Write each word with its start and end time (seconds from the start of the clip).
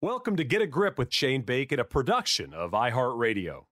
Welcome 0.00 0.36
to 0.36 0.44
Get 0.44 0.62
a 0.62 0.66
Grip 0.68 0.96
with 0.96 1.12
Shane 1.12 1.42
Bacon, 1.42 1.80
a 1.80 1.84
production 1.84 2.54
of 2.54 2.70
iHeartRadio. 2.70 3.64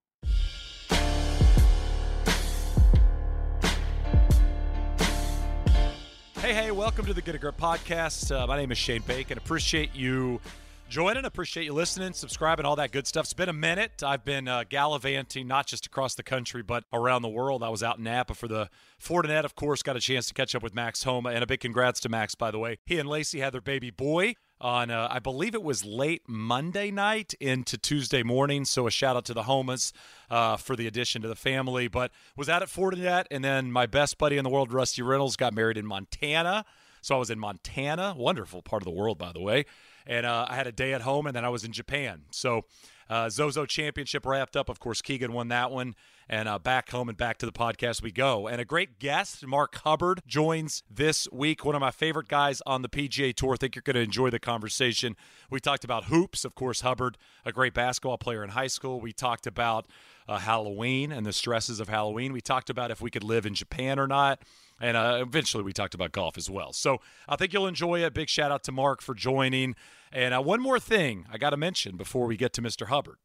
Hey, 6.41 6.53
hey, 6.53 6.73
welcome 6.73 7.07
to 7.07 7.15
the 7.15 7.23
Get 7.23 7.37
a 7.37 7.39
Grip 7.39 7.57
podcast. 7.57 8.35
Uh, 8.35 8.45
my 8.49 8.57
name 8.57 8.73
is 8.73 8.79
Shane 8.79 9.03
Bacon. 9.03 9.39
Appreciate 9.39 9.95
you 9.95 10.41
joining, 10.89 11.25
appreciate 11.25 11.63
you 11.63 11.73
listening, 11.73 12.13
subscribing, 12.13 12.67
all 12.67 12.75
that 12.75 12.91
good 12.91 13.07
stuff. 13.07 13.27
It's 13.27 13.33
been 13.33 13.49
a 13.49 13.53
minute. 13.53 14.03
I've 14.05 14.25
been 14.25 14.49
uh, 14.49 14.65
gallivanting 14.69 15.47
not 15.47 15.69
just 15.69 15.87
across 15.87 16.17
the 16.17 16.25
country, 16.25 16.65
but 16.65 16.83
around 16.93 17.23
the 17.23 17.29
world. 17.29 17.63
I 17.63 17.69
was 17.69 17.85
out 17.85 17.99
in 17.99 18.05
Napa 18.05 18.35
for 18.35 18.49
the 18.49 18.69
Fortinet, 19.01 19.45
of 19.45 19.55
course, 19.55 19.81
got 19.81 19.95
a 19.95 20.01
chance 20.01 20.27
to 20.27 20.35
catch 20.35 20.57
up 20.57 20.63
with 20.65 20.75
Max 20.75 21.05
Homa, 21.05 21.29
and 21.29 21.45
a 21.45 21.47
big 21.47 21.61
congrats 21.61 22.01
to 22.01 22.09
Max, 22.09 22.35
by 22.35 22.51
the 22.51 22.59
way. 22.59 22.79
He 22.85 22.99
and 22.99 23.09
Lacey 23.09 23.39
had 23.39 23.55
their 23.55 23.61
baby 23.61 23.93
boy 23.93 24.35
on 24.61 24.91
uh, 24.91 25.09
I 25.11 25.19
believe 25.19 25.55
it 25.55 25.63
was 25.63 25.85
late 25.85 26.23
Monday 26.27 26.91
night 26.91 27.35
into 27.41 27.77
Tuesday 27.77 28.23
morning. 28.23 28.65
So 28.65 28.87
a 28.87 28.91
shout 28.91 29.17
out 29.17 29.25
to 29.27 29.35
the 29.35 29.43
Homas 29.43 29.93
uh, 30.31 30.57
for 30.57 30.77
the 30.77 30.87
addition 30.87 31.23
to 31.23 31.29
the 31.29 31.37
family. 31.37 31.89
But 31.89 32.11
was 32.37 32.49
out 32.49 32.63
at 32.63 32.69
Fortinet, 32.69 33.25
and 33.31 33.45
then 33.45 33.71
my 33.71 33.87
best 33.87 34.19
buddy 34.19 34.37
in 34.37 34.45
the 34.45 34.51
world, 34.51 34.73
Rusty 34.73 35.03
Reynolds, 35.03 35.37
got 35.37 35.53
married 35.55 35.77
in 35.77 35.87
Montana. 35.87 36.65
So 37.03 37.15
I 37.15 37.19
was 37.19 37.31
in 37.31 37.39
Montana, 37.39 38.15
wonderful 38.17 38.63
part 38.63 38.83
of 38.83 38.85
the 38.85 38.91
world, 38.91 39.19
by 39.19 39.33
the 39.33 39.41
way. 39.41 39.67
And 40.07 40.27
uh, 40.27 40.47
I 40.49 40.57
had 40.57 40.67
a 40.67 40.73
day 40.73 40.93
at 40.93 41.03
home, 41.03 41.27
and 41.27 41.37
then 41.37 41.45
I 41.45 41.49
was 41.51 41.65
in 41.65 41.73
Japan. 41.73 42.23
So 42.31 42.65
uh, 43.09 43.29
Zozo 43.29 43.67
Championship 43.67 44.27
wrapped 44.27 44.57
up. 44.57 44.69
Of 44.69 44.81
course, 44.81 45.03
Keegan 45.03 45.33
won 45.33 45.49
that 45.49 45.71
one 45.71 45.95
and 46.29 46.49
uh, 46.49 46.59
back 46.59 46.91
home 46.91 47.09
and 47.09 47.17
back 47.17 47.39
to 47.39 47.47
the 47.47 47.53
podcast 47.53 48.03
we 48.03 48.11
go. 48.11 48.47
And 48.47 48.61
a 48.61 48.65
great 48.65 48.99
guest, 48.99 49.47
Mark 49.47 49.77
Hubbard, 49.77 50.23
joins 50.27 50.83
this 50.91 51.29
week. 51.31 51.65
One 51.65 51.75
of 51.75 51.81
my 51.81 51.91
favorite 51.91 52.29
guys 52.29 52.61
on 52.67 52.83
the 52.83 52.89
PGA 52.89 53.35
Tour. 53.35 53.55
I 53.55 53.57
think 53.57 53.75
you're 53.75 53.83
going 53.83 53.95
to 53.95 54.01
enjoy 54.01 54.31
the 54.31 54.39
conversation. 54.39 55.17
We 55.51 55.61
talked 55.61 55.85
about 55.85 56.05
hoops. 56.05 56.45
Of 56.45 56.55
course, 56.55 56.81
Hubbard, 56.81 57.17
a 57.45 57.53
great 57.53 57.75
basketball 57.75 58.19
player 58.19 58.43
in 58.43 58.51
high 58.51 58.67
school. 58.67 59.01
We 59.01 59.13
talked 59.13 59.47
about 59.47 59.87
uh, 60.29 60.39
Halloween 60.39 61.13
and 61.13 61.25
the 61.25 61.33
stresses 61.33 61.79
of 61.81 61.89
Halloween. 61.89 62.33
We 62.33 62.41
talked 62.41 62.71
about 62.71 62.91
if 62.91 63.01
we 63.01 63.11
could 63.11 63.25
live 63.25 63.47
in 63.47 63.55
Japan 63.55 63.99
or 63.99 64.07
not. 64.07 64.43
And 64.81 64.97
uh, 64.97 65.19
eventually 65.23 65.63
we 65.63 65.73
talked 65.73 65.95
about 65.95 66.13
golf 66.13 66.37
as 66.37 66.51
well. 66.51 66.73
So 66.73 67.01
I 67.29 67.37
think 67.37 67.53
you'll 67.53 67.67
enjoy 67.67 68.05
it. 68.05 68.13
Big 68.13 68.29
shout 68.29 68.51
out 68.51 68.65
to 68.65 68.73
Mark 68.73 69.01
for 69.01 69.15
joining. 69.15 69.75
And 70.13 70.35
uh, 70.35 70.43
one 70.43 70.61
more 70.61 70.79
thing 70.79 71.27
I 71.33 71.39
got 71.39 71.51
to 71.51 71.57
mention 71.57 71.97
before 71.97 72.27
we 72.27 72.37
get 72.37 72.53
to 72.55 72.63
Mr. 72.63 72.89
Hubbard. 72.89 73.17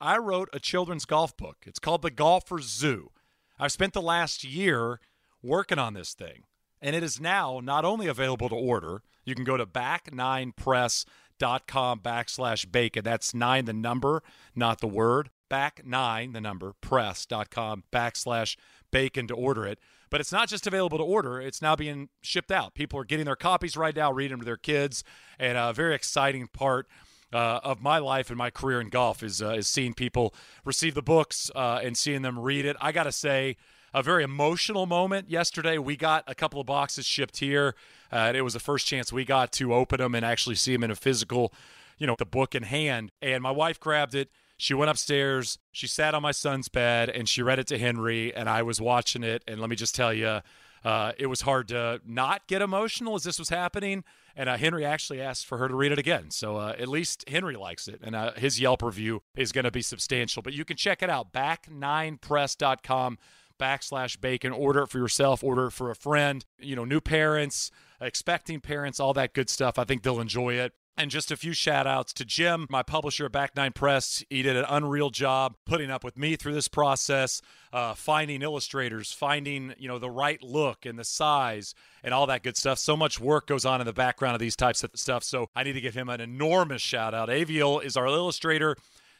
I 0.00 0.18
wrote 0.18 0.48
a 0.52 0.60
children's 0.60 1.04
golf 1.04 1.36
book. 1.36 1.56
It's 1.66 1.80
called 1.80 2.02
The 2.02 2.10
Golfer's 2.10 2.66
Zoo. 2.66 3.10
I've 3.58 3.72
spent 3.72 3.94
the 3.94 4.02
last 4.02 4.44
year 4.44 5.00
working 5.42 5.78
on 5.78 5.94
this 5.94 6.14
thing, 6.14 6.44
and 6.80 6.94
it 6.94 7.02
is 7.02 7.20
now 7.20 7.60
not 7.62 7.84
only 7.84 8.06
available 8.06 8.48
to 8.48 8.54
order, 8.54 9.02
you 9.24 9.34
can 9.34 9.42
go 9.44 9.56
to 9.56 9.66
back9press.com 9.66 12.00
backslash 12.00 12.70
bacon. 12.70 13.02
That's 13.04 13.34
nine, 13.34 13.64
the 13.64 13.72
number, 13.72 14.22
not 14.54 14.80
the 14.80 14.86
word. 14.86 15.30
Back 15.48 15.82
nine, 15.84 16.32
the 16.32 16.40
number, 16.40 16.74
press.com 16.80 17.82
backslash 17.90 18.56
bacon 18.90 19.26
to 19.28 19.34
order 19.34 19.66
it. 19.66 19.78
But 20.10 20.20
it's 20.20 20.32
not 20.32 20.48
just 20.48 20.66
available 20.66 20.98
to 20.98 21.04
order, 21.04 21.40
it's 21.40 21.62
now 21.62 21.74
being 21.74 22.10
shipped 22.22 22.52
out. 22.52 22.74
People 22.74 23.00
are 23.00 23.04
getting 23.04 23.26
their 23.26 23.36
copies 23.36 23.76
right 23.76 23.96
now, 23.96 24.12
reading 24.12 24.32
them 24.32 24.40
to 24.40 24.46
their 24.46 24.56
kids, 24.56 25.04
and 25.38 25.58
a 25.58 25.72
very 25.72 25.94
exciting 25.94 26.48
part 26.48 26.86
uh, 27.32 27.60
of 27.62 27.82
my 27.82 27.98
life 27.98 28.30
and 28.30 28.38
my 28.38 28.50
career 28.50 28.80
in 28.80 28.88
golf 28.88 29.22
is 29.22 29.42
uh, 29.42 29.50
is 29.50 29.66
seeing 29.66 29.94
people 29.94 30.34
receive 30.64 30.94
the 30.94 31.02
books 31.02 31.50
uh, 31.54 31.80
and 31.82 31.96
seeing 31.96 32.22
them 32.22 32.38
read 32.38 32.64
it. 32.64 32.76
I 32.80 32.92
got 32.92 33.04
to 33.04 33.12
say, 33.12 33.56
a 33.94 34.02
very 34.02 34.22
emotional 34.22 34.86
moment 34.86 35.30
yesterday. 35.30 35.78
We 35.78 35.96
got 35.96 36.24
a 36.26 36.34
couple 36.34 36.60
of 36.60 36.66
boxes 36.66 37.06
shipped 37.06 37.38
here. 37.38 37.74
Uh, 38.12 38.32
it 38.34 38.42
was 38.42 38.54
the 38.54 38.60
first 38.60 38.86
chance 38.86 39.12
we 39.12 39.24
got 39.24 39.52
to 39.52 39.74
open 39.74 39.98
them 39.98 40.14
and 40.14 40.24
actually 40.24 40.56
see 40.56 40.72
them 40.72 40.84
in 40.84 40.90
a 40.90 40.96
physical, 40.96 41.52
you 41.98 42.06
know, 42.06 42.14
the 42.18 42.26
book 42.26 42.54
in 42.54 42.64
hand. 42.64 43.12
And 43.22 43.42
my 43.42 43.50
wife 43.50 43.80
grabbed 43.80 44.14
it. 44.14 44.30
She 44.56 44.74
went 44.74 44.90
upstairs. 44.90 45.58
She 45.72 45.86
sat 45.86 46.14
on 46.14 46.22
my 46.22 46.32
son's 46.32 46.68
bed 46.68 47.08
and 47.08 47.28
she 47.28 47.42
read 47.42 47.58
it 47.58 47.66
to 47.68 47.78
Henry. 47.78 48.34
And 48.34 48.48
I 48.48 48.62
was 48.62 48.80
watching 48.80 49.22
it. 49.22 49.42
And 49.46 49.60
let 49.60 49.70
me 49.70 49.76
just 49.76 49.94
tell 49.94 50.12
you, 50.12 50.40
uh, 50.84 51.12
it 51.18 51.26
was 51.26 51.42
hard 51.42 51.68
to 51.68 52.00
not 52.06 52.46
get 52.46 52.62
emotional 52.62 53.14
as 53.14 53.24
this 53.24 53.38
was 53.38 53.48
happening. 53.48 54.04
And 54.38 54.48
uh, 54.48 54.56
Henry 54.56 54.84
actually 54.84 55.20
asked 55.20 55.46
for 55.46 55.58
her 55.58 55.66
to 55.66 55.74
read 55.74 55.90
it 55.90 55.98
again. 55.98 56.30
So 56.30 56.56
uh, 56.58 56.76
at 56.78 56.86
least 56.86 57.28
Henry 57.28 57.56
likes 57.56 57.88
it. 57.88 58.00
And 58.04 58.14
uh, 58.14 58.34
his 58.34 58.60
Yelp 58.60 58.82
review 58.82 59.22
is 59.36 59.50
going 59.50 59.64
to 59.64 59.72
be 59.72 59.82
substantial. 59.82 60.42
But 60.42 60.52
you 60.52 60.64
can 60.64 60.76
check 60.76 61.02
it 61.02 61.10
out, 61.10 61.32
back9press.com 61.32 63.18
backslash 63.58 64.20
bacon. 64.20 64.52
Order 64.52 64.82
it 64.82 64.90
for 64.90 64.98
yourself, 64.98 65.42
order 65.42 65.66
it 65.66 65.72
for 65.72 65.90
a 65.90 65.96
friend, 65.96 66.44
you 66.60 66.76
know, 66.76 66.84
new 66.84 67.00
parents, 67.00 67.72
expecting 68.00 68.60
parents, 68.60 69.00
all 69.00 69.12
that 69.14 69.34
good 69.34 69.50
stuff. 69.50 69.76
I 69.76 69.82
think 69.82 70.04
they'll 70.04 70.20
enjoy 70.20 70.54
it. 70.54 70.72
And 70.98 71.12
just 71.12 71.30
a 71.30 71.36
few 71.36 71.52
shout 71.52 71.86
outs 71.86 72.12
to 72.14 72.24
Jim, 72.24 72.66
my 72.68 72.82
publisher 72.82 73.26
at 73.26 73.30
Back 73.30 73.54
Nine 73.54 73.70
Press. 73.70 74.24
He 74.30 74.42
did 74.42 74.56
an 74.56 74.64
unreal 74.68 75.10
job 75.10 75.54
putting 75.64 75.92
up 75.92 76.02
with 76.02 76.18
me 76.18 76.34
through 76.34 76.54
this 76.54 76.66
process, 76.66 77.40
uh, 77.72 77.94
finding 77.94 78.42
illustrators, 78.42 79.12
finding 79.12 79.74
you 79.78 79.86
know 79.86 80.00
the 80.00 80.10
right 80.10 80.42
look 80.42 80.84
and 80.84 80.98
the 80.98 81.04
size 81.04 81.72
and 82.02 82.12
all 82.12 82.26
that 82.26 82.42
good 82.42 82.56
stuff. 82.56 82.80
So 82.80 82.96
much 82.96 83.20
work 83.20 83.46
goes 83.46 83.64
on 83.64 83.80
in 83.80 83.86
the 83.86 83.92
background 83.92 84.34
of 84.34 84.40
these 84.40 84.56
types 84.56 84.82
of 84.82 84.90
stuff. 84.96 85.22
So 85.22 85.50
I 85.54 85.62
need 85.62 85.74
to 85.74 85.80
give 85.80 85.94
him 85.94 86.08
an 86.08 86.20
enormous 86.20 86.82
shout 86.82 87.14
out. 87.14 87.28
Aviel 87.28 87.80
is 87.80 87.96
our 87.96 88.06
illustrator 88.06 88.76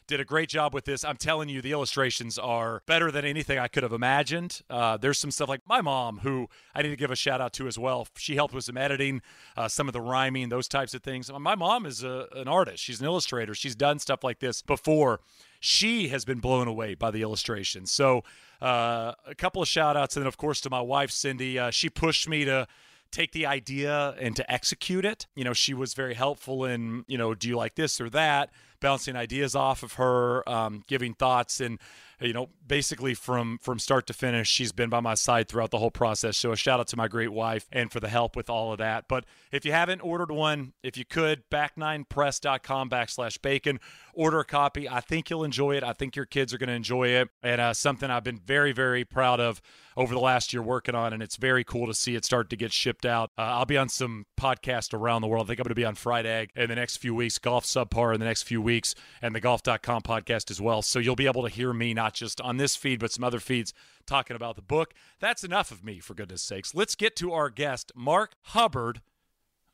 did 0.09 0.19
a 0.19 0.25
great 0.25 0.49
job 0.49 0.73
with 0.73 0.85
this. 0.85 1.05
I'm 1.05 1.17
telling 1.17 1.49
you, 1.49 1.61
the 1.61 1.71
illustrations 1.71 2.39
are 2.39 2.81
better 2.87 3.11
than 3.11 3.25
anything 3.25 3.59
I 3.59 3.67
could 3.67 3.83
have 3.83 3.93
imagined. 3.93 4.61
Uh, 4.67 4.97
there's 4.97 5.19
some 5.19 5.29
stuff 5.29 5.47
like 5.47 5.61
my 5.67 5.81
mom, 5.81 6.17
who 6.23 6.47
I 6.73 6.81
need 6.81 6.89
to 6.89 6.95
give 6.95 7.11
a 7.11 7.15
shout 7.15 7.39
out 7.39 7.53
to 7.53 7.67
as 7.67 7.77
well. 7.77 8.07
She 8.17 8.35
helped 8.35 8.53
with 8.53 8.63
some 8.63 8.75
editing, 8.75 9.21
uh, 9.55 9.67
some 9.67 9.87
of 9.87 9.93
the 9.93 10.01
rhyming, 10.01 10.49
those 10.49 10.67
types 10.67 10.95
of 10.95 11.03
things. 11.03 11.31
My 11.31 11.53
mom 11.53 11.85
is 11.85 12.03
a, 12.03 12.27
an 12.35 12.47
artist, 12.47 12.83
she's 12.83 12.99
an 12.99 13.05
illustrator. 13.05 13.53
She's 13.53 13.75
done 13.75 13.99
stuff 13.99 14.23
like 14.23 14.39
this 14.39 14.63
before. 14.63 15.19
She 15.59 16.07
has 16.07 16.25
been 16.25 16.39
blown 16.39 16.67
away 16.67 16.95
by 16.95 17.11
the 17.11 17.21
illustrations. 17.21 17.91
So, 17.91 18.23
uh, 18.61 19.13
a 19.27 19.35
couple 19.35 19.61
of 19.61 19.67
shout 19.67 19.95
outs. 19.95 20.15
And 20.15 20.23
then, 20.23 20.27
of 20.27 20.37
course, 20.37 20.59
to 20.61 20.69
my 20.69 20.81
wife, 20.81 21.11
Cindy. 21.11 21.59
Uh, 21.59 21.69
she 21.69 21.89
pushed 21.89 22.27
me 22.27 22.45
to 22.45 22.67
take 23.11 23.31
the 23.31 23.45
idea 23.45 24.15
and 24.19 24.35
to 24.35 24.51
execute 24.51 25.05
it. 25.05 25.27
You 25.35 25.43
know, 25.43 25.53
she 25.53 25.73
was 25.73 25.93
very 25.93 26.13
helpful 26.13 26.65
in, 26.65 27.05
you 27.07 27.17
know, 27.17 27.33
do 27.33 27.47
you 27.47 27.57
like 27.57 27.75
this 27.75 27.99
or 28.01 28.09
that? 28.11 28.49
Bouncing 28.79 29.15
ideas 29.15 29.55
off 29.55 29.83
of 29.83 29.93
her, 29.93 30.47
um, 30.49 30.83
giving 30.87 31.13
thoughts, 31.13 31.59
and 31.59 31.79
you 32.21 32.33
know, 32.33 32.49
basically 32.65 33.13
from 33.13 33.59
from 33.61 33.79
start 33.79 34.07
to 34.07 34.13
finish, 34.13 34.47
she's 34.47 34.71
been 34.71 34.89
by 34.89 34.99
my 34.99 35.13
side 35.13 35.47
throughout 35.47 35.71
the 35.71 35.77
whole 35.77 35.91
process. 35.91 36.37
So 36.37 36.51
a 36.51 36.55
shout 36.55 36.79
out 36.79 36.87
to 36.87 36.97
my 36.97 37.07
great 37.07 37.31
wife 37.31 37.67
and 37.71 37.91
for 37.91 37.99
the 37.99 38.09
help 38.09 38.35
with 38.35 38.49
all 38.49 38.71
of 38.71 38.77
that. 38.79 39.05
But 39.07 39.25
if 39.51 39.65
you 39.65 39.71
haven't 39.71 40.01
ordered 40.01 40.31
one, 40.31 40.73
if 40.83 40.97
you 40.97 41.05
could, 41.05 41.43
back9press.com 41.49 42.89
backslash 42.89 43.41
bacon, 43.41 43.79
order 44.13 44.39
a 44.39 44.45
copy. 44.45 44.89
I 44.89 45.01
think 45.01 45.29
you'll 45.29 45.43
enjoy 45.43 45.75
it. 45.75 45.83
I 45.83 45.93
think 45.93 46.15
your 46.15 46.25
kids 46.25 46.53
are 46.53 46.57
going 46.57 46.69
to 46.69 46.73
enjoy 46.73 47.09
it, 47.09 47.29
and 47.41 47.61
uh, 47.61 47.73
something 47.73 48.09
I've 48.09 48.23
been 48.23 48.39
very 48.39 48.71
very 48.71 49.05
proud 49.05 49.39
of 49.39 49.61
over 49.99 50.13
the 50.13 50.19
last 50.19 50.53
year 50.53 50.61
working 50.61 50.95
on, 50.95 51.11
and 51.11 51.21
it's 51.21 51.35
very 51.35 51.63
cool 51.63 51.85
to 51.87 51.93
see 51.93 52.15
it 52.15 52.23
start 52.23 52.49
to 52.49 52.55
get 52.55 52.71
shipped 52.71 53.05
out. 53.05 53.31
Uh, 53.37 53.41
I'll 53.41 53.65
be 53.65 53.77
on 53.77 53.89
some 53.89 54.25
podcasts 54.39 54.93
around 54.93 55.21
the 55.21 55.27
world. 55.27 55.45
I 55.45 55.47
think 55.49 55.59
I'm 55.59 55.63
going 55.63 55.71
to 55.71 55.75
be 55.75 55.85
on 55.85 55.95
Friday 55.95 56.47
in 56.55 56.69
the 56.69 56.75
next 56.75 56.97
few 56.97 57.13
weeks, 57.13 57.37
Golf 57.37 57.65
Subpar 57.65 58.13
in 58.13 58.19
the 58.19 58.25
next 58.25 58.43
few 58.43 58.61
weeks, 58.61 58.95
and 59.21 59.35
the 59.35 59.41
Golf.com 59.41 60.01
podcast 60.01 60.49
as 60.51 60.61
well. 60.61 60.81
So 60.81 60.99
you'll 60.99 61.17
be 61.17 61.27
able 61.27 61.43
to 61.43 61.49
hear 61.49 61.73
me 61.73 61.93
not 61.93 62.08
just 62.13 62.41
on 62.41 62.57
this 62.57 62.75
feed, 62.75 62.99
but 62.99 63.11
some 63.11 63.23
other 63.23 63.39
feeds 63.39 63.73
talking 64.05 64.35
about 64.35 64.55
the 64.55 64.61
book. 64.61 64.93
That's 65.19 65.43
enough 65.43 65.71
of 65.71 65.83
me, 65.83 65.99
for 65.99 66.13
goodness 66.13 66.41
sakes. 66.41 66.73
Let's 66.75 66.95
get 66.95 67.15
to 67.17 67.33
our 67.33 67.49
guest, 67.49 67.91
Mark 67.95 68.33
Hubbard 68.41 69.01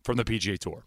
from 0.03 0.17
the 0.17 0.23
PGA 0.23 0.57
Tour. 0.57 0.85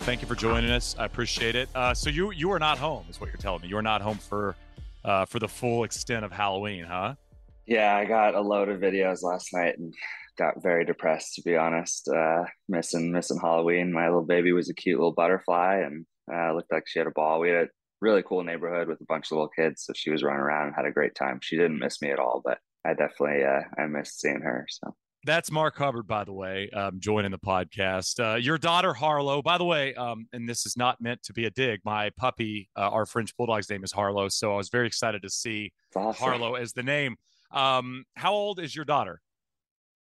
Thank 0.00 0.22
you 0.22 0.26
for 0.26 0.34
joining 0.34 0.70
us. 0.70 0.96
I 0.98 1.04
appreciate 1.04 1.54
it. 1.54 1.68
Uh, 1.74 1.94
so 1.94 2.10
you 2.10 2.32
you 2.32 2.50
are 2.50 2.58
not 2.58 2.78
home, 2.78 3.04
is 3.08 3.20
what 3.20 3.28
you're 3.28 3.36
telling 3.36 3.62
me. 3.62 3.68
You 3.68 3.76
are 3.76 3.82
not 3.82 4.00
home 4.00 4.18
for 4.18 4.56
uh, 5.04 5.24
for 5.26 5.38
the 5.38 5.46
full 5.46 5.84
extent 5.84 6.24
of 6.24 6.32
Halloween, 6.32 6.84
huh? 6.84 7.14
Yeah, 7.66 7.94
I 7.94 8.06
got 8.06 8.34
a 8.34 8.40
load 8.40 8.68
of 8.68 8.80
videos 8.80 9.22
last 9.22 9.52
night 9.52 9.78
and 9.78 9.94
got 10.40 10.62
very 10.62 10.84
depressed 10.84 11.34
to 11.34 11.42
be 11.42 11.56
honest. 11.56 12.08
Uh, 12.08 12.44
missing 12.68 13.12
missing 13.12 13.38
Halloween. 13.40 13.92
My 13.92 14.06
little 14.06 14.24
baby 14.24 14.52
was 14.52 14.70
a 14.70 14.74
cute 14.74 14.98
little 14.98 15.12
butterfly 15.12 15.82
and 15.84 16.06
uh, 16.32 16.54
looked 16.54 16.72
like 16.72 16.84
she 16.86 16.98
had 16.98 17.06
a 17.06 17.12
ball. 17.12 17.40
We 17.40 17.50
had 17.50 17.64
a 17.64 17.68
really 18.00 18.22
cool 18.22 18.42
neighborhood 18.42 18.88
with 18.88 19.00
a 19.00 19.06
bunch 19.06 19.26
of 19.26 19.32
little 19.32 19.50
kids, 19.54 19.84
so 19.84 19.92
she 19.94 20.10
was 20.10 20.22
running 20.22 20.40
around 20.40 20.68
and 20.68 20.76
had 20.76 20.86
a 20.86 20.92
great 20.92 21.14
time. 21.14 21.38
She 21.42 21.56
didn't 21.56 21.78
miss 21.78 22.00
me 22.00 22.10
at 22.10 22.18
all, 22.18 22.40
but 22.44 22.58
I 22.84 22.94
definitely 22.94 23.44
uh, 23.44 23.60
I 23.78 23.86
missed 23.86 24.20
seeing 24.20 24.40
her. 24.40 24.66
So 24.70 24.94
that's 25.24 25.50
Mark 25.50 25.76
Hubbard, 25.76 26.06
by 26.06 26.24
the 26.24 26.32
way, 26.32 26.70
um, 26.70 26.98
joining 26.98 27.30
the 27.30 27.38
podcast. 27.38 28.18
Uh, 28.18 28.36
your 28.36 28.56
daughter 28.56 28.94
Harlow, 28.94 29.42
by 29.42 29.58
the 29.58 29.64
way, 29.64 29.94
um, 29.94 30.26
and 30.32 30.48
this 30.48 30.64
is 30.64 30.78
not 30.78 30.98
meant 31.02 31.22
to 31.24 31.34
be 31.34 31.44
a 31.44 31.50
dig. 31.50 31.80
My 31.84 32.10
puppy, 32.16 32.70
uh, 32.74 32.88
our 32.88 33.04
French 33.04 33.36
bulldog's 33.36 33.68
name 33.68 33.84
is 33.84 33.92
Harlow, 33.92 34.28
so 34.30 34.54
I 34.54 34.56
was 34.56 34.70
very 34.70 34.86
excited 34.86 35.20
to 35.22 35.28
see 35.28 35.72
awesome. 35.94 36.24
Harlow 36.24 36.54
as 36.54 36.72
the 36.72 36.82
name. 36.82 37.16
Um, 37.50 38.04
how 38.14 38.32
old 38.32 38.60
is 38.60 38.74
your 38.74 38.86
daughter? 38.86 39.20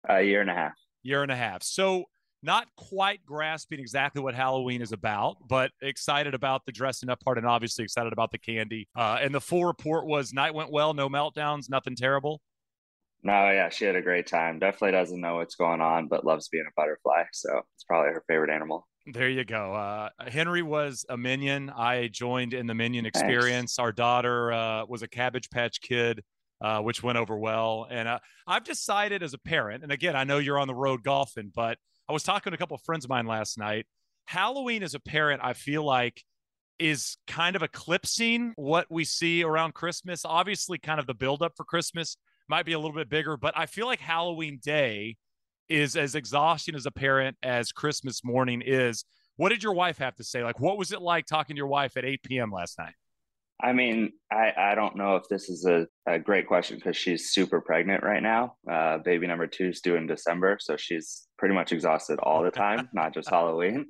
A 0.08 0.22
year 0.22 0.40
and 0.40 0.50
a 0.50 0.54
half. 0.54 0.72
Year 1.02 1.22
and 1.22 1.32
a 1.32 1.37
half. 1.37 1.62
So 1.62 2.04
not 2.43 2.66
quite 2.76 3.25
grasping 3.25 3.78
exactly 3.78 4.20
what 4.20 4.34
Halloween 4.34 4.82
is 4.82 4.93
about, 4.93 5.37
but 5.49 5.70
excited 5.81 6.34
about 6.34 6.66
the 6.66 6.72
dressing 6.72 7.08
up 7.08 7.20
part, 7.20 7.38
and 7.38 7.46
obviously 7.46 7.84
excited 7.84 8.12
about 8.12 8.32
the 8.32 8.38
candy. 8.38 8.88
Uh, 8.96 9.19
and 9.20 9.34
the 9.34 9.40
full 9.40 9.64
report 9.64 10.06
was 10.06 10.32
night 10.32 10.54
went 10.54 10.70
well, 10.70 10.93
no 10.93 11.08
meltdowns, 11.08 11.70
nothing 11.70 11.94
terrible. 11.94 12.40
No, 13.22 13.32
yeah, 13.50 13.69
she 13.69 13.84
had 13.84 13.94
a 13.94 14.02
great 14.02 14.26
time. 14.26 14.58
Definitely 14.58 14.93
doesn't 14.93 15.20
know 15.20 15.37
what's 15.37 15.54
going 15.54 15.81
on, 15.81 16.08
but 16.08 16.25
loves 16.25 16.49
being 16.49 16.64
a 16.69 16.72
butterfly. 16.75 17.22
So 17.32 17.60
it's 17.75 17.84
probably 17.84 18.10
her 18.12 18.25
favorite 18.26 18.50
animal. 18.50 18.88
There 19.06 19.28
you 19.28 19.44
go. 19.44 19.75
Uh, 19.75 20.08
Henry 20.28 20.62
was 20.62 21.04
a 21.08 21.16
minion. 21.16 21.70
I 21.70 22.08
joined 22.08 22.54
in 22.54 22.66
the 22.66 22.75
minion 22.75 23.06
experience. 23.06 23.76
Thanks. 23.76 23.78
Our 23.78 23.93
daughter 23.93 24.52
uh, 24.52 24.87
was 24.87 25.02
a 25.02 25.08
Cabbage 25.08 25.50
Patch 25.50 25.81
Kid, 25.81 26.22
uh, 26.62 26.81
which 26.81 27.03
went 27.03 27.19
over 27.19 27.37
well. 27.37 27.87
And 27.91 28.09
uh, 28.09 28.20
I've 28.47 28.64
decided 28.64 29.23
as 29.23 29.35
a 29.35 29.38
parent, 29.38 29.82
and 29.82 29.93
again, 29.93 30.14
I 30.14 30.25
know 30.25 30.38
you're 30.38 30.59
on 30.59 30.69
the 30.69 30.75
road 30.75 31.03
golfing, 31.03 31.50
but 31.55 31.79
I 32.09 32.12
was 32.12 32.23
talking 32.23 32.53
to 32.53 32.55
a 32.55 32.59
couple 32.59 32.75
of 32.75 32.82
friends 32.82 33.05
of 33.05 33.11
mine 33.11 33.26
last 33.26 33.59
night. 33.59 33.87
Halloween 34.26 34.82
as 34.82 34.94
a 34.94 35.00
parent, 35.00 35.41
I 35.43 35.55
feel 35.55 35.85
like 35.85 36.23
is 36.79 37.17
kind 37.26 37.55
of 37.55 37.62
eclipsing 37.62 38.53
what 38.56 38.87
we 38.91 39.05
see 39.05 39.44
around 39.44 39.75
Christmas. 39.75 40.25
Obviously, 40.25 40.79
kind 40.79 40.99
of 40.99 41.06
the 41.06 41.14
buildup 41.14 41.53
for 41.56 41.64
Christmas 41.64 42.17
might 42.49 42.67
be 42.67 42.73
a 42.73 42.79
little 42.79 42.94
bit 42.94 43.09
bigger, 43.09 43.37
but 43.37 43.56
I 43.56 43.67
feel 43.67 43.87
like 43.87 44.00
Halloween 44.00 44.59
Day 44.62 45.17
is 45.69 45.97
as 45.97 46.14
exhausting 46.14 46.75
as 46.75 46.87
a 46.87 46.91
parent 46.91 47.37
as 47.43 47.73
Christmas 47.73 48.25
morning 48.25 48.62
is. 48.64 49.05
What 49.37 49.49
did 49.49 49.62
your 49.62 49.73
wife 49.73 49.99
have 49.99 50.14
to 50.17 50.25
say? 50.25 50.44
Like, 50.44 50.61
what 50.61 50.76
was 50.76 50.93
it 50.93 51.00
like 51.00 51.26
talking 51.26 51.56
to 51.56 51.59
your 51.59 51.67
wife 51.67 51.97
at 51.97 52.05
8 52.05 52.23
p.m. 52.23 52.50
last 52.53 52.79
night? 52.79 52.94
I 53.62 53.73
mean, 53.73 54.12
I, 54.31 54.53
I 54.59 54.75
don't 54.75 54.97
know 54.97 55.14
if 55.17 55.23
this 55.31 55.49
is 55.49 55.64
a, 55.67 55.87
a 56.06 56.19
great 56.19 56.49
question 56.49 56.76
because 56.76 56.97
she's 56.97 57.31
super 57.31 57.61
pregnant 57.61 58.03
right 58.03 58.23
now. 58.23 58.56
Uh, 58.69 58.99
baby 58.99 59.29
number 59.29 59.47
two 59.47 59.69
is 59.69 59.81
due 59.81 59.94
in 59.94 60.09
December. 60.09 60.59
So 60.61 60.76
she's 60.76 61.29
pretty 61.38 61.55
much 61.55 61.70
exhausted 61.70 62.19
all 62.19 62.43
the 62.43 62.50
time, 62.64 62.88
not 62.93 63.14
just 63.14 63.31
Halloween. 63.31 63.87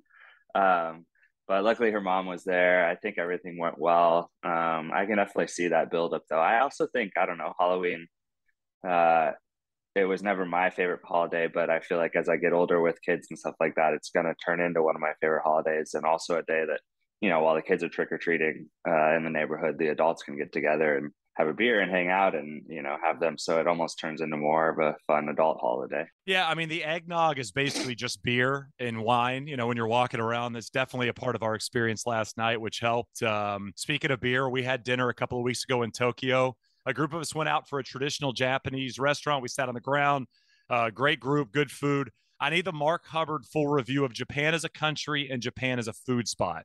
Um, 0.55 1.07
but 1.49 1.65
luckily 1.65 1.91
her 1.91 2.03
mom 2.03 2.27
was 2.27 2.45
there. 2.45 2.87
I 2.87 2.97
think 2.97 3.17
everything 3.19 3.59
went 3.59 3.79
well. 3.79 4.31
Um, 4.45 4.91
I 4.95 5.07
can 5.07 5.17
definitely 5.17 5.49
see 5.49 5.69
that 5.69 5.91
build 5.91 6.13
up 6.13 6.25
though. 6.29 6.39
I 6.39 6.61
also 6.61 6.87
think, 6.93 7.13
I 7.17 7.25
don't 7.25 7.39
know, 7.39 7.55
Halloween, 7.59 8.07
uh, 8.87 9.33
it 9.95 10.05
was 10.05 10.23
never 10.23 10.45
my 10.45 10.71
favorite 10.71 11.01
holiday, 11.05 11.49
but 11.53 11.71
I 11.71 11.81
feel 11.81 11.99
like 11.99 12.17
as 12.17 12.29
I 12.29 12.37
get 12.37 12.53
older 12.53 12.81
with 12.81 13.03
kids 13.03 13.27
and 13.31 13.39
stuff 13.39 13.55
like 13.61 13.75
that, 13.77 13.93
it's 13.93 14.11
going 14.11 14.27
to 14.27 14.35
turn 14.45 14.61
into 14.61 14.83
one 14.83 14.97
of 14.97 15.03
my 15.03 15.13
favorite 15.21 15.43
holidays 15.45 15.93
and 15.95 16.05
also 16.05 16.37
a 16.37 16.43
day 16.43 16.65
that, 16.67 16.81
you 17.23 17.31
know, 17.31 17.41
while 17.41 17.55
the 17.55 17.63
kids 17.63 17.83
are 17.85 17.89
trick 17.89 18.11
or 18.11 18.19
treating 18.19 18.69
uh, 18.87 19.17
in 19.17 19.23
the 19.25 19.31
neighborhood, 19.31 19.79
the 19.79 19.89
adults 19.89 20.25
can 20.25 20.37
get 20.37 20.53
together 20.53 20.97
and 20.97 21.13
have 21.35 21.49
a 21.49 21.55
beer 21.55 21.81
and 21.81 21.91
hang 21.91 22.11
out 22.11 22.35
and 22.35 22.63
you 22.69 22.83
know 22.83 22.97
have 23.03 23.21
them. 23.21 23.39
So 23.39 23.59
it 23.59 23.67
almost 23.67 23.99
turns 23.99 24.21
into 24.21 24.37
more 24.37 24.69
of 24.69 24.79
a 24.79 24.97
fun 25.07 25.29
adult 25.29 25.59
holiday. 25.61 26.05
Yeah 26.27 26.47
i 26.47 26.55
mean 26.55 26.69
the 26.69 26.85
eggnog 26.85 27.39
is 27.39 27.53
basically 27.53 27.95
just 27.95 28.23
beer 28.23 28.69
and 28.79 29.03
wine 29.03 29.47
you 29.47 29.57
know 29.57 29.67
when 29.67 29.77
you're 29.77 29.87
walking 29.87 30.21
around. 30.21 30.53
That's 30.53 30.69
definitely 30.69 31.09
a 31.09 31.15
part 31.15 31.35
of 31.35 31.43
our 31.43 31.55
experience 31.55 32.07
last 32.07 32.37
night 32.37 32.61
which 32.61 32.81
helped 32.81 33.23
um, 33.23 33.73
speaking 33.77 34.11
of 34.11 34.21
beer 34.21 34.49
we 34.49 34.63
had 34.63 34.83
dinner 34.83 35.09
a 35.09 35.15
couple 35.15 35.39
of 35.39 35.45
weeks 35.45 35.65
ago 35.65 35.83
in 35.83 35.91
tokyo. 35.91 36.55
A 36.85 36.93
group 36.93 37.15
of 37.15 37.21
us 37.21 37.35
went 37.35 37.49
out 37.49 37.69
for 37.69 37.79
a 37.79 37.85
traditional 37.85 38.33
japanese 38.33 38.99
restaurant. 38.99 39.43
We 39.43 39.49
sat 39.49 39.69
on 39.69 39.75
the 39.75 39.81
ground 39.81 40.27
uh, 40.69 40.91
great 40.91 41.21
group 41.21 41.53
good 41.53 41.71
food. 41.71 42.11
I 42.41 42.51
need 42.51 42.65
the 42.65 42.73
mark 42.73 43.07
hubbard 43.07 43.47
full 43.47 43.69
review 43.69 44.05
of 44.05 44.13
japan 44.13 44.53
as 44.53 44.65
a 44.65 44.69
country 44.69 45.31
and 45.31 45.41
japan 45.41 45.79
as 45.79 45.89
a 45.89 45.95
food 45.95 46.29
spot 46.29 46.65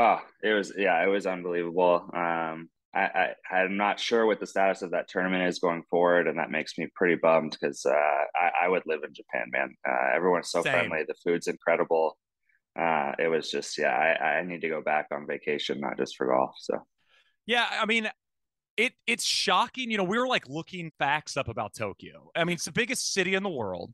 Oh, 0.00 0.18
it 0.42 0.54
was 0.54 0.72
yeah, 0.78 1.04
it 1.04 1.08
was 1.08 1.26
unbelievable. 1.26 2.08
Um, 2.14 2.70
I, 2.94 3.34
I 3.52 3.60
am 3.60 3.76
not 3.76 4.00
sure 4.00 4.24
what 4.24 4.40
the 4.40 4.46
status 4.46 4.80
of 4.80 4.92
that 4.92 5.08
tournament 5.08 5.44
is 5.44 5.58
going 5.58 5.82
forward, 5.90 6.26
and 6.26 6.38
that 6.38 6.50
makes 6.50 6.78
me 6.78 6.88
pretty 6.94 7.16
bummed 7.16 7.52
because 7.52 7.84
uh, 7.84 7.92
I, 7.92 8.64
I 8.64 8.68
would 8.68 8.82
live 8.86 9.00
in 9.04 9.12
Japan, 9.12 9.46
man. 9.52 9.74
Uh, 9.86 10.16
everyone's 10.16 10.50
so 10.50 10.62
Same. 10.62 10.72
friendly, 10.72 11.04
the 11.06 11.14
food's 11.22 11.48
incredible. 11.48 12.16
Uh, 12.80 13.12
it 13.18 13.28
was 13.28 13.50
just 13.50 13.76
yeah, 13.76 13.90
I, 13.90 14.38
I 14.38 14.42
need 14.42 14.62
to 14.62 14.70
go 14.70 14.80
back 14.80 15.08
on 15.12 15.26
vacation, 15.26 15.80
not 15.80 15.98
just 15.98 16.16
for 16.16 16.28
golf. 16.28 16.52
So 16.60 16.78
yeah, 17.44 17.66
I 17.70 17.84
mean, 17.84 18.08
it 18.78 18.94
it's 19.06 19.24
shocking. 19.24 19.90
You 19.90 19.98
know, 19.98 20.04
we 20.04 20.18
were 20.18 20.28
like 20.28 20.48
looking 20.48 20.90
facts 20.98 21.36
up 21.36 21.48
about 21.48 21.74
Tokyo. 21.74 22.30
I 22.34 22.44
mean, 22.44 22.54
it's 22.54 22.64
the 22.64 22.72
biggest 22.72 23.12
city 23.12 23.34
in 23.34 23.42
the 23.42 23.50
world. 23.50 23.92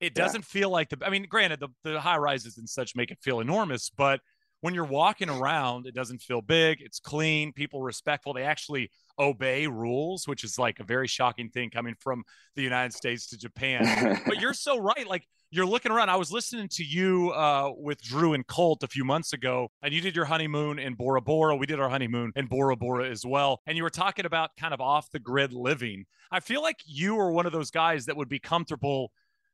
It 0.00 0.14
doesn't 0.14 0.42
yeah. 0.42 0.60
feel 0.60 0.70
like 0.70 0.88
the. 0.88 0.98
I 1.06 1.10
mean, 1.10 1.26
granted, 1.28 1.60
the 1.60 1.68
the 1.84 2.00
high 2.00 2.18
rises 2.18 2.58
and 2.58 2.68
such 2.68 2.96
make 2.96 3.12
it 3.12 3.18
feel 3.22 3.38
enormous, 3.38 3.88
but 3.96 4.20
when 4.60 4.74
you're 4.74 4.84
walking 4.84 5.30
around, 5.30 5.86
it 5.86 5.94
doesn't 5.94 6.20
feel 6.20 6.42
big. 6.42 6.80
It's 6.80 6.98
clean. 6.98 7.52
People 7.52 7.82
respectful. 7.82 8.32
They 8.32 8.42
actually 8.42 8.90
obey 9.18 9.66
rules, 9.66 10.26
which 10.26 10.44
is 10.44 10.58
like 10.58 10.80
a 10.80 10.84
very 10.84 11.06
shocking 11.08 11.48
thing 11.50 11.70
coming 11.70 11.94
from 11.98 12.24
the 12.56 12.62
United 12.62 12.92
States 12.92 13.28
to 13.28 13.38
Japan. 13.38 14.20
but 14.26 14.40
you're 14.40 14.52
so 14.54 14.78
right. 14.78 15.06
Like 15.06 15.24
you're 15.50 15.66
looking 15.66 15.92
around. 15.92 16.10
I 16.10 16.16
was 16.16 16.32
listening 16.32 16.68
to 16.72 16.84
you 16.84 17.30
uh, 17.30 17.72
with 17.76 18.02
Drew 18.02 18.34
and 18.34 18.46
Colt 18.46 18.82
a 18.82 18.88
few 18.88 19.04
months 19.04 19.32
ago, 19.32 19.68
and 19.82 19.94
you 19.94 20.00
did 20.00 20.16
your 20.16 20.24
honeymoon 20.24 20.78
in 20.78 20.94
Bora 20.94 21.20
Bora. 21.20 21.56
We 21.56 21.66
did 21.66 21.80
our 21.80 21.88
honeymoon 21.88 22.32
in 22.36 22.46
Bora 22.46 22.76
Bora 22.76 23.08
as 23.08 23.24
well. 23.24 23.60
And 23.66 23.76
you 23.76 23.82
were 23.82 23.90
talking 23.90 24.26
about 24.26 24.50
kind 24.58 24.74
of 24.74 24.80
off 24.80 25.10
the 25.10 25.20
grid 25.20 25.52
living. 25.52 26.04
I 26.30 26.40
feel 26.40 26.62
like 26.62 26.76
you 26.84 27.18
are 27.18 27.30
one 27.32 27.46
of 27.46 27.52
those 27.52 27.70
guys 27.70 28.06
that 28.06 28.16
would 28.16 28.28
be 28.28 28.38
comfortable 28.38 29.10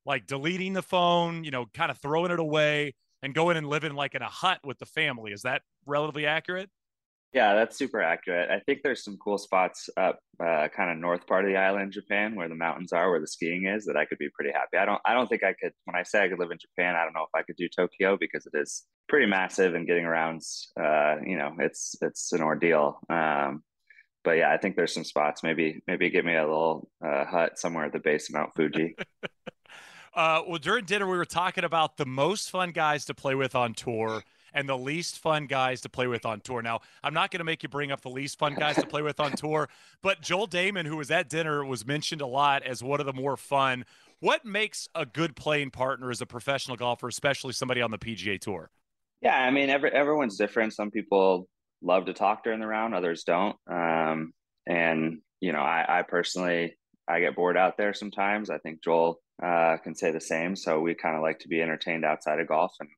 like 0.07 0.27
deleting 0.27 0.73
the 0.73 0.83
phone, 0.83 1.45
you 1.45 1.51
know, 1.51 1.67
kind 1.73 1.91
of 1.91 1.99
throwing 1.99 2.31
it 2.31 2.39
away 2.41 2.95
and 3.25 3.35
go 3.35 3.49
in 3.51 3.57
and 3.57 3.67
live 3.67 3.85
in 3.85 3.95
like 3.95 4.15
in 4.15 4.23
a 4.23 4.29
hut 4.29 4.61
with 4.65 4.79
the 4.79 4.87
family. 4.87 5.33
Is 5.33 5.43
that 5.43 5.63
relatively 5.87 6.27
accurate? 6.27 6.69
Yeah, 7.33 7.55
that's 7.55 7.77
super 7.77 8.01
accurate. 8.01 8.49
I 8.51 8.61
think 8.61 8.83
there's 8.85 9.03
some 9.03 9.17
cool 9.17 9.39
spots 9.39 9.91
up 9.97 10.21
uh, 10.39 10.69
kind 10.69 10.93
of 10.93 10.99
north 10.99 11.27
part 11.27 11.45
of 11.45 11.51
the 11.51 11.57
island, 11.57 11.91
Japan, 11.91 12.37
where 12.37 12.49
the 12.49 12.55
mountains 12.55 12.93
are, 12.93 13.11
where 13.11 13.21
the 13.21 13.27
skiing 13.27 13.67
is. 13.67 13.87
That 13.87 13.97
I 13.97 14.05
could 14.05 14.19
be 14.19 14.29
pretty 14.33 14.53
happy. 14.53 14.77
I 14.79 14.85
don't. 14.85 15.01
I 15.05 15.15
don't 15.15 15.27
think 15.27 15.43
I 15.43 15.55
could. 15.61 15.73
When 15.85 15.97
I 15.97 16.05
say 16.05 16.23
I 16.23 16.29
could 16.29 16.39
live 16.39 16.53
in 16.53 16.59
Japan, 16.59 16.95
I 16.95 17.03
don't 17.03 17.15
know 17.15 17.23
if 17.25 17.35
I 17.35 17.43
could 17.43 17.57
do 17.57 17.69
Tokyo 17.69 18.17
because 18.17 18.47
it 18.47 18.57
is 18.57 18.85
pretty 19.09 19.27
massive 19.27 19.75
and 19.75 19.87
getting 19.87 20.05
around. 20.05 20.43
Uh, 20.81 21.17
you 21.27 21.37
know, 21.37 21.57
it's 21.59 21.97
it's 22.03 22.33
an 22.33 22.43
ordeal. 22.43 23.01
Um, 23.09 23.65
but 24.23 24.33
yeah, 24.33 24.53
I 24.53 24.59
think 24.59 24.77
there's 24.77 24.95
some 24.95 25.05
spots. 25.05 25.43
Maybe 25.43 25.83
maybe 25.89 26.11
give 26.11 26.25
me 26.25 26.37
a 26.37 26.43
little 26.43 26.89
uh, 27.05 27.25
hut 27.25 27.59
somewhere 27.59 27.87
at 27.87 27.93
the 27.93 27.99
base 27.99 28.29
of 28.29 28.35
Mount 28.35 28.55
Fuji. 28.55 28.95
Uh, 30.15 30.43
well, 30.47 30.59
during 30.59 30.85
dinner, 30.85 31.07
we 31.07 31.17
were 31.17 31.25
talking 31.25 31.65
about 31.65 31.97
the 31.97 32.07
most 32.07 32.51
fun 32.51 32.71
guys 32.71 33.05
to 33.07 33.15
play 33.15 33.35
with 33.35 33.55
on 33.55 33.75
tour 33.75 34.23
and 34.53 34.69
the 34.69 34.79
least 34.79 35.19
fun 35.19 35.47
guys 35.47 35.81
to 35.81 35.89
play 35.89 36.07
with 36.07 36.25
on 36.25 36.41
tour. 36.41 36.63
Now, 36.63 36.81
I'm 37.03 37.13
not 37.13 37.33
going 37.33 37.41
to 37.41 37.45
make 37.45 37.65
you 37.65 37.69
bring 37.69 37.91
up 37.91 38.03
the 38.03 38.09
least 38.09 38.39
fun 38.39 38.55
guys 38.55 38.77
to 38.77 38.87
play 38.87 39.03
with 39.03 39.19
on 39.19 39.33
tour, 39.33 39.69
but 40.03 40.21
Joel 40.21 40.47
Dahmen, 40.47 40.87
who 40.87 40.97
was 40.97 41.11
at 41.11 41.29
dinner, 41.29 41.65
was 41.65 41.85
mentioned 41.85 42.21
a 42.21 42.27
lot 42.27 42.63
as 42.63 42.83
one 42.83 43.01
of 43.01 43.07
the 43.07 43.13
more 43.13 43.37
fun. 43.37 43.85
What 44.21 44.45
makes 44.45 44.89
a 44.95 45.05
good 45.05 45.35
playing 45.35 45.71
partner 45.71 46.11
as 46.11 46.21
a 46.21 46.27
professional 46.27 46.77
golfer, 46.77 47.09
especially 47.09 47.53
somebody 47.53 47.83
on 47.83 47.91
the 47.91 47.99
PGA 47.99 48.41
Tour? 48.41 48.71
Yeah, 49.21 49.37
I 49.37 49.51
mean, 49.51 49.69
every, 49.71 49.91
everyone's 49.91 50.37
different. 50.37 50.73
Some 50.75 50.93
people 50.93 51.49
love 51.83 52.07
to 52.07 52.13
talk 52.13 52.45
during 52.45 52.61
the 52.61 52.67
round, 52.67 52.95
others 52.95 53.25
don't. 53.25 53.57
Um, 53.71 54.33
and 54.67 55.19
you 55.41 55.53
know, 55.53 55.61
I, 55.61 55.99
I 55.99 56.03
personally 56.03 56.77
I 57.09 57.21
get 57.21 57.35
bored 57.35 57.57
out 57.57 57.77
there 57.77 57.93
sometimes. 57.93 58.49
I 58.49 58.59
think 58.59 58.83
Joel 58.83 59.21
uh, 59.43 59.77
can 59.79 59.95
say 59.95 60.11
the 60.11 60.21
same. 60.21 60.57
So 60.57 60.81
we 60.81 60.95
kind 60.95 61.17
of 61.17 61.23
like 61.23 61.41
to 61.41 61.49
be 61.49 61.63
entertained 61.63 62.05
outside 62.05 62.41
of 62.41 62.49
golf 62.49 62.75
and 62.81 62.89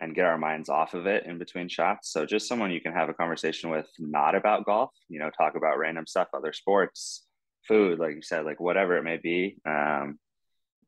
and 0.00 0.14
get 0.14 0.26
our 0.26 0.38
minds 0.38 0.68
off 0.68 0.94
of 0.94 1.06
it 1.06 1.26
in 1.26 1.38
between 1.38 1.68
shots. 1.68 2.12
So 2.12 2.24
just 2.24 2.46
someone 2.46 2.70
you 2.70 2.80
can 2.80 2.92
have 2.92 3.08
a 3.08 3.14
conversation 3.14 3.70
with, 3.70 3.88
not 3.98 4.36
about 4.36 4.64
golf. 4.64 4.90
You 5.08 5.18
know, 5.18 5.30
talk 5.30 5.56
about 5.56 5.78
random 5.78 6.06
stuff, 6.06 6.28
other 6.32 6.52
sports, 6.52 7.26
food, 7.66 7.98
like 7.98 8.14
you 8.14 8.22
said, 8.22 8.44
like 8.44 8.60
whatever 8.60 8.96
it 8.96 9.02
may 9.02 9.16
be. 9.16 9.58
Um, 9.66 10.18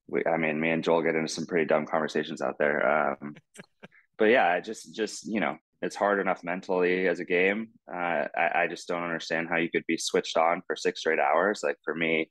we, 0.07 0.25
I 0.25 0.37
mean, 0.37 0.61
me 0.61 0.71
and 0.71 0.85
Joel 0.85 1.03
get 1.03 1.17
into 1.17 1.29
some 1.29 1.47
pretty 1.47 1.67
dumb 1.67 1.87
conversations 1.87 2.41
out 2.41 2.57
there. 2.59 3.17
Um, 3.23 3.35
but 4.19 4.27
yeah, 4.27 4.47
I 4.47 4.61
just 4.61 4.95
just 4.95 5.27
you 5.27 5.41
know, 5.41 5.57
it's 5.83 5.97
hard 5.97 6.21
enough 6.21 6.45
mentally 6.45 7.09
as 7.09 7.19
a 7.21 7.25
game. 7.25 7.71
Uh, 7.93 8.27
I, 8.37 8.51
I 8.63 8.67
just 8.69 8.87
don't 8.87 9.03
understand 9.03 9.49
how 9.49 9.57
you 9.57 9.71
could 9.71 9.85
be 9.89 9.99
switched 9.99 10.37
on 10.37 10.63
for 10.67 10.77
six 10.77 11.01
straight 11.01 11.19
hours. 11.19 11.63
Like 11.65 11.79
for 11.85 11.95
me, 11.95 12.31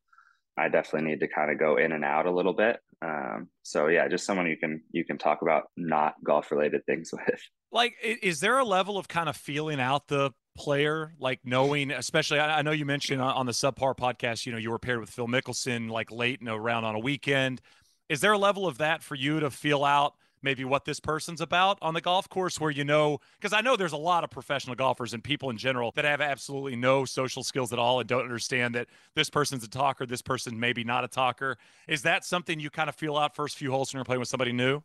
I 0.60 0.68
definitely 0.68 1.10
need 1.10 1.22
to 1.22 1.28
kind 1.28 1.52
of 1.52 1.58
go 1.58 1.78
in 1.78 1.92
and 1.94 2.04
out 2.04 2.26
a 2.26 2.32
little 2.32 2.54
bit. 2.54 2.80
Um, 3.02 3.48
so 3.64 3.88
yeah, 3.88 4.08
just 4.08 4.26
someone 4.26 4.48
you 4.48 4.58
can 4.58 4.82
you 4.92 5.06
can 5.06 5.18
talk 5.18 5.42
about 5.42 5.66
not 5.78 6.16
golf 6.24 6.52
related 6.52 6.86
things 6.86 7.12
with. 7.14 7.42
Like, 7.72 7.94
is 8.04 8.40
there 8.40 8.58
a 8.58 8.66
level 8.66 8.98
of 8.98 9.08
kind 9.08 9.30
of 9.30 9.38
feeling 9.38 9.80
out 9.80 10.08
the 10.08 10.32
player, 10.58 11.14
like 11.20 11.40
knowing, 11.44 11.92
especially 11.92 12.40
I, 12.40 12.62
know 12.64 12.72
you 12.72 12.86
mentioned 12.86 13.22
on 13.22 13.46
the 13.46 13.52
subpar 13.52 13.96
podcast, 13.96 14.46
you 14.46 14.52
know, 14.52 14.58
you 14.58 14.72
were 14.72 14.80
paired 14.80 15.00
with 15.00 15.10
Phil 15.10 15.28
Mickelson 15.28 15.90
like 15.90 16.12
late 16.12 16.42
in 16.42 16.48
a 16.48 16.60
round 16.60 16.86
on 16.86 16.96
a 16.96 17.00
weekend. 17.00 17.62
Is 18.10 18.22
there 18.22 18.34
a 18.34 18.38
level 18.38 18.68
of 18.68 18.80
that 18.80 19.04
for 19.04 19.16
you 19.16 19.40
to 19.40 19.52
feel 19.52 19.86
out? 19.86 20.16
Maybe 20.42 20.64
what 20.64 20.86
this 20.86 21.00
person's 21.00 21.42
about 21.42 21.78
on 21.82 21.94
the 21.94 22.02
golf 22.02 22.30
course 22.30 22.60
where 22.60 22.72
you 22.72 22.84
know 22.84 23.20
because 23.40 23.54
I 23.54 23.62
know 23.62 23.76
there's 23.76 23.94
a 23.94 23.98
lot 23.98 24.24
of 24.24 24.30
professional 24.30 24.76
golfers 24.76 25.14
and 25.14 25.24
people 25.24 25.50
in 25.50 25.58
general 25.58 25.92
that 25.96 26.06
have 26.06 26.22
absolutely 26.22 26.76
no 26.76 27.06
social 27.06 27.44
skills 27.44 27.74
at 27.74 27.80
all 27.80 28.00
and 28.00 28.08
don't 28.08 28.24
understand 28.24 28.76
that 28.76 28.88
this 29.16 29.30
person's 29.30 29.64
a 29.64 29.70
talker, 29.70 30.06
this 30.06 30.22
person 30.22 30.60
maybe 30.60 30.84
not 30.84 31.04
a 31.04 31.08
talker. 31.08 31.58
Is 31.88 32.02
that 32.04 32.26
something 32.26 32.60
you 32.60 32.70
kind 32.70 32.90
of 32.90 32.96
feel 32.96 33.18
out 33.18 33.36
first 33.36 33.58
few 33.58 33.72
holes 33.72 33.94
when 33.94 34.00
you're 34.00 34.06
playing 34.06 34.20
with 34.20 34.30
somebody 34.30 34.52
new? 34.52 34.82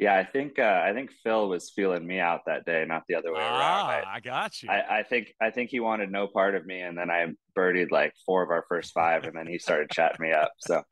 Yeah, 0.00 0.16
I 0.16 0.24
think 0.24 0.58
uh, 0.58 0.80
I 0.82 0.94
think 0.94 1.10
Phil 1.22 1.46
was 1.46 1.68
feeling 1.68 2.06
me 2.06 2.20
out 2.20 2.46
that 2.46 2.64
day, 2.64 2.86
not 2.88 3.02
the 3.06 3.16
other 3.16 3.34
way 3.34 3.42
ah, 3.42 3.90
around. 3.90 4.06
I, 4.06 4.14
I 4.14 4.20
got 4.20 4.62
you. 4.62 4.70
I, 4.70 5.00
I, 5.00 5.02
think 5.02 5.34
I 5.42 5.50
think 5.50 5.68
he 5.68 5.78
wanted 5.78 6.10
no 6.10 6.26
part 6.26 6.54
of 6.54 6.64
me, 6.64 6.80
and 6.80 6.96
then 6.96 7.10
I 7.10 7.26
birdied 7.54 7.90
like 7.90 8.14
four 8.24 8.42
of 8.42 8.48
our 8.48 8.64
first 8.66 8.94
five, 8.94 9.24
and 9.24 9.36
then 9.36 9.46
he 9.46 9.58
started 9.58 9.90
chatting 9.90 10.26
me 10.26 10.32
up. 10.32 10.52
So, 10.58 10.82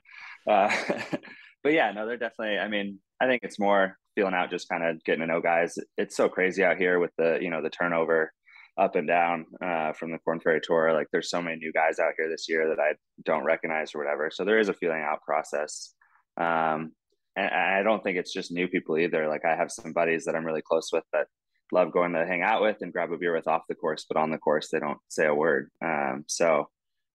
uh, 0.47 0.71
but 1.69 1.75
yeah, 1.75 1.93
no, 1.93 2.07
they're 2.07 2.17
definitely. 2.17 2.59
I 2.59 2.67
mean, 2.67 2.99
I 3.21 3.27
think 3.27 3.41
it's 3.43 3.59
more 3.59 3.99
feeling 4.15 4.33
out, 4.33 4.51
just 4.51 4.71
kind 4.71 4.83
of 4.83 5.05
getting 5.05 5.21
to 5.21 5.27
know 5.27 5.43
guys. 5.43 5.77
It's 5.99 6.17
so 6.17 6.27
crazy 6.27 6.65
out 6.65 6.79
here 6.79 6.99
with 6.99 7.11
the 7.19 7.39
you 7.43 7.51
know 7.51 7.61
the 7.61 7.69
turnover 7.69 8.33
up 8.79 8.97
and 8.97 9.07
down 9.07 9.45
uh, 9.63 9.93
from 9.93 10.11
the 10.11 10.19
Corn 10.21 10.41
Ferry 10.41 10.63
Tour. 10.63 10.95
Like 10.95 11.09
there's 11.13 11.29
so 11.29 11.43
many 11.43 11.57
new 11.57 11.71
guys 11.71 11.99
out 11.99 12.15
here 12.17 12.27
this 12.31 12.47
year 12.49 12.71
that 12.71 12.81
I 12.81 12.93
don't 13.27 13.45
recognize 13.45 13.95
or 13.95 13.99
whatever. 13.99 14.31
So 14.33 14.47
there 14.47 14.59
is 14.59 14.71
a 14.71 14.73
feeling 14.73 15.03
out 15.07 15.21
process. 15.27 15.93
Um, 16.41 16.93
and 17.37 17.53
I 17.53 17.83
don't 17.83 18.03
think 18.03 18.17
it's 18.17 18.33
just 18.33 18.51
new 18.51 18.67
people 18.67 18.97
either. 18.97 19.29
Like 19.29 19.45
I 19.45 19.55
have 19.55 19.71
some 19.71 19.93
buddies 19.93 20.25
that 20.25 20.35
I'm 20.35 20.47
really 20.47 20.63
close 20.63 20.89
with 20.91 21.05
that 21.13 21.27
love 21.71 21.93
going 21.93 22.15
to 22.15 22.25
hang 22.25 22.41
out 22.41 22.63
with 22.63 22.79
and 22.81 22.95
grab 22.95 23.13
a 23.13 23.19
beer 23.19 23.35
with 23.35 23.47
off 23.47 23.65
the 23.69 23.75
course, 23.75 24.07
but 24.09 24.17
on 24.17 24.31
the 24.31 24.39
course 24.39 24.71
they 24.71 24.81
don't 24.81 25.01
say 25.09 25.27
a 25.27 25.35
word. 25.35 25.69
Um, 25.85 26.25
so 26.29 26.71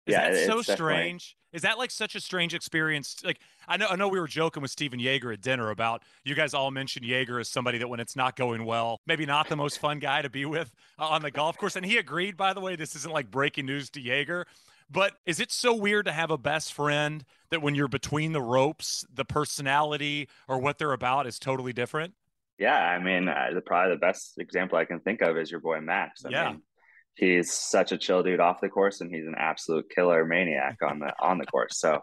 is 0.06 0.12
yeah, 0.12 0.30
that 0.30 0.46
so 0.46 0.62
strange? 0.62 1.36
Is 1.52 1.62
that 1.62 1.78
like 1.78 1.90
such 1.90 2.14
a 2.14 2.20
strange 2.20 2.54
experience? 2.54 3.16
Like 3.22 3.38
I 3.68 3.76
know 3.76 3.86
I 3.88 3.96
know 3.96 4.08
we 4.08 4.18
were 4.18 4.26
joking 4.26 4.62
with 4.62 4.70
Stephan 4.70 4.98
Jaeger 4.98 5.32
at 5.32 5.40
dinner 5.40 5.70
about 5.70 6.02
you 6.24 6.34
guys 6.34 6.54
all 6.54 6.70
mentioned 6.70 7.04
Jaeger 7.04 7.38
as 7.38 7.48
somebody 7.48 7.78
that 7.78 7.88
when 7.88 8.00
it's 8.00 8.16
not 8.16 8.34
going 8.34 8.64
well, 8.64 9.00
maybe 9.06 9.26
not 9.26 9.48
the 9.48 9.56
most 9.56 9.78
fun 9.78 9.98
guy 9.98 10.22
to 10.22 10.30
be 10.30 10.44
with 10.44 10.72
uh, 10.98 11.06
on 11.06 11.22
the 11.22 11.30
golf 11.30 11.56
course. 11.56 11.76
And 11.76 11.86
he 11.86 11.98
agreed, 11.98 12.36
by 12.36 12.52
the 12.52 12.60
way, 12.60 12.74
this 12.74 12.96
isn't 12.96 13.12
like 13.12 13.30
breaking 13.30 13.66
news 13.66 13.90
to 13.90 14.00
Jaeger. 14.00 14.46
But 14.90 15.14
is 15.24 15.40
it 15.40 15.50
so 15.52 15.74
weird 15.74 16.06
to 16.06 16.12
have 16.12 16.30
a 16.30 16.36
best 16.36 16.72
friend 16.72 17.24
that 17.50 17.62
when 17.62 17.74
you're 17.74 17.88
between 17.88 18.32
the 18.32 18.42
ropes, 18.42 19.06
the 19.12 19.24
personality 19.24 20.28
or 20.48 20.58
what 20.58 20.78
they're 20.78 20.92
about 20.92 21.26
is 21.26 21.38
totally 21.38 21.72
different? 21.72 22.12
Yeah, 22.58 22.76
I 22.76 23.02
mean, 23.02 23.28
uh, 23.28 23.50
the, 23.54 23.60
probably 23.60 23.94
the 23.94 24.00
best 24.00 24.38
example 24.38 24.78
I 24.78 24.84
can 24.84 25.00
think 25.00 25.22
of 25.22 25.38
is 25.38 25.50
your 25.50 25.60
boy 25.60 25.80
Max. 25.80 26.24
I 26.24 26.30
yeah. 26.30 26.50
Mean, 26.50 26.62
he's 27.16 27.52
such 27.52 27.92
a 27.92 27.98
chill 27.98 28.22
dude 28.22 28.40
off 28.40 28.60
the 28.60 28.68
course 28.68 29.00
and 29.00 29.14
he's 29.14 29.26
an 29.26 29.34
absolute 29.36 29.90
killer 29.94 30.24
maniac 30.24 30.78
on 30.82 30.98
the 30.98 31.12
on 31.20 31.38
the 31.38 31.46
course. 31.46 31.78
So 31.78 32.02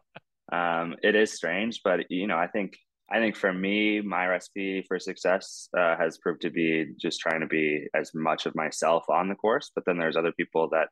um, 0.51 0.95
it 1.03 1.15
is 1.15 1.33
strange 1.33 1.81
but 1.83 2.09
you 2.09 2.27
know 2.27 2.37
i 2.37 2.47
think 2.47 2.77
i 3.11 3.19
think 3.19 3.35
for 3.35 3.53
me 3.53 4.01
my 4.01 4.25
recipe 4.25 4.83
for 4.87 4.99
success 4.99 5.69
uh, 5.77 5.95
has 5.97 6.17
proved 6.17 6.41
to 6.41 6.49
be 6.49 6.87
just 6.99 7.19
trying 7.19 7.41
to 7.41 7.47
be 7.47 7.87
as 7.93 8.11
much 8.13 8.45
of 8.45 8.55
myself 8.55 9.03
on 9.09 9.29
the 9.29 9.35
course 9.35 9.71
but 9.73 9.85
then 9.85 9.97
there's 9.97 10.17
other 10.17 10.33
people 10.33 10.69
that 10.69 10.89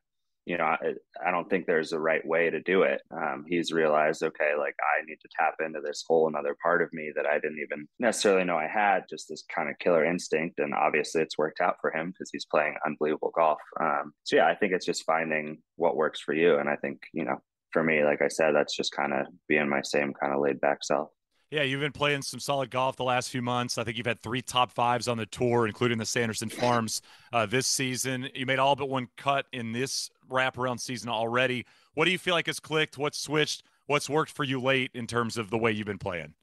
you 0.48 0.56
know, 0.56 0.64
I, 0.64 0.94
I, 1.24 1.30
don't 1.30 1.48
think 1.50 1.66
there's 1.66 1.92
a 1.92 2.00
right 2.00 2.26
way 2.26 2.48
to 2.48 2.58
do 2.60 2.82
it. 2.82 3.02
Um, 3.10 3.44
he's 3.46 3.70
realized, 3.70 4.22
okay, 4.22 4.52
like 4.58 4.74
I 4.80 5.04
need 5.04 5.18
to 5.20 5.28
tap 5.38 5.56
into 5.60 5.80
this 5.84 6.02
whole 6.08 6.26
another 6.26 6.56
part 6.62 6.80
of 6.80 6.90
me 6.94 7.12
that 7.14 7.26
I 7.26 7.34
didn't 7.34 7.60
even 7.62 7.86
necessarily 7.98 8.44
know 8.44 8.56
I 8.56 8.66
had, 8.66 9.04
just 9.10 9.28
this 9.28 9.44
kind 9.54 9.68
of 9.68 9.78
killer 9.78 10.06
instinct. 10.06 10.58
And 10.58 10.72
obviously, 10.72 11.20
it's 11.20 11.36
worked 11.36 11.60
out 11.60 11.76
for 11.82 11.94
him 11.94 12.12
because 12.12 12.30
he's 12.32 12.46
playing 12.46 12.76
unbelievable 12.86 13.30
golf. 13.34 13.58
Um, 13.78 14.14
so 14.24 14.36
yeah, 14.36 14.46
I 14.46 14.54
think 14.54 14.72
it's 14.72 14.86
just 14.86 15.04
finding 15.04 15.58
what 15.76 15.96
works 15.96 16.20
for 16.20 16.32
you. 16.32 16.56
And 16.58 16.70
I 16.70 16.76
think 16.76 17.02
you 17.12 17.26
know, 17.26 17.42
for 17.70 17.84
me, 17.84 18.02
like 18.02 18.22
I 18.22 18.28
said, 18.28 18.54
that's 18.54 18.74
just 18.74 18.92
kind 18.92 19.12
of 19.12 19.26
being 19.48 19.68
my 19.68 19.82
same 19.82 20.14
kind 20.14 20.32
of 20.32 20.40
laid 20.40 20.62
back 20.62 20.82
self. 20.82 21.10
Yeah, 21.50 21.62
you've 21.62 21.80
been 21.80 21.92
playing 21.92 22.20
some 22.22 22.40
solid 22.40 22.70
golf 22.70 22.96
the 22.96 23.04
last 23.04 23.30
few 23.30 23.40
months. 23.40 23.78
I 23.78 23.84
think 23.84 23.96
you've 23.96 24.06
had 24.06 24.20
three 24.20 24.42
top 24.42 24.70
fives 24.70 25.08
on 25.08 25.16
the 25.16 25.24
tour, 25.24 25.66
including 25.66 25.96
the 25.96 26.04
Sanderson 26.04 26.50
Farms 26.50 27.00
uh, 27.32 27.46
this 27.46 27.66
season. 27.66 28.28
You 28.34 28.44
made 28.44 28.58
all 28.58 28.76
but 28.76 28.90
one 28.90 29.08
cut 29.16 29.46
in 29.50 29.72
this 29.72 30.10
wraparound 30.30 30.78
season 30.78 31.08
already. 31.08 31.64
What 31.94 32.04
do 32.04 32.10
you 32.10 32.18
feel 32.18 32.34
like 32.34 32.48
has 32.48 32.60
clicked? 32.60 32.98
What's 32.98 33.18
switched? 33.18 33.62
What's 33.86 34.10
worked 34.10 34.30
for 34.30 34.44
you 34.44 34.60
late 34.60 34.90
in 34.92 35.06
terms 35.06 35.38
of 35.38 35.48
the 35.48 35.56
way 35.56 35.72
you've 35.72 35.86
been 35.86 35.98
playing? 35.98 36.34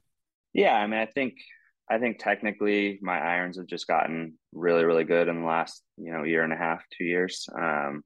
Yeah, 0.54 0.74
I 0.74 0.88
mean, 0.88 1.00
I 1.00 1.06
think 1.06 1.36
I 1.88 2.00
think 2.00 2.18
technically 2.18 2.98
my 3.04 3.20
irons 3.20 3.58
have 3.58 3.68
just 3.68 3.86
gotten 3.86 4.40
really, 4.54 4.86
really 4.86 5.04
good 5.04 5.28
in 5.28 5.42
the 5.42 5.48
last 5.48 5.84
you 5.98 6.12
know 6.12 6.24
year 6.24 6.44
and 6.44 6.52
a 6.52 6.58
half, 6.58 6.82
two 6.98 7.04
years. 7.04 7.48
Um, 7.56 8.04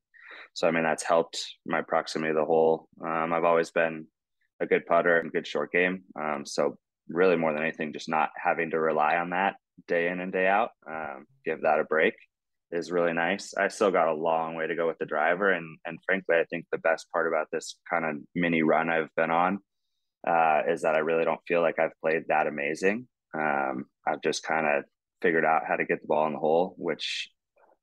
so 0.54 0.68
I 0.68 0.72
mean, 0.72 0.84
that's 0.84 1.04
helped 1.04 1.42
my 1.66 1.82
proximity 1.82 2.34
to 2.34 2.40
the 2.40 2.46
hole. 2.46 2.90
Um, 3.02 3.32
I've 3.32 3.46
always 3.46 3.72
been 3.72 4.08
a 4.60 4.66
good 4.66 4.86
putter 4.86 5.18
and 5.18 5.32
good 5.32 5.48
short 5.48 5.72
game. 5.72 6.04
Um, 6.20 6.46
so 6.46 6.78
really 7.10 7.36
more 7.36 7.54
than 7.54 7.64
anything, 7.64 7.94
just 7.94 8.10
not 8.10 8.30
having 8.42 8.72
to 8.72 8.80
rely 8.80 9.18
on 9.18 9.32
that 9.32 9.56
day 9.88 10.10
in 10.10 10.20
and 10.20 10.32
day 10.32 10.48
out. 10.48 10.70
Um, 10.90 11.26
give 11.46 11.62
that 11.62 11.80
a 11.80 11.84
break 11.84 12.14
is 12.72 12.92
really 12.92 13.14
nice. 13.14 13.54
I 13.56 13.68
still 13.68 13.92
got 13.92 14.08
a 14.08 14.14
long 14.14 14.56
way 14.56 14.68
to 14.68 14.76
go 14.76 14.88
with 14.88 14.98
the 15.00 15.06
driver, 15.06 15.52
and 15.52 15.78
and 15.86 16.00
frankly, 16.06 16.38
I 16.38 16.46
think 16.46 16.66
the 16.72 16.78
best 16.78 17.08
part 17.12 17.28
about 17.28 17.48
this 17.52 17.76
kind 17.90 18.06
of 18.06 18.18
mini 18.36 18.62
run 18.62 18.90
I've 18.90 19.14
been 19.16 19.32
on 19.32 19.60
uh, 20.28 20.62
is 20.68 20.82
that 20.84 20.96
I 20.96 21.00
really 21.00 21.26
don't 21.26 21.40
feel 21.48 21.62
like 21.62 21.80
I've 21.80 22.00
played 22.02 22.24
that 22.28 22.48
amazing. 22.48 23.08
Um, 23.34 23.86
I've 24.08 24.22
just 24.22 24.44
kind 24.44 24.68
of 24.68 24.84
figured 25.22 25.46
out 25.46 25.64
how 25.68 25.76
to 25.76 25.86
get 25.86 26.02
the 26.02 26.08
ball 26.08 26.28
in 26.28 26.34
the 26.34 26.40
hole, 26.40 26.76
which 26.78 27.30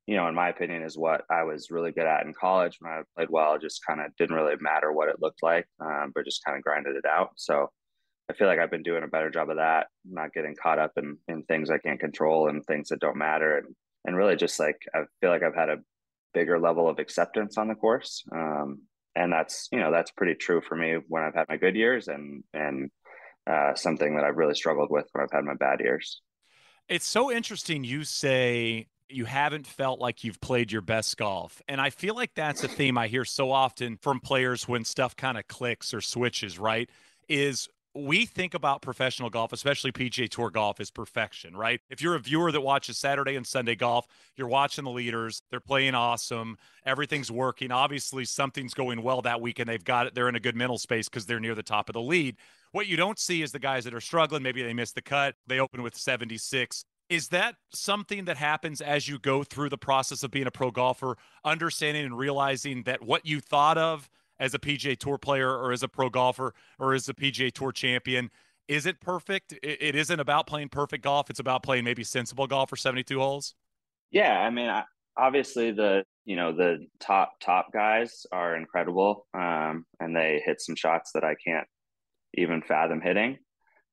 you 0.06 0.14
know, 0.14 0.28
in 0.28 0.34
my 0.36 0.50
opinion, 0.50 0.84
is 0.84 0.96
what 0.96 1.22
I 1.28 1.42
was 1.42 1.70
really 1.70 1.90
good 1.90 2.06
at 2.06 2.24
in 2.24 2.32
college 2.32 2.76
when 2.78 2.92
I 2.92 3.02
played 3.16 3.28
well. 3.28 3.54
It 3.54 3.62
just 3.62 3.84
kind 3.84 4.00
of 4.00 4.14
didn't 4.16 4.36
really 4.36 4.54
matter 4.60 4.92
what 4.92 5.08
it 5.08 5.20
looked 5.20 5.42
like, 5.42 5.66
um, 5.80 6.12
but 6.14 6.24
just 6.24 6.44
kind 6.44 6.56
of 6.56 6.62
grinded 6.62 6.94
it 6.94 7.04
out. 7.04 7.30
So 7.34 7.70
I 8.28 8.32
feel 8.32 8.48
like 8.48 8.58
I've 8.58 8.70
been 8.70 8.82
doing 8.82 9.04
a 9.04 9.08
better 9.08 9.30
job 9.30 9.50
of 9.50 9.56
that, 9.56 9.86
not 10.04 10.32
getting 10.32 10.56
caught 10.60 10.78
up 10.78 10.92
in 10.96 11.18
in 11.28 11.42
things 11.44 11.70
I 11.70 11.78
can't 11.78 12.00
control 12.00 12.48
and 12.48 12.64
things 12.64 12.88
that 12.88 13.00
don't 13.00 13.16
matter, 13.16 13.58
and 13.58 13.74
and 14.04 14.16
really 14.16 14.36
just 14.36 14.58
like 14.58 14.78
I 14.94 15.02
feel 15.20 15.30
like 15.30 15.42
I've 15.42 15.54
had 15.54 15.68
a 15.68 15.78
bigger 16.34 16.58
level 16.58 16.88
of 16.88 16.98
acceptance 16.98 17.56
on 17.56 17.68
the 17.68 17.74
course, 17.74 18.24
um, 18.32 18.82
and 19.14 19.32
that's 19.32 19.68
you 19.72 19.78
know 19.78 19.92
that's 19.92 20.10
pretty 20.10 20.34
true 20.34 20.60
for 20.60 20.76
me 20.76 20.96
when 21.08 21.22
I've 21.22 21.34
had 21.34 21.48
my 21.48 21.56
good 21.56 21.76
years, 21.76 22.08
and 22.08 22.42
and 22.52 22.90
uh, 23.46 23.74
something 23.74 24.16
that 24.16 24.24
I've 24.24 24.36
really 24.36 24.54
struggled 24.54 24.90
with 24.90 25.06
when 25.12 25.24
I've 25.24 25.32
had 25.32 25.44
my 25.44 25.54
bad 25.54 25.80
years. 25.80 26.20
It's 26.88 27.06
so 27.06 27.32
interesting 27.32 27.84
you 27.84 28.04
say 28.04 28.88
you 29.08 29.24
haven't 29.24 29.66
felt 29.66 30.00
like 30.00 30.24
you've 30.24 30.40
played 30.40 30.72
your 30.72 30.82
best 30.82 31.16
golf. 31.16 31.62
And 31.68 31.80
I 31.80 31.90
feel 31.90 32.14
like 32.14 32.34
that's 32.34 32.64
a 32.64 32.68
theme 32.68 32.98
I 32.98 33.06
hear 33.06 33.24
so 33.24 33.52
often 33.52 33.98
from 33.98 34.20
players 34.20 34.66
when 34.66 34.84
stuff 34.84 35.16
kind 35.16 35.38
of 35.38 35.46
clicks 35.46 35.94
or 35.94 36.00
switches, 36.00 36.58
right? 36.58 36.90
Is 37.28 37.68
we 37.96 38.26
think 38.26 38.54
about 38.54 38.82
professional 38.82 39.30
golf, 39.30 39.52
especially 39.52 39.92
PGA 39.92 40.28
Tour 40.28 40.50
golf, 40.50 40.80
as 40.80 40.90
perfection, 40.90 41.56
right? 41.56 41.80
If 41.90 42.02
you're 42.02 42.14
a 42.14 42.18
viewer 42.18 42.52
that 42.52 42.60
watches 42.60 42.98
Saturday 42.98 43.36
and 43.36 43.46
Sunday 43.46 43.74
golf, 43.74 44.06
you're 44.36 44.48
watching 44.48 44.84
the 44.84 44.90
leaders, 44.90 45.40
they're 45.50 45.60
playing 45.60 45.94
awesome, 45.94 46.58
everything's 46.84 47.30
working. 47.30 47.72
Obviously, 47.72 48.24
something's 48.24 48.74
going 48.74 49.02
well 49.02 49.22
that 49.22 49.40
week, 49.40 49.58
and 49.58 49.68
they've 49.68 49.84
got 49.84 50.06
it. 50.06 50.14
They're 50.14 50.28
in 50.28 50.36
a 50.36 50.40
good 50.40 50.56
mental 50.56 50.78
space 50.78 51.08
because 51.08 51.26
they're 51.26 51.40
near 51.40 51.54
the 51.54 51.62
top 51.62 51.88
of 51.88 51.94
the 51.94 52.00
lead. 52.02 52.36
What 52.72 52.86
you 52.86 52.96
don't 52.96 53.18
see 53.18 53.42
is 53.42 53.52
the 53.52 53.58
guys 53.58 53.84
that 53.84 53.94
are 53.94 54.00
struggling. 54.00 54.42
Maybe 54.42 54.62
they 54.62 54.74
missed 54.74 54.94
the 54.94 55.02
cut. 55.02 55.34
They 55.46 55.60
open 55.60 55.82
with 55.82 55.96
76. 55.96 56.84
Is 57.08 57.28
that 57.28 57.54
something 57.72 58.24
that 58.24 58.36
happens 58.36 58.80
as 58.80 59.08
you 59.08 59.18
go 59.18 59.44
through 59.44 59.70
the 59.70 59.78
process 59.78 60.22
of 60.22 60.30
being 60.30 60.46
a 60.46 60.50
pro 60.50 60.70
golfer, 60.70 61.16
understanding 61.44 62.04
and 62.04 62.18
realizing 62.18 62.82
that 62.82 63.02
what 63.02 63.24
you 63.24 63.40
thought 63.40 63.78
of 63.78 64.10
as 64.38 64.54
a 64.54 64.58
PGA 64.58 64.96
Tour 64.96 65.18
player 65.18 65.50
or 65.50 65.72
as 65.72 65.82
a 65.82 65.88
pro 65.88 66.08
golfer 66.08 66.54
or 66.78 66.94
as 66.94 67.08
a 67.08 67.14
PGA 67.14 67.52
Tour 67.52 67.72
champion. 67.72 68.30
Is 68.68 68.86
it 68.86 69.00
perfect? 69.00 69.52
It, 69.62 69.78
it 69.80 69.94
isn't 69.94 70.18
about 70.18 70.46
playing 70.46 70.70
perfect 70.70 71.04
golf. 71.04 71.30
It's 71.30 71.40
about 71.40 71.62
playing 71.62 71.84
maybe 71.84 72.04
sensible 72.04 72.46
golf 72.46 72.70
for 72.70 72.76
72 72.76 73.18
holes. 73.18 73.54
Yeah. 74.10 74.38
I 74.38 74.50
mean, 74.50 74.70
obviously 75.16 75.72
the, 75.72 76.04
you 76.24 76.36
know, 76.36 76.52
the 76.52 76.86
top, 77.00 77.34
top 77.40 77.72
guys 77.72 78.26
are 78.32 78.56
incredible. 78.56 79.26
Um, 79.34 79.86
and 80.00 80.14
they 80.14 80.42
hit 80.44 80.60
some 80.60 80.76
shots 80.76 81.12
that 81.14 81.24
I 81.24 81.36
can't 81.44 81.66
even 82.34 82.62
fathom 82.62 83.00
hitting. 83.00 83.38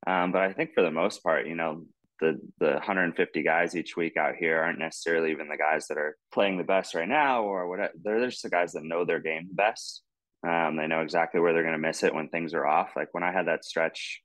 Um, 0.05 0.31
but 0.31 0.41
I 0.41 0.53
think 0.53 0.71
for 0.73 0.81
the 0.81 0.91
most 0.91 1.23
part, 1.23 1.47
you 1.47 1.55
know, 1.55 1.83
the 2.19 2.39
the 2.59 2.71
150 2.73 3.43
guys 3.43 3.75
each 3.75 3.97
week 3.97 4.17
out 4.17 4.35
here 4.35 4.59
aren't 4.59 4.79
necessarily 4.79 5.31
even 5.31 5.49
the 5.49 5.57
guys 5.57 5.87
that 5.87 5.97
are 5.97 6.15
playing 6.31 6.57
the 6.57 6.63
best 6.63 6.95
right 6.95 7.07
now 7.07 7.43
or 7.43 7.67
whatever. 7.67 7.93
They're 8.01 8.29
just 8.29 8.43
the 8.43 8.49
guys 8.49 8.73
that 8.73 8.83
know 8.83 9.05
their 9.05 9.19
game 9.19 9.49
best. 9.51 10.03
Um, 10.47 10.75
they 10.75 10.87
know 10.87 11.01
exactly 11.01 11.39
where 11.39 11.53
they're 11.53 11.63
going 11.63 11.73
to 11.73 11.87
miss 11.87 12.03
it 12.03 12.13
when 12.13 12.27
things 12.29 12.53
are 12.53 12.65
off. 12.65 12.91
Like 12.95 13.09
when 13.13 13.23
I 13.23 13.31
had 13.31 13.47
that 13.47 13.63
stretch, 13.63 14.21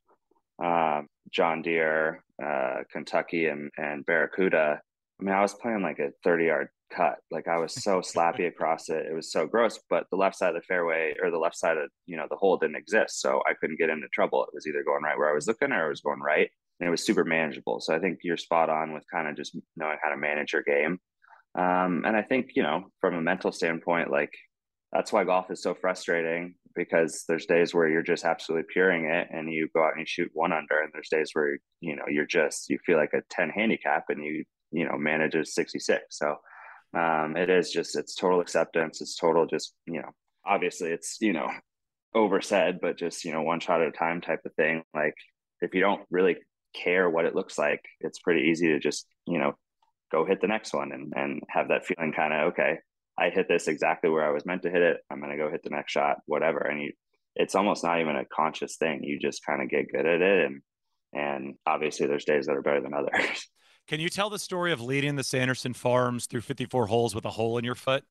uh, 0.62 1.02
John 1.30 1.62
Deere, 1.62 2.24
uh, 2.42 2.78
Kentucky, 2.90 3.46
and 3.46 3.70
and 3.76 4.04
Barracuda. 4.04 4.80
I 5.20 5.24
mean, 5.24 5.34
I 5.34 5.42
was 5.42 5.54
playing 5.54 5.82
like 5.82 5.98
a 5.98 6.10
30 6.24 6.44
yard 6.44 6.68
cut. 6.92 7.16
Like 7.30 7.48
I 7.48 7.58
was 7.58 7.74
so 7.74 8.00
slappy 8.00 8.48
across 8.48 8.88
it. 8.88 9.06
It 9.06 9.14
was 9.14 9.30
so 9.30 9.46
gross. 9.46 9.78
But 9.90 10.06
the 10.10 10.16
left 10.16 10.36
side 10.36 10.54
of 10.54 10.54
the 10.54 10.66
fairway 10.66 11.14
or 11.22 11.30
the 11.30 11.38
left 11.38 11.56
side 11.56 11.76
of 11.76 11.90
you 12.06 12.16
know 12.16 12.26
the 12.28 12.36
hole 12.36 12.56
didn't 12.56 12.76
exist, 12.76 13.20
so 13.20 13.40
I 13.48 13.54
couldn't 13.54 13.78
get 13.78 13.90
into 13.90 14.08
trouble. 14.08 14.42
It 14.44 14.54
was 14.54 14.66
either 14.66 14.82
going 14.82 15.02
right 15.02 15.16
where 15.16 15.30
I 15.30 15.34
was 15.34 15.46
looking 15.46 15.72
or 15.72 15.86
it 15.86 15.90
was 15.90 16.00
going 16.00 16.20
right, 16.20 16.50
and 16.80 16.88
it 16.88 16.90
was 16.90 17.04
super 17.04 17.24
manageable. 17.24 17.80
So 17.80 17.94
I 17.94 18.00
think 18.00 18.20
you're 18.22 18.36
spot 18.36 18.70
on 18.70 18.92
with 18.92 19.04
kind 19.12 19.28
of 19.28 19.36
just 19.36 19.56
knowing 19.76 19.98
how 20.02 20.10
to 20.10 20.16
manage 20.16 20.52
your 20.52 20.62
game. 20.62 20.98
Um, 21.54 22.04
and 22.04 22.16
I 22.16 22.22
think 22.22 22.50
you 22.56 22.62
know 22.62 22.90
from 23.00 23.14
a 23.14 23.22
mental 23.22 23.52
standpoint, 23.52 24.10
like 24.10 24.32
that's 24.92 25.12
why 25.12 25.24
golf 25.24 25.50
is 25.50 25.62
so 25.62 25.74
frustrating 25.74 26.54
because 26.74 27.24
there's 27.28 27.46
days 27.46 27.74
where 27.74 27.88
you're 27.88 28.02
just 28.02 28.24
absolutely 28.24 28.66
puring 28.72 29.06
it 29.06 29.28
and 29.32 29.52
you 29.52 29.68
go 29.74 29.82
out 29.82 29.92
and 29.92 30.00
you 30.00 30.06
shoot 30.06 30.30
one 30.32 30.52
under 30.52 30.80
and 30.80 30.90
there's 30.92 31.08
days 31.10 31.30
where 31.32 31.58
you 31.80 31.96
know 31.96 32.04
you're 32.08 32.26
just 32.26 32.70
you 32.70 32.78
feel 32.86 32.96
like 32.96 33.12
a 33.14 33.22
10 33.30 33.50
handicap 33.50 34.04
and 34.08 34.22
you 34.22 34.44
you 34.70 34.84
know 34.84 34.96
manage 34.96 35.34
a 35.34 35.44
66 35.44 36.04
so 36.10 36.36
um 36.96 37.36
it 37.36 37.50
is 37.50 37.70
just 37.70 37.96
it's 37.96 38.14
total 38.14 38.40
acceptance 38.40 39.00
it's 39.00 39.16
total 39.16 39.46
just 39.46 39.74
you 39.86 40.00
know 40.00 40.10
obviously 40.46 40.90
it's 40.90 41.18
you 41.20 41.32
know 41.32 41.48
oversaid 42.14 42.80
but 42.80 42.96
just 42.96 43.24
you 43.24 43.32
know 43.32 43.42
one 43.42 43.60
shot 43.60 43.82
at 43.82 43.88
a 43.88 43.92
time 43.92 44.20
type 44.20 44.40
of 44.44 44.54
thing. 44.54 44.82
Like 44.94 45.14
if 45.60 45.74
you 45.74 45.80
don't 45.80 46.02
really 46.10 46.36
care 46.74 47.08
what 47.08 47.24
it 47.24 47.34
looks 47.34 47.58
like 47.58 47.82
it's 48.00 48.18
pretty 48.18 48.48
easy 48.48 48.68
to 48.68 48.78
just 48.78 49.06
you 49.26 49.38
know 49.38 49.54
go 50.12 50.24
hit 50.24 50.40
the 50.40 50.46
next 50.46 50.72
one 50.74 50.92
and 50.92 51.12
and 51.16 51.42
have 51.48 51.68
that 51.68 51.86
feeling 51.86 52.12
kind 52.12 52.32
of 52.32 52.52
okay 52.52 52.78
I 53.18 53.30
hit 53.30 53.48
this 53.48 53.68
exactly 53.68 54.10
where 54.10 54.24
I 54.24 54.30
was 54.30 54.46
meant 54.46 54.62
to 54.62 54.70
hit 54.70 54.82
it. 54.82 54.98
I'm 55.10 55.20
going 55.20 55.32
to 55.32 55.36
go 55.36 55.50
hit 55.50 55.62
the 55.62 55.70
next 55.70 55.92
shot, 55.92 56.18
whatever. 56.26 56.58
And 56.58 56.80
you, 56.80 56.92
it's 57.34 57.54
almost 57.54 57.82
not 57.82 58.00
even 58.00 58.16
a 58.16 58.24
conscious 58.24 58.76
thing. 58.76 59.02
You 59.02 59.18
just 59.18 59.44
kind 59.44 59.62
of 59.62 59.68
get 59.68 59.90
good 59.90 60.06
at 60.06 60.20
it. 60.20 60.46
And, 60.46 60.62
and 61.12 61.54
obviously 61.66 62.06
there's 62.06 62.24
days 62.24 62.46
that 62.46 62.56
are 62.56 62.62
better 62.62 62.80
than 62.80 62.94
others. 62.94 63.48
Can 63.88 64.00
you 64.00 64.10
tell 64.10 64.28
the 64.28 64.38
story 64.38 64.72
of 64.72 64.82
leading 64.82 65.16
the 65.16 65.24
Sanderson 65.24 65.72
Farms 65.72 66.26
through 66.26 66.42
54 66.42 66.86
holes 66.86 67.14
with 67.14 67.24
a 67.24 67.30
hole 67.30 67.56
in 67.56 67.64
your 67.64 67.74
foot? 67.74 68.04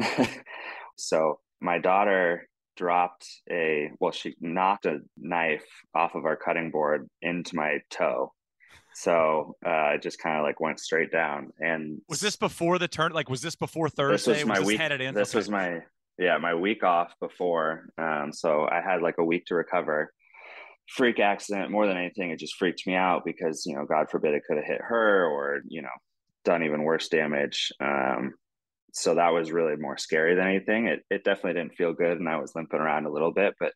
so 0.96 1.40
my 1.60 1.78
daughter 1.78 2.48
dropped 2.76 3.26
a 3.50 3.90
well, 4.00 4.12
she 4.12 4.34
knocked 4.40 4.86
a 4.86 4.98
knife 5.16 5.64
off 5.94 6.14
of 6.14 6.24
our 6.24 6.36
cutting 6.36 6.70
board 6.70 7.08
into 7.20 7.56
my 7.56 7.78
toe. 7.90 8.32
So 8.94 9.56
uh, 9.66 9.68
I 9.68 9.96
just 10.00 10.18
kind 10.18 10.38
of 10.38 10.44
like 10.44 10.60
went 10.60 10.78
straight 10.78 11.10
down. 11.10 11.52
And 11.58 12.00
was 12.08 12.20
this 12.20 12.36
before 12.36 12.78
the 12.78 12.88
turn? 12.88 13.12
Like, 13.12 13.28
was 13.28 13.42
this 13.42 13.56
before 13.56 13.88
Thursday? 13.88 14.32
This 14.32 14.42
was 14.42 14.46
my 14.46 14.58
was 14.60 14.68
week. 14.68 14.80
Headed 14.80 15.00
in? 15.00 15.14
This 15.14 15.30
okay. 15.30 15.38
was 15.38 15.50
my 15.50 15.80
yeah 16.18 16.38
my 16.38 16.54
week 16.54 16.84
off 16.84 17.12
before. 17.20 17.88
Um, 17.98 18.32
so 18.32 18.68
I 18.70 18.80
had 18.80 19.02
like 19.02 19.16
a 19.18 19.24
week 19.24 19.46
to 19.46 19.54
recover. 19.54 20.12
Freak 20.86 21.18
accident 21.18 21.70
more 21.70 21.86
than 21.86 21.96
anything. 21.96 22.30
It 22.30 22.38
just 22.38 22.56
freaked 22.56 22.86
me 22.86 22.94
out 22.94 23.22
because 23.24 23.64
you 23.66 23.74
know, 23.74 23.86
God 23.86 24.10
forbid, 24.10 24.34
it 24.34 24.42
could 24.46 24.58
have 24.58 24.66
hit 24.66 24.80
her 24.80 25.26
or 25.26 25.62
you 25.66 25.82
know, 25.82 25.88
done 26.44 26.62
even 26.62 26.82
worse 26.82 27.08
damage. 27.08 27.72
Um, 27.80 28.34
so 28.92 29.16
that 29.16 29.32
was 29.32 29.50
really 29.50 29.76
more 29.76 29.96
scary 29.96 30.36
than 30.36 30.46
anything. 30.46 30.86
It 30.86 31.00
it 31.10 31.24
definitely 31.24 31.54
didn't 31.54 31.74
feel 31.74 31.94
good, 31.94 32.18
and 32.18 32.28
I 32.28 32.36
was 32.36 32.52
limping 32.54 32.80
around 32.80 33.06
a 33.06 33.12
little 33.12 33.32
bit, 33.32 33.54
but 33.58 33.72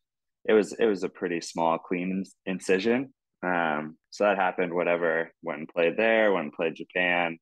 it 0.48 0.52
was 0.52 0.72
it 0.75 0.87
was 0.87 1.02
a 1.02 1.08
pretty 1.08 1.40
small, 1.40 1.78
clean 1.78 2.25
incision. 2.46 3.12
Um, 3.42 3.97
so 4.11 4.25
that 4.25 4.37
happened. 4.37 4.75
Whatever. 4.75 5.33
Went 5.42 5.61
and 5.61 5.68
played 5.68 5.97
there. 5.97 6.33
Went 6.33 6.45
and 6.45 6.52
played 6.52 6.76
Japan. 6.76 7.38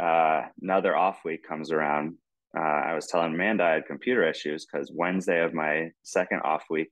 Uh, 0.00 0.42
another 0.60 0.96
off 0.96 1.20
week 1.24 1.46
comes 1.46 1.70
around. 1.70 2.16
Uh, 2.56 2.60
I 2.60 2.94
was 2.94 3.06
telling 3.06 3.34
Amanda 3.34 3.64
I 3.64 3.70
had 3.72 3.86
computer 3.86 4.28
issues 4.28 4.66
because 4.66 4.92
Wednesday 4.94 5.42
of 5.42 5.54
my 5.54 5.90
second 6.04 6.40
off 6.44 6.64
week, 6.70 6.90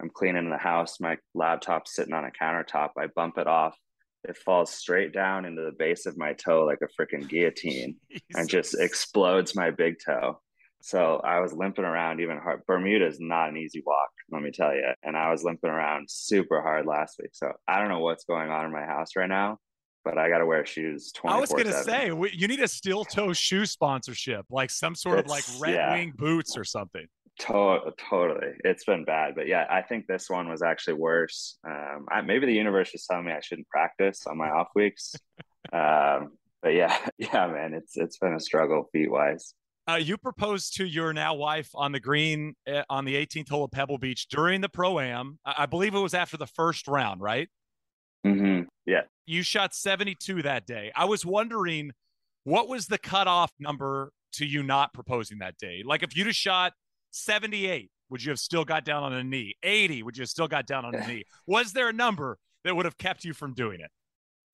I'm 0.00 0.10
cleaning 0.10 0.50
the 0.50 0.56
house. 0.56 1.00
My 1.00 1.16
laptop's 1.34 1.94
sitting 1.94 2.14
on 2.14 2.24
a 2.24 2.30
countertop. 2.30 2.90
I 2.96 3.08
bump 3.14 3.38
it 3.38 3.46
off 3.46 3.76
it 4.24 4.36
falls 4.36 4.70
straight 4.70 5.12
down 5.12 5.44
into 5.44 5.62
the 5.62 5.72
base 5.72 6.06
of 6.06 6.18
my 6.18 6.32
toe 6.34 6.64
like 6.64 6.80
a 6.82 7.02
freaking 7.02 7.28
guillotine 7.28 7.96
Jesus. 8.10 8.24
and 8.34 8.48
just 8.48 8.78
explodes 8.78 9.54
my 9.56 9.70
big 9.70 9.96
toe. 10.04 10.40
So 10.82 11.20
I 11.22 11.40
was 11.40 11.52
limping 11.52 11.84
around 11.84 12.20
even 12.20 12.38
hard. 12.38 12.62
Bermuda 12.66 13.06
is 13.06 13.18
not 13.20 13.50
an 13.50 13.56
easy 13.56 13.82
walk, 13.84 14.10
let 14.30 14.42
me 14.42 14.50
tell 14.50 14.74
you. 14.74 14.84
And 15.02 15.16
I 15.16 15.30
was 15.30 15.44
limping 15.44 15.70
around 15.70 16.08
super 16.10 16.62
hard 16.62 16.86
last 16.86 17.16
week. 17.20 17.30
So 17.32 17.52
I 17.68 17.78
don't 17.78 17.88
know 17.88 18.00
what's 18.00 18.24
going 18.24 18.50
on 18.50 18.64
in 18.64 18.72
my 18.72 18.84
house 18.84 19.10
right 19.16 19.28
now, 19.28 19.58
but 20.04 20.16
I 20.16 20.28
got 20.28 20.38
to 20.38 20.46
wear 20.46 20.64
shoes 20.64 21.12
24 21.12 21.36
I 21.36 21.40
was 21.40 21.50
going 21.50 21.66
to 21.66 21.84
say, 21.84 22.06
you 22.32 22.48
need 22.48 22.60
a 22.60 22.68
steel 22.68 23.04
toe 23.04 23.32
shoe 23.32 23.66
sponsorship, 23.66 24.46
like 24.50 24.70
some 24.70 24.94
sort 24.94 25.18
it's, 25.18 25.26
of 25.26 25.30
like 25.30 25.44
red 25.60 25.74
yeah. 25.74 25.92
wing 25.92 26.12
boots 26.16 26.56
or 26.56 26.64
something. 26.64 27.06
To- 27.40 27.92
totally. 28.10 28.52
It's 28.64 28.84
been 28.84 29.04
bad. 29.04 29.34
But 29.34 29.48
yeah, 29.48 29.66
I 29.70 29.82
think 29.82 30.06
this 30.06 30.28
one 30.28 30.48
was 30.48 30.62
actually 30.62 30.94
worse. 30.94 31.58
Um, 31.66 32.06
I, 32.10 32.22
maybe 32.22 32.46
the 32.46 32.54
universe 32.54 32.94
is 32.94 33.06
telling 33.08 33.26
me 33.26 33.32
I 33.32 33.40
shouldn't 33.40 33.68
practice 33.68 34.26
on 34.26 34.38
my 34.38 34.48
off 34.48 34.68
weeks. 34.74 35.14
um, 35.72 36.32
but 36.62 36.74
yeah, 36.74 36.96
yeah, 37.18 37.46
man, 37.46 37.74
it's 37.74 37.96
it's 37.96 38.18
been 38.18 38.34
a 38.34 38.40
struggle 38.40 38.88
feet 38.92 39.10
wise. 39.10 39.54
Uh, 39.90 39.96
you 39.96 40.16
proposed 40.16 40.76
to 40.76 40.84
your 40.84 41.12
now 41.12 41.34
wife 41.34 41.68
on 41.74 41.90
the 41.90 41.98
green 41.98 42.54
uh, 42.70 42.82
on 42.88 43.04
the 43.04 43.14
18th 43.14 43.48
hole 43.48 43.64
of 43.64 43.72
Pebble 43.72 43.98
Beach 43.98 44.28
during 44.28 44.60
the 44.60 44.68
pro 44.68 45.00
am. 45.00 45.38
I-, 45.44 45.54
I 45.58 45.66
believe 45.66 45.94
it 45.94 45.98
was 45.98 46.14
after 46.14 46.36
the 46.36 46.46
first 46.46 46.86
round, 46.86 47.20
right? 47.20 47.48
Mm-hmm. 48.24 48.68
Yeah. 48.86 49.02
You 49.26 49.42
shot 49.42 49.74
72 49.74 50.42
that 50.42 50.64
day. 50.64 50.92
I 50.94 51.06
was 51.06 51.26
wondering 51.26 51.90
what 52.44 52.68
was 52.68 52.86
the 52.86 52.98
cutoff 52.98 53.52
number 53.58 54.12
to 54.34 54.46
you 54.46 54.62
not 54.62 54.94
proposing 54.94 55.38
that 55.38 55.58
day? 55.58 55.82
Like 55.84 56.04
if 56.04 56.16
you'd 56.16 56.26
have 56.28 56.36
shot 56.36 56.72
78, 57.10 57.90
would 58.10 58.22
you 58.22 58.30
have 58.30 58.38
still 58.38 58.64
got 58.64 58.84
down 58.84 59.02
on 59.02 59.12
a 59.12 59.24
knee? 59.24 59.56
80, 59.64 60.04
would 60.04 60.16
you 60.16 60.22
have 60.22 60.30
still 60.30 60.48
got 60.48 60.66
down 60.66 60.84
on 60.84 60.94
a 60.94 61.04
knee? 61.08 61.24
Was 61.48 61.72
there 61.72 61.88
a 61.88 61.92
number 61.92 62.38
that 62.62 62.76
would 62.76 62.84
have 62.84 62.98
kept 62.98 63.24
you 63.24 63.34
from 63.34 63.54
doing 63.54 63.80
it? 63.80 63.90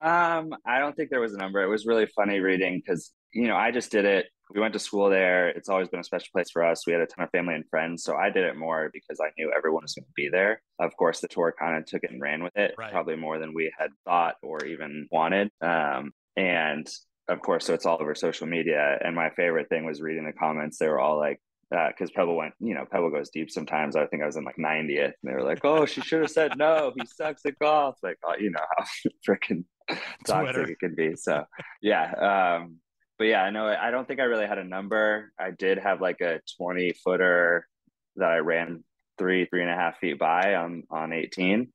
Um, 0.07 0.55
I 0.65 0.79
don't 0.79 0.97
think 0.97 1.11
there 1.11 1.21
was 1.21 1.35
a 1.35 1.39
number. 1.39 1.63
It 1.63 1.69
was 1.69 1.85
really 1.85 2.07
funny 2.07 2.41
reading 2.41 2.81
because, 2.85 3.13
you 3.35 3.49
know, 3.49 3.57
I 3.57 3.71
just 3.71 3.91
did 3.91 4.07
it. 4.07 4.27
We 4.55 4.61
went 4.61 4.73
to 4.75 4.79
school 4.79 5.11
there. 5.11 5.49
It's 5.49 5.69
always 5.69 5.89
been 5.89 6.01
a 6.01 6.05
special 6.05 6.29
place 6.33 6.51
for 6.53 6.65
us. 6.65 6.87
We 6.87 6.93
had 6.93 7.03
a 7.03 7.07
ton 7.07 7.25
of 7.25 7.31
family 7.31 7.55
and 7.55 7.69
friends. 7.69 8.05
So 8.05 8.15
I 8.17 8.31
did 8.31 8.45
it 8.45 8.57
more 8.57 8.91
because 8.93 9.19
I 9.21 9.31
knew 9.37 9.53
everyone 9.57 9.83
was 9.83 9.95
going 9.95 10.05
to 10.05 10.13
be 10.15 10.29
there. 10.29 10.63
Of 10.79 10.97
course, 10.97 11.21
the 11.21 11.29
tour 11.29 11.55
kind 11.59 11.77
of 11.77 11.85
took 11.85 12.05
it 12.05 12.11
and 12.11 12.21
ran 12.21 12.43
with 12.43 12.57
it, 12.57 12.75
right. 12.79 12.93
probably 12.93 13.17
more 13.17 13.39
than 13.39 13.55
we 13.55 13.73
had 13.77 13.91
thought 14.05 14.37
or 14.43 14.65
even 14.65 15.09
wanted. 15.11 15.51
Um, 15.61 16.13
and 16.37 16.89
of 17.29 17.41
course, 17.41 17.67
so 17.67 17.75
it's 17.75 17.87
all 17.87 17.99
over 18.01 18.15
social 18.15 18.47
media. 18.47 18.99
And 19.05 19.17
my 19.17 19.31
favorite 19.31 19.69
thing 19.69 19.85
was 19.85 20.01
reading 20.01 20.27
the 20.27 20.33
comments. 20.33 20.79
They 20.79 20.89
were 20.89 21.01
all 21.01 21.19
like, 21.19 21.41
because 21.71 22.11
uh, 22.11 22.15
Pebble 22.15 22.37
went, 22.37 22.55
you 22.61 22.75
know, 22.75 22.85
Pebble 22.91 23.11
goes 23.11 23.31
deep 23.31 23.51
sometimes. 23.51 23.97
I 23.97 24.07
think 24.07 24.23
I 24.23 24.27
was 24.27 24.37
in 24.37 24.45
like 24.45 24.57
90th, 24.57 25.05
and 25.05 25.15
they 25.25 25.33
were 25.33 25.43
like, 25.43 25.65
"Oh, 25.65 25.85
she 25.85 26.01
should 26.01 26.21
have 26.23 26.31
said 26.31 26.57
no. 26.57 26.93
He 26.97 27.05
sucks 27.07 27.45
at 27.45 27.59
golf." 27.59 27.97
Like, 28.05 28.19
oh, 28.25 28.35
you 28.39 28.51
know 28.51 28.61
how 28.79 28.85
freaking 29.29 29.65
toxic 30.25 30.69
it 30.69 30.79
can 30.79 30.95
be. 30.95 31.17
So, 31.17 31.43
yeah. 31.83 32.59
Um, 32.61 32.77
but 33.19 33.25
yeah, 33.25 33.43
I 33.43 33.51
know. 33.51 33.67
I 33.67 33.91
don't 33.91 34.07
think 34.07 34.21
I 34.21 34.25
really 34.25 34.47
had 34.47 34.59
a 34.59 34.65
number. 34.65 35.33
I 35.39 35.51
did 35.51 35.79
have 35.79 36.01
like 36.01 36.21
a 36.21 36.41
20 36.59 36.93
footer 37.05 37.67
that 38.17 38.31
I 38.31 38.39
ran 38.39 38.85
three, 39.19 39.47
three 39.47 39.63
and 39.63 39.71
a 39.71 39.75
half 39.75 39.99
feet 39.99 40.19
by 40.19 40.55
on 40.55 40.85
on 40.91 41.13
18, 41.13 41.73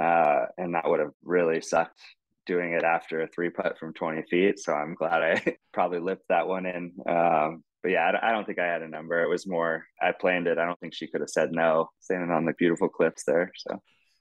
uh, 0.00 0.46
and 0.56 0.74
that 0.74 0.88
would 0.88 1.00
have 1.00 1.12
really 1.22 1.60
sucked 1.60 2.00
doing 2.46 2.72
it 2.72 2.82
after 2.82 3.20
a 3.20 3.28
three 3.28 3.50
putt 3.50 3.78
from 3.78 3.92
20 3.92 4.22
feet. 4.22 4.58
So 4.58 4.72
I'm 4.72 4.94
glad 4.94 5.22
I 5.22 5.56
probably 5.72 6.00
lipped 6.00 6.28
that 6.30 6.48
one 6.48 6.64
in. 6.64 6.92
Um, 7.06 7.62
but 7.82 7.90
yeah, 7.92 8.10
I, 8.20 8.32
don't 8.32 8.44
think 8.44 8.58
I 8.58 8.66
had 8.66 8.82
a 8.82 8.88
number. 8.88 9.22
It 9.22 9.28
was 9.28 9.46
more 9.46 9.84
I 10.02 10.12
planned 10.12 10.48
it. 10.48 10.58
I 10.58 10.64
don't 10.64 10.80
think 10.80 10.94
she 10.94 11.06
could 11.06 11.20
have 11.20 11.30
said 11.30 11.52
no, 11.52 11.90
standing 12.00 12.30
on 12.30 12.44
the 12.44 12.54
beautiful 12.58 12.88
cliffs 12.88 13.24
there. 13.24 13.52
So. 13.54 13.80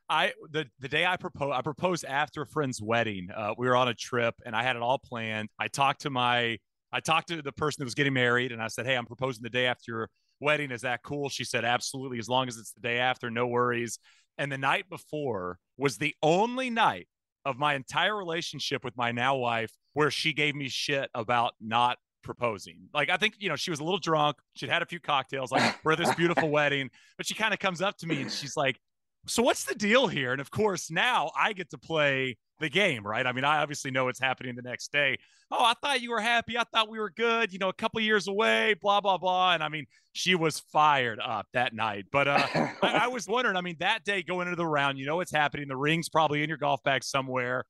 I 0.10 0.34
the 0.52 0.66
the 0.80 0.88
day 0.88 1.06
I 1.06 1.18
proposed, 1.18 1.54
I 1.54 1.62
proposed 1.62 2.06
after 2.06 2.42
a 2.44 2.48
friend's 2.48 2.82
wedding. 2.82 3.30
Uh, 3.36 3.54
we 3.58 3.68
were 3.68 3.76
on 3.76 3.88
a 3.88 3.94
trip, 3.94 4.36
and 4.46 4.56
I 4.56 4.64
had 4.64 4.76
it 4.76 4.82
all 4.82 5.00
planned. 5.00 5.50
I 5.60 5.68
talked 5.68 6.02
to 6.02 6.10
my, 6.10 6.58
I 6.92 7.00
talked 7.02 7.28
to 7.30 7.42
the 7.42 7.52
person 7.52 7.82
that 7.82 7.86
was 7.86 7.96
getting 7.96 8.14
married, 8.14 8.52
and 8.52 8.62
I 8.62 8.68
said, 8.68 8.86
"Hey, 8.86 8.96
I'm 8.96 9.06
proposing 9.06 9.44
the 9.44 9.50
day 9.50 9.66
after 9.66 9.92
your 9.92 10.10
wedding. 10.40 10.72
Is 10.72 10.82
that 10.82 11.04
cool?" 11.04 11.30
She 11.30 11.44
said, 11.44 11.66
"Absolutely, 11.66 12.20
as 12.20 12.30
long 12.30 12.48
as 12.48 12.58
it's 12.58 12.72
the 12.72 12.82
day 12.82 13.00
after, 13.00 13.30
no 13.30 13.48
worries." 13.48 14.00
And 14.38 14.52
the 14.52 14.58
night 14.58 14.90
before 14.90 15.58
was 15.78 15.98
the 15.98 16.16
only 16.22 16.70
night 16.70 17.08
of 17.44 17.58
my 17.58 17.76
entire 17.76 18.16
relationship 18.16 18.84
with 18.84 18.96
my 18.96 19.12
now 19.12 19.36
wife 19.36 19.72
where 19.94 20.12
she 20.12 20.32
gave 20.32 20.54
me 20.56 20.70
shit 20.70 21.10
about 21.16 21.54
not 21.60 21.98
proposing. 22.24 22.90
Like 22.94 23.10
I 23.10 23.18
think 23.18 23.36
you 23.40 23.50
know 23.50 23.56
she 23.56 23.72
was 23.72 23.80
a 23.80 23.84
little 23.84 24.00
drunk. 24.00 24.38
She'd 24.56 24.70
had 24.70 24.82
a 24.82 24.86
few 24.86 25.00
cocktails. 25.00 25.52
Like 25.52 25.84
we're 25.84 25.94
at 25.94 25.98
this 25.98 26.14
beautiful 26.16 26.50
wedding, 26.58 26.90
but 27.18 27.26
she 27.26 27.34
kind 27.34 27.54
of 27.54 27.60
comes 27.60 27.82
up 27.82 27.98
to 27.98 28.08
me 28.08 28.22
and 28.22 28.32
she's 28.32 28.56
like, 28.56 28.80
"So 29.28 29.44
what's 29.44 29.64
the 29.64 29.76
deal 29.76 30.08
here?" 30.08 30.32
And 30.32 30.42
of 30.42 30.52
course 30.52 30.92
now 30.92 31.32
I 31.38 31.54
get 31.54 31.70
to 31.72 31.78
play 31.78 32.38
the 32.60 32.70
game, 32.70 33.06
right? 33.06 33.26
I 33.26 33.32
mean, 33.34 33.44
I 33.44 33.60
obviously 33.60 33.92
know 33.92 34.06
what's 34.06 34.20
happening 34.20 34.56
the 34.56 34.62
next 34.62 34.92
day. 34.92 35.18
Oh, 35.52 35.64
I 35.64 35.74
thought 35.82 36.02
you 36.02 36.12
were 36.12 36.20
happy. 36.20 36.58
I 36.58 36.64
thought 36.64 36.90
we 36.90 37.00
were 37.00 37.12
good. 37.12 37.54
You 37.54 37.60
know, 37.60 37.70
a 37.70 37.74
couple 37.74 38.02
years 38.02 38.28
away. 38.28 38.76
Blah 38.82 39.02
blah 39.02 39.18
blah. 39.18 39.54
And 39.54 39.64
I 39.64 39.70
mean, 39.70 39.86
she 40.14 40.36
was 40.36 40.60
fired 40.72 41.20
up 41.20 41.48
that 41.54 41.74
night. 41.74 42.06
But 42.12 42.28
uh, 42.28 42.48
I, 42.82 42.92
I 43.04 43.08
was 43.08 43.28
wondering. 43.28 43.56
I 43.56 43.62
mean, 43.62 43.78
that 43.80 44.04
day 44.04 44.24
going 44.24 44.48
into 44.48 44.58
the 44.58 44.68
round, 44.68 44.98
you 44.98 45.06
know 45.06 45.18
what's 45.18 45.32
happening. 45.32 45.68
The 45.68 45.78
ring's 45.78 46.10
probably 46.10 46.44
in 46.44 46.50
your 46.50 46.58
golf 46.58 46.84
bag 46.84 47.04
somewhere 47.04 47.66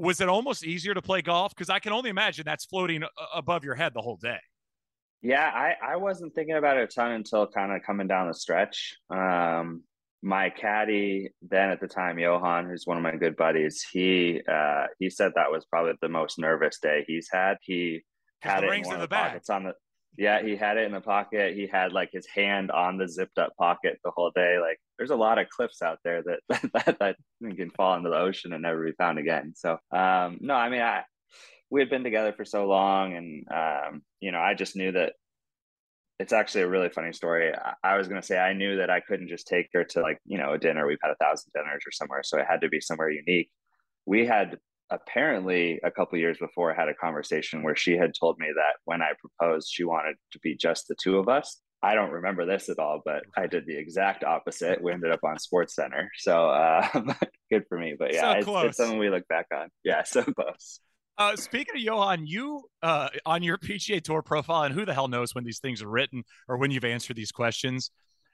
was 0.00 0.20
it 0.20 0.28
almost 0.28 0.64
easier 0.64 0.94
to 0.94 1.02
play 1.02 1.20
golf? 1.20 1.54
Because 1.54 1.68
I 1.68 1.78
can 1.78 1.92
only 1.92 2.08
imagine 2.08 2.44
that's 2.46 2.64
floating 2.64 3.02
above 3.34 3.64
your 3.64 3.74
head 3.74 3.92
the 3.94 4.00
whole 4.00 4.16
day. 4.16 4.38
Yeah, 5.22 5.44
I, 5.44 5.74
I 5.92 5.96
wasn't 5.96 6.34
thinking 6.34 6.56
about 6.56 6.78
it 6.78 6.84
a 6.84 6.86
ton 6.86 7.12
until 7.12 7.46
kind 7.46 7.72
of 7.72 7.82
coming 7.82 8.06
down 8.06 8.28
the 8.28 8.34
stretch. 8.34 8.96
Um, 9.10 9.82
my 10.22 10.50
caddy 10.50 11.30
then 11.42 11.70
at 11.70 11.80
the 11.80 11.88
time, 11.88 12.18
Johan, 12.18 12.68
who's 12.68 12.86
one 12.86 12.96
of 12.96 13.02
my 13.02 13.16
good 13.16 13.36
buddies, 13.36 13.84
he 13.90 14.40
uh, 14.50 14.86
he 14.98 15.08
said 15.10 15.32
that 15.34 15.50
was 15.50 15.64
probably 15.64 15.92
the 16.00 16.08
most 16.08 16.38
nervous 16.38 16.78
day 16.80 17.04
he's 17.06 17.28
had. 17.32 17.56
He 17.62 18.02
had 18.40 18.64
it 18.64 18.72
in 18.72 18.82
one 18.82 18.94
in 18.94 19.00
the, 19.00 19.06
the 19.06 19.08
pockets 19.08 19.50
on 19.50 19.64
the 19.64 19.74
yeah, 20.18 20.42
he 20.42 20.56
had 20.56 20.76
it 20.76 20.84
in 20.84 20.92
the 20.92 21.00
pocket. 21.00 21.54
He 21.54 21.66
had 21.66 21.92
like 21.92 22.10
his 22.12 22.26
hand 22.26 22.70
on 22.70 22.98
the 22.98 23.08
zipped 23.08 23.38
up 23.38 23.56
pocket 23.56 23.98
the 24.04 24.10
whole 24.10 24.30
day. 24.34 24.58
Like 24.60 24.78
there's 24.98 25.10
a 25.10 25.16
lot 25.16 25.38
of 25.38 25.48
cliffs 25.48 25.82
out 25.82 25.98
there 26.04 26.22
that 26.22 26.40
that, 26.48 26.98
that, 26.98 26.98
that 26.98 27.56
can 27.56 27.70
fall 27.70 27.94
into 27.94 28.10
the 28.10 28.18
ocean 28.18 28.52
and 28.52 28.62
never 28.62 28.84
be 28.84 28.92
found 28.92 29.18
again. 29.18 29.54
So 29.56 29.78
um, 29.92 30.38
no, 30.40 30.54
I 30.54 30.68
mean 30.68 30.82
I 30.82 31.04
we 31.70 31.80
had 31.80 31.90
been 31.90 32.04
together 32.04 32.32
for 32.32 32.44
so 32.44 32.66
long 32.66 33.14
and 33.14 33.46
um, 33.50 34.02
you 34.20 34.32
know, 34.32 34.40
I 34.40 34.54
just 34.54 34.76
knew 34.76 34.92
that 34.92 35.14
it's 36.20 36.34
actually 36.34 36.60
a 36.60 36.68
really 36.68 36.90
funny 36.90 37.14
story. 37.14 37.50
I, 37.54 37.72
I 37.82 37.96
was 37.96 38.06
gonna 38.06 38.22
say 38.22 38.38
I 38.38 38.52
knew 38.52 38.76
that 38.76 38.90
I 38.90 39.00
couldn't 39.00 39.28
just 39.28 39.46
take 39.46 39.68
her 39.72 39.84
to 39.84 40.02
like, 40.02 40.18
you 40.26 40.36
know, 40.36 40.52
a 40.52 40.58
dinner. 40.58 40.86
We've 40.86 40.98
had 41.02 41.12
a 41.12 41.16
thousand 41.16 41.50
dinners 41.54 41.82
or 41.86 41.92
somewhere. 41.92 42.20
So 42.22 42.38
it 42.38 42.46
had 42.46 42.60
to 42.60 42.68
be 42.68 42.80
somewhere 42.80 43.10
unique. 43.10 43.50
We 44.04 44.26
had 44.26 44.58
apparently 44.90 45.80
a 45.82 45.90
couple 45.90 46.18
years 46.18 46.36
before 46.36 46.74
had 46.74 46.90
a 46.90 46.94
conversation 46.94 47.62
where 47.62 47.74
she 47.74 47.96
had 47.96 48.12
told 48.18 48.38
me 48.38 48.48
that 48.54 48.74
when 48.84 49.00
I 49.00 49.12
proposed, 49.18 49.70
she 49.72 49.84
wanted 49.84 50.16
to 50.32 50.38
be 50.40 50.56
just 50.56 50.88
the 50.88 50.96
two 51.02 51.16
of 51.16 51.28
us. 51.28 51.58
I 51.82 51.94
don't 51.94 52.10
remember 52.10 52.44
this 52.44 52.68
at 52.68 52.78
all, 52.78 53.00
but 53.02 53.22
I 53.34 53.46
did 53.46 53.64
the 53.64 53.78
exact 53.78 54.22
opposite. 54.22 54.82
We 54.82 54.92
ended 54.92 55.12
up 55.12 55.20
on 55.24 55.36
SportsCenter, 55.38 56.08
so 56.18 56.50
uh, 56.50 56.86
good 57.50 57.64
for 57.70 57.78
me. 57.78 57.94
But 57.98 58.12
yeah, 58.12 58.32
so 58.42 58.58
it's, 58.58 58.68
it's, 58.68 58.76
something 58.76 58.98
we 58.98 59.08
look 59.08 59.26
back 59.28 59.46
on. 59.54 59.68
Yeah, 59.82 60.02
so 60.02 60.22
close. 60.38 60.80
Uh, 61.20 61.36
speaking 61.36 61.76
of 61.76 61.82
Johan, 61.82 62.26
you 62.26 62.62
uh, 62.82 63.10
on 63.26 63.42
your 63.42 63.58
PGA 63.58 64.02
Tour 64.02 64.22
profile, 64.22 64.62
and 64.62 64.74
who 64.74 64.86
the 64.86 64.94
hell 64.94 65.06
knows 65.06 65.34
when 65.34 65.44
these 65.44 65.58
things 65.58 65.82
are 65.82 65.88
written 65.88 66.24
or 66.48 66.56
when 66.56 66.70
you've 66.70 66.82
answered 66.82 67.14
these 67.14 67.30
questions, 67.30 67.90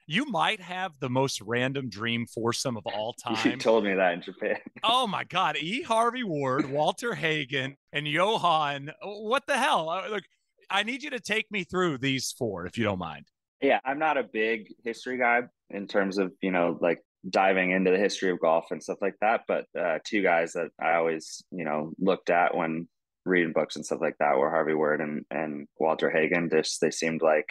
you 0.07 0.25
might 0.27 0.61
have 0.61 0.93
the 1.01 1.11
most 1.11 1.41
random 1.41 1.89
dream 1.89 2.27
foursome 2.27 2.77
of 2.77 2.87
all 2.87 3.13
time. 3.25 3.51
You 3.51 3.57
told 3.57 3.83
me 3.83 3.95
that 3.95 4.13
in 4.13 4.23
Japan. 4.23 4.59
oh 4.85 5.09
my 5.09 5.25
God. 5.25 5.57
E. 5.57 5.83
Harvey 5.83 6.23
Ward, 6.23 6.71
Walter 6.71 7.13
Hagen, 7.17 7.77
and 7.93 8.07
Johan. 8.07 8.93
What 9.03 9.49
the 9.49 9.59
hell? 9.59 9.91
Uh, 9.91 10.09
look, 10.09 10.23
I 10.71 10.85
need 10.85 11.03
you 11.03 11.11
to 11.11 11.19
take 11.19 11.51
me 11.51 11.65
through 11.65 11.99
these 11.99 12.33
four, 12.39 12.67
if 12.67 12.79
you 12.79 12.85
don't 12.85 13.01
mind. 13.01 13.27
Yeah, 13.61 13.81
I'm 13.85 13.99
not 13.99 14.17
a 14.17 14.23
big 14.23 14.73
history 14.85 15.19
guy 15.19 15.41
in 15.71 15.89
terms 15.89 16.19
of, 16.19 16.31
you 16.41 16.53
know, 16.53 16.79
like 16.81 17.03
diving 17.29 17.71
into 17.71 17.91
the 17.91 17.99
history 17.99 18.31
of 18.31 18.41
golf 18.41 18.67
and 18.71 18.83
stuff 18.83 18.99
like 19.01 19.17
that. 19.21 19.43
But 19.49 19.67
uh, 19.79 19.99
two 20.05 20.23
guys 20.23 20.53
that 20.53 20.71
I 20.81 20.95
always, 20.95 21.43
you 21.51 21.65
know, 21.65 21.93
looked 21.99 22.31
at 22.31 22.57
when 22.57 22.89
reading 23.25 23.53
books 23.53 23.77
and 23.77 23.85
stuff 23.85 24.01
like 24.01 24.17
that 24.19 24.39
were 24.39 24.51
Harvey 24.51 24.75
Ward 24.75 25.01
and, 25.01 25.25
and 25.31 25.67
Walter 25.79 26.11
Hagen. 26.11 26.51
Just 26.51 26.81
they 26.81 26.91
seemed 26.91 27.23
like 27.23 27.49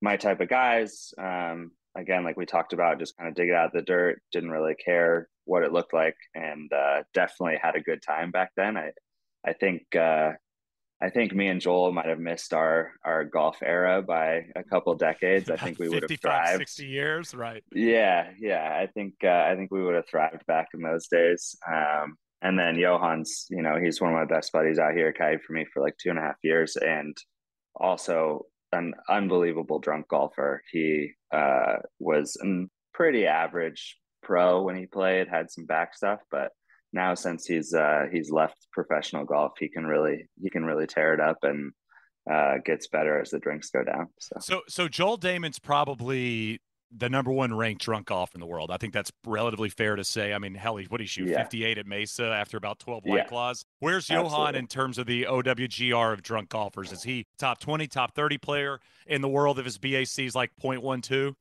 my 0.00 0.16
type 0.16 0.40
of 0.40 0.48
guys. 0.48 1.12
Um, 1.18 1.72
again, 1.96 2.24
like 2.24 2.36
we 2.36 2.46
talked 2.46 2.72
about, 2.72 2.98
just 2.98 3.16
kind 3.16 3.28
of 3.28 3.34
dig 3.34 3.48
it 3.48 3.54
out 3.54 3.66
of 3.66 3.72
the 3.72 3.82
dirt, 3.82 4.22
didn't 4.32 4.50
really 4.50 4.74
care 4.74 5.28
what 5.44 5.62
it 5.62 5.72
looked 5.72 5.94
like, 5.94 6.16
and 6.34 6.72
uh, 6.72 7.02
definitely 7.14 7.58
had 7.60 7.74
a 7.74 7.80
good 7.80 8.02
time 8.02 8.30
back 8.30 8.52
then. 8.56 8.76
I 8.76 8.92
I 9.46 9.52
think 9.52 9.82
uh, 9.96 10.32
I 11.00 11.10
think 11.10 11.32
me 11.32 11.46
and 11.46 11.60
Joel 11.60 11.92
might 11.92 12.06
have 12.06 12.18
missed 12.18 12.52
our 12.52 12.92
our 13.04 13.24
golf 13.24 13.58
era 13.62 14.02
by 14.02 14.46
a 14.56 14.64
couple 14.64 14.94
decades. 14.94 15.48
I 15.50 15.56
think 15.62 15.78
we 15.78 15.88
would 15.88 16.02
have 16.08 16.20
thrived. 16.20 16.58
60 16.58 16.86
years, 16.86 17.34
right? 17.34 17.62
Yeah, 17.72 18.30
yeah. 18.38 18.76
I 18.80 18.86
think 18.86 19.14
uh, 19.22 19.28
I 19.28 19.54
think 19.56 19.70
we 19.70 19.82
would 19.82 19.94
have 19.94 20.08
thrived 20.08 20.44
back 20.46 20.68
in 20.74 20.82
those 20.82 21.06
days. 21.06 21.56
Um, 21.66 22.16
and 22.42 22.58
then 22.58 22.78
Johan's, 22.78 23.46
you 23.50 23.62
know, 23.62 23.78
he's 23.82 24.00
one 24.00 24.12
of 24.12 24.16
my 24.16 24.24
best 24.24 24.52
buddies 24.52 24.78
out 24.78 24.94
here, 24.94 25.12
caddied 25.12 25.42
for 25.42 25.52
me 25.52 25.66
for 25.72 25.82
like 25.82 25.96
two 25.98 26.10
and 26.10 26.18
a 26.18 26.22
half 26.22 26.36
years, 26.42 26.76
and 26.76 27.16
also 27.74 28.46
an 28.72 28.94
unbelievable 29.08 29.78
drunk 29.78 30.08
golfer. 30.08 30.62
He 30.70 31.12
uh, 31.32 31.76
was 31.98 32.36
a 32.42 32.64
pretty 32.92 33.26
average 33.26 33.96
pro 34.22 34.62
when 34.62 34.76
he 34.76 34.86
played, 34.86 35.28
had 35.28 35.50
some 35.50 35.66
back 35.66 35.94
stuff, 35.94 36.20
but 36.30 36.52
now 36.92 37.14
since 37.14 37.46
he's 37.46 37.74
uh, 37.74 38.06
he's 38.10 38.30
left 38.30 38.66
professional 38.72 39.24
golf, 39.24 39.52
he 39.58 39.68
can 39.68 39.86
really 39.86 40.28
he 40.40 40.50
can 40.50 40.64
really 40.64 40.86
tear 40.86 41.14
it 41.14 41.20
up 41.20 41.38
and 41.42 41.72
uh, 42.30 42.56
gets 42.64 42.88
better 42.88 43.20
as 43.20 43.30
the 43.30 43.38
drinks 43.38 43.70
go 43.70 43.84
down. 43.84 44.08
So 44.18 44.36
so, 44.40 44.60
so 44.68 44.88
Joel 44.88 45.18
Dahmen's 45.18 45.58
probably 45.58 46.60
the 46.96 47.08
number 47.08 47.30
one 47.30 47.54
ranked 47.54 47.82
drunk 47.82 48.06
golf 48.06 48.34
in 48.34 48.40
the 48.40 48.46
world. 48.46 48.70
I 48.70 48.78
think 48.78 48.94
that's 48.94 49.12
relatively 49.26 49.68
fair 49.68 49.96
to 49.96 50.04
say. 50.04 50.32
I 50.32 50.38
mean, 50.38 50.54
hell, 50.54 50.76
he 50.76 50.86
what 50.86 51.00
he 51.00 51.06
shoot? 51.06 51.28
Yeah. 51.28 51.42
58 51.42 51.78
at 51.78 51.86
Mesa 51.86 52.24
after 52.24 52.56
about 52.56 52.78
12 52.78 53.04
white 53.04 53.16
yeah. 53.16 53.24
claws. 53.24 53.64
Where's 53.80 54.10
Absolutely. 54.10 54.30
Johan 54.30 54.54
in 54.54 54.66
terms 54.66 54.98
of 54.98 55.06
the 55.06 55.24
OWGR 55.24 56.12
of 56.12 56.22
drunk 56.22 56.48
golfers? 56.48 56.92
Is 56.92 57.02
he 57.02 57.26
top 57.38 57.60
20, 57.60 57.86
top 57.88 58.14
30 58.14 58.38
player 58.38 58.80
in 59.06 59.20
the 59.20 59.28
world 59.28 59.58
if 59.58 59.64
his 59.64 59.78
BAC 59.78 60.18
is 60.18 60.34
like 60.34 60.50
0.12? 60.62 61.34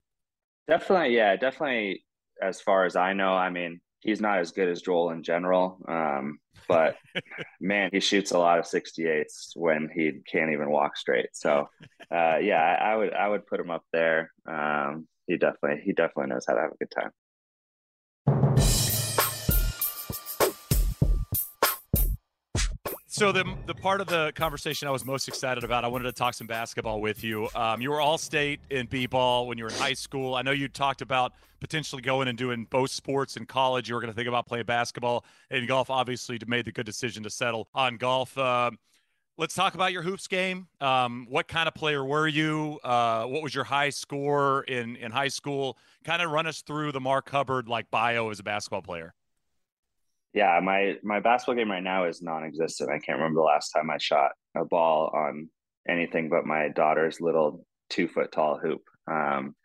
Definitely, 0.68 1.16
yeah, 1.16 1.36
definitely. 1.38 2.04
As 2.42 2.62
far 2.62 2.86
as 2.86 2.96
I 2.96 3.14
know, 3.14 3.34
I 3.34 3.50
mean, 3.50 3.80
he's 4.08 4.22
not 4.22 4.40
as 4.40 4.52
good 4.52 4.70
as 4.70 4.82
Joel 4.82 5.12
in 5.12 5.22
general. 5.22 5.78
Um, 5.88 6.40
but 6.68 6.96
man, 7.62 7.90
he 7.92 8.00
shoots 8.00 8.32
a 8.32 8.40
lot 8.40 8.58
of 8.58 8.66
68s 8.66 9.52
when 9.56 9.90
he 9.94 10.22
can't 10.32 10.52
even 10.52 10.72
walk 10.72 10.98
straight. 10.98 11.28
So, 11.34 11.68
uh, 12.10 12.38
yeah, 12.38 12.62
I, 12.62 12.94
I, 12.94 12.96
would 12.96 13.14
I 13.14 13.28
would 13.28 13.46
put 13.46 13.60
him 13.60 13.70
up 13.70 13.84
there. 13.92 14.32
Um, 14.50 15.08
he 15.28 15.38
definitely 15.38 15.82
he 15.84 15.92
definitely 15.92 16.28
knows 16.28 16.46
how 16.48 16.54
to 16.54 16.62
have 16.62 16.72
a 16.72 16.78
good 16.78 16.90
time. 16.90 17.12
So 23.18 23.32
the 23.32 23.52
the 23.66 23.74
part 23.74 24.00
of 24.00 24.06
the 24.06 24.32
conversation 24.36 24.88
I 24.88 24.92
was 24.92 25.04
most 25.04 25.28
excited 25.28 25.64
about, 25.64 25.84
I 25.84 25.88
wanted 25.88 26.04
to 26.04 26.12
talk 26.12 26.36
some 26.36 26.46
basketball 26.46 27.02
with 27.02 27.24
you. 27.24 27.50
Um, 27.56 27.82
you 27.82 27.90
were 27.90 28.00
all 28.00 28.20
state 28.20 28.60
in 28.70 28.86
b-ball 28.86 29.48
when 29.48 29.58
you 29.58 29.64
were 29.64 29.72
in 29.72 29.76
high 29.78 29.96
school. 29.96 30.36
I 30.36 30.44
know 30.44 30.52
you 30.52 30.68
talked 30.68 31.02
about 31.02 31.34
potentially 31.60 32.04
going 32.04 32.28
and 32.28 32.38
doing 32.38 32.68
both 32.70 32.92
sports 32.92 33.36
in 33.36 33.48
college. 33.48 33.90
You 33.90 33.96
were 33.96 34.02
going 34.02 34.14
to 34.14 34.16
think 34.16 34.28
about 34.28 34.46
playing 34.46 34.66
basketball 34.66 35.26
and 35.50 35.68
golf. 35.68 35.90
Obviously, 35.90 36.38
made 36.46 36.66
the 36.66 36.72
good 36.72 36.86
decision 36.86 37.24
to 37.24 37.32
settle 37.32 37.70
on 37.74 37.98
golf. 37.98 38.38
Uh, 38.38 38.70
let's 39.36 39.56
talk 39.56 39.74
about 39.74 39.92
your 39.92 40.04
hoops 40.04 40.28
game. 40.28 40.68
Um, 40.80 41.26
what 41.28 41.48
kind 41.48 41.68
of 41.68 41.74
player 41.74 42.06
were 42.06 42.28
you? 42.28 42.80
Uh, 42.84 43.24
what 43.24 43.42
was 43.42 43.56
your 43.56 43.64
high 43.64 43.90
score 43.90 44.62
in 44.66 44.96
in 44.96 45.10
high 45.12 45.30
school? 45.30 45.80
Kind 46.04 46.22
of 46.22 46.30
run 46.30 46.46
us 46.46 46.62
through 46.62 46.92
the 46.92 47.02
Mark 47.02 47.32
Hubbard 47.32 47.68
like 47.68 47.90
bio 47.90 48.30
as 48.30 48.40
a 48.40 48.44
basketball 48.44 48.84
player 48.84 49.16
yeah, 50.38 50.60
my 50.62 50.98
my 51.02 51.20
basketball 51.20 51.56
game 51.56 51.72
right 51.72 51.82
now 51.82 52.06
is 52.06 52.22
non-existent. 52.22 52.92
I 52.92 53.00
can't 53.00 53.18
remember 53.18 53.40
the 53.40 53.44
last 53.44 53.72
time 53.72 53.90
I 53.90 53.98
shot 53.98 54.34
a 54.56 54.66
ball 54.66 55.10
on 55.12 55.50
anything 55.90 56.30
but 56.30 56.46
my 56.46 56.70
daughter's 56.70 57.20
little 57.20 57.66
two 57.90 58.08
foot 58.08 58.32
tall 58.32 58.60
hoop. 58.62 58.84
Um, 59.10 59.56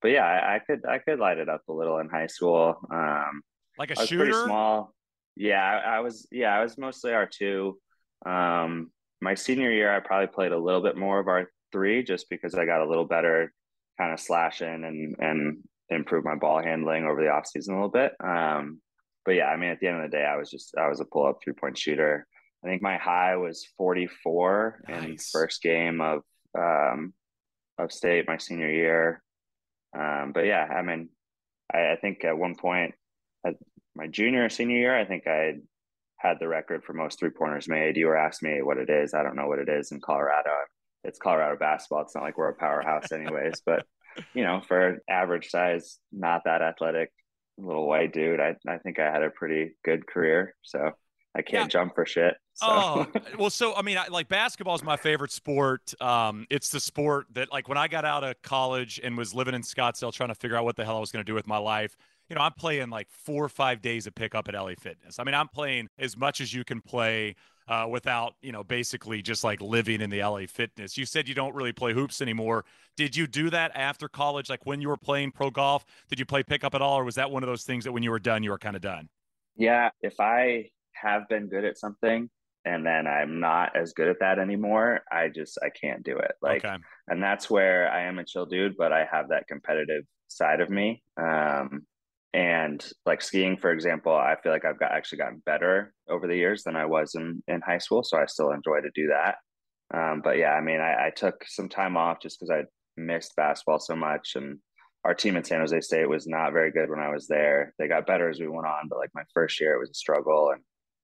but 0.00 0.08
yeah, 0.08 0.24
I, 0.24 0.54
I, 0.54 0.58
could 0.60 0.86
I 0.86 0.98
could 0.98 1.18
light 1.18 1.36
it 1.36 1.50
up 1.50 1.60
a 1.68 1.72
little 1.72 1.98
in 1.98 2.08
high 2.08 2.28
school. 2.28 2.76
Um, 2.90 3.42
like 3.78 3.90
a 3.90 4.06
shooter, 4.06 4.24
Pretty 4.24 4.44
small. 4.44 4.94
Yeah, 5.36 5.62
I, 5.62 5.96
I, 5.96 6.00
was. 6.00 6.26
Yeah, 6.30 6.56
I 6.56 6.62
was 6.62 6.78
mostly 6.78 7.12
our 7.12 7.26
two. 7.26 7.78
Um, 8.24 8.90
my 9.20 9.34
senior 9.34 9.70
year, 9.70 9.94
I 9.94 10.00
probably 10.00 10.28
played 10.28 10.52
a 10.52 10.58
little 10.58 10.82
bit 10.82 10.96
more 10.96 11.20
of 11.20 11.28
our 11.28 11.50
three, 11.72 12.02
just 12.02 12.30
because 12.30 12.54
I 12.54 12.64
got 12.64 12.80
a 12.80 12.88
little 12.88 13.06
better, 13.06 13.52
kind 13.98 14.14
of 14.14 14.20
slashing 14.20 14.84
and 14.84 15.14
and 15.18 15.58
improved 15.90 16.24
my 16.24 16.36
ball 16.36 16.62
handling 16.62 17.04
over 17.04 17.22
the 17.22 17.28
off 17.28 17.46
season 17.46 17.74
a 17.74 17.76
little 17.76 17.90
bit. 17.90 18.12
Um, 18.24 18.80
but 19.24 19.32
yeah, 19.32 19.46
I 19.46 19.56
mean, 19.56 19.70
at 19.70 19.80
the 19.80 19.88
end 19.88 20.02
of 20.02 20.10
the 20.10 20.16
day, 20.16 20.24
I 20.24 20.36
was 20.36 20.50
just 20.50 20.74
I 20.76 20.88
was 20.88 21.00
a 21.00 21.04
pull 21.04 21.26
up 21.26 21.38
three 21.42 21.52
point 21.52 21.78
shooter. 21.78 22.26
I 22.64 22.68
think 22.68 22.82
my 22.82 22.96
high 22.96 23.36
was 23.36 23.66
44 23.76 24.82
nice. 24.88 25.04
in 25.04 25.16
first 25.32 25.62
game 25.62 26.00
of 26.00 26.22
um, 26.56 27.12
of 27.78 27.92
state 27.92 28.28
my 28.28 28.36
senior 28.36 28.70
year. 28.70 29.22
Um, 29.98 30.32
but 30.32 30.46
yeah, 30.46 30.64
I 30.64 30.82
mean, 30.82 31.08
I, 31.72 31.92
I 31.92 31.96
think 32.00 32.24
at 32.24 32.38
one 32.38 32.54
point, 32.54 32.94
at 33.44 33.54
my 33.94 34.06
junior 34.06 34.44
or 34.44 34.48
senior 34.48 34.76
year, 34.76 34.96
I 34.96 35.04
think 35.04 35.26
I 35.26 35.54
had 36.16 36.38
the 36.38 36.48
record 36.48 36.84
for 36.84 36.92
most 36.92 37.18
three 37.18 37.30
pointers 37.30 37.68
made. 37.68 37.96
You 37.96 38.06
were 38.06 38.16
asking 38.16 38.54
me 38.54 38.62
what 38.62 38.78
it 38.78 38.88
is. 38.88 39.12
I 39.12 39.22
don't 39.22 39.36
know 39.36 39.48
what 39.48 39.58
it 39.58 39.68
is 39.68 39.90
in 39.92 40.00
Colorado. 40.00 40.50
It's 41.04 41.18
Colorado 41.18 41.56
basketball. 41.58 42.02
It's 42.02 42.14
not 42.14 42.22
like 42.22 42.38
we're 42.38 42.50
a 42.50 42.54
powerhouse, 42.54 43.10
anyways. 43.12 43.60
but 43.66 43.84
you 44.34 44.44
know, 44.44 44.62
for 44.66 44.98
average 45.08 45.48
size, 45.50 45.98
not 46.12 46.42
that 46.44 46.62
athletic 46.62 47.10
little 47.58 47.86
white 47.86 48.12
dude, 48.12 48.40
I, 48.40 48.56
I 48.66 48.78
think 48.78 48.98
I 48.98 49.10
had 49.10 49.22
a 49.22 49.30
pretty 49.30 49.72
good 49.84 50.06
career. 50.06 50.54
So 50.62 50.92
I 51.34 51.42
can't 51.42 51.64
yeah. 51.64 51.68
jump 51.68 51.94
for 51.94 52.04
shit. 52.04 52.34
So. 52.54 52.66
Oh, 52.68 53.06
well, 53.38 53.50
so 53.50 53.74
I 53.74 53.82
mean, 53.82 53.96
I, 53.96 54.08
like 54.08 54.28
basketball 54.28 54.74
is 54.74 54.82
my 54.82 54.96
favorite 54.96 55.32
sport. 55.32 55.94
Um, 56.00 56.46
it's 56.50 56.70
the 56.70 56.80
sport 56.80 57.26
that, 57.32 57.50
like, 57.50 57.68
when 57.68 57.78
I 57.78 57.88
got 57.88 58.04
out 58.04 58.24
of 58.24 58.40
college 58.42 59.00
and 59.02 59.16
was 59.16 59.34
living 59.34 59.54
in 59.54 59.62
Scottsdale, 59.62 60.12
trying 60.12 60.28
to 60.28 60.34
figure 60.34 60.56
out 60.56 60.64
what 60.64 60.76
the 60.76 60.84
hell 60.84 60.96
I 60.96 61.00
was 61.00 61.10
going 61.10 61.24
to 61.24 61.30
do 61.30 61.34
with 61.34 61.46
my 61.46 61.58
life. 61.58 61.96
You 62.28 62.36
know, 62.36 62.42
I'm 62.42 62.52
playing 62.52 62.90
like 62.90 63.08
four 63.10 63.44
or 63.44 63.48
five 63.48 63.82
days 63.82 64.06
of 64.06 64.14
pickup 64.14 64.48
at 64.48 64.54
LA 64.54 64.72
Fitness. 64.78 65.18
I 65.18 65.24
mean, 65.24 65.34
I'm 65.34 65.48
playing 65.48 65.88
as 65.98 66.16
much 66.16 66.40
as 66.40 66.52
you 66.52 66.64
can 66.64 66.80
play 66.80 67.34
uh, 67.68 67.86
without, 67.88 68.34
you 68.42 68.52
know, 68.52 68.64
basically 68.64 69.22
just 69.22 69.44
like 69.44 69.60
living 69.60 70.00
in 70.00 70.10
the 70.10 70.22
LA 70.22 70.46
fitness. 70.48 70.96
You 70.96 71.06
said 71.06 71.28
you 71.28 71.34
don't 71.34 71.54
really 71.54 71.72
play 71.72 71.92
hoops 71.92 72.20
anymore. 72.20 72.64
Did 72.96 73.16
you 73.16 73.26
do 73.26 73.50
that 73.50 73.72
after 73.74 74.08
college? 74.08 74.50
Like 74.50 74.66
when 74.66 74.80
you 74.80 74.88
were 74.88 74.96
playing 74.96 75.32
pro 75.32 75.50
golf, 75.50 75.84
did 76.08 76.18
you 76.18 76.26
play 76.26 76.42
pickup 76.42 76.74
at 76.74 76.82
all? 76.82 76.98
Or 76.98 77.04
was 77.04 77.14
that 77.16 77.30
one 77.30 77.42
of 77.42 77.48
those 77.48 77.64
things 77.64 77.84
that 77.84 77.92
when 77.92 78.02
you 78.02 78.10
were 78.10 78.18
done, 78.18 78.42
you 78.42 78.50
were 78.50 78.58
kind 78.58 78.76
of 78.76 78.82
done? 78.82 79.08
Yeah. 79.56 79.90
If 80.00 80.20
I 80.20 80.70
have 80.94 81.28
been 81.28 81.48
good 81.48 81.64
at 81.64 81.78
something 81.78 82.28
and 82.64 82.86
then 82.86 83.06
I'm 83.06 83.40
not 83.40 83.76
as 83.76 83.92
good 83.92 84.08
at 84.08 84.20
that 84.20 84.38
anymore, 84.38 85.00
I 85.10 85.28
just, 85.28 85.58
I 85.62 85.70
can't 85.70 86.02
do 86.02 86.16
it. 86.18 86.32
Like, 86.40 86.64
okay. 86.64 86.76
and 87.08 87.22
that's 87.22 87.50
where 87.50 87.90
I 87.90 88.02
am 88.04 88.18
a 88.18 88.24
chill 88.24 88.46
dude, 88.46 88.76
but 88.76 88.92
I 88.92 89.06
have 89.10 89.28
that 89.28 89.48
competitive 89.48 90.04
side 90.28 90.60
of 90.60 90.70
me. 90.70 91.02
Um, 91.20 91.86
and 92.34 92.90
like 93.04 93.20
skiing 93.20 93.56
for 93.56 93.70
example 93.70 94.14
i 94.14 94.34
feel 94.42 94.52
like 94.52 94.64
i've 94.64 94.78
got 94.78 94.92
actually 94.92 95.18
gotten 95.18 95.42
better 95.44 95.92
over 96.08 96.26
the 96.26 96.36
years 96.36 96.62
than 96.62 96.76
i 96.76 96.86
was 96.86 97.14
in 97.14 97.42
in 97.46 97.60
high 97.60 97.78
school 97.78 98.02
so 98.02 98.16
i 98.16 98.26
still 98.26 98.52
enjoy 98.52 98.80
to 98.80 98.90
do 98.94 99.08
that. 99.08 99.36
Um, 99.94 100.22
but 100.24 100.38
yeah 100.38 100.52
i 100.52 100.60
mean 100.62 100.80
I, 100.80 101.08
I, 101.08 101.10
took 101.14 101.44
some 101.46 101.68
time 101.68 101.98
off 101.98 102.22
just 102.22 102.40
because 102.40 102.50
i 102.50 102.64
missed 102.96 103.36
basketball 103.36 103.78
so 103.78 103.94
much 103.94 104.32
and 104.36 104.58
our 105.04 105.14
team 105.14 105.36
at 105.36 105.46
san 105.46 105.60
jose 105.60 105.78
state 105.82 106.08
was 106.08 106.26
not 106.26 106.54
very 106.54 106.72
good 106.72 106.88
when 106.88 107.00
i 107.00 107.10
was 107.10 107.26
there. 107.26 107.74
They 107.78 107.88
got 107.88 108.06
better 108.06 108.30
as 108.30 108.40
we 108.40 108.48
went 108.48 108.66
on 108.66 108.88
but 108.88 108.98
like 108.98 109.10
my 109.14 109.24
first 109.34 109.60
year 109.60 109.74
it 109.74 109.80
was 109.80 109.90
a 109.90 109.94
struggle 109.94 110.50
and 110.52 110.62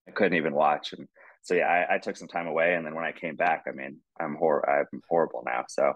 i 0.08 0.12
couldn't 0.12 0.38
even 0.38 0.54
watch 0.54 0.94
and 0.94 1.06
so 1.42 1.52
yeah 1.52 1.66
I, 1.66 1.96
I 1.96 1.98
took 1.98 2.16
some 2.16 2.28
time 2.28 2.46
away 2.46 2.74
and 2.74 2.86
then 2.86 2.94
when 2.94 3.04
i 3.04 3.12
came 3.12 3.36
back 3.36 3.64
i 3.68 3.72
mean 3.72 3.98
i'm 4.18 4.34
hor- 4.36 4.68
i'm 4.68 5.02
horrible 5.10 5.42
now 5.44 5.64
so 5.68 5.92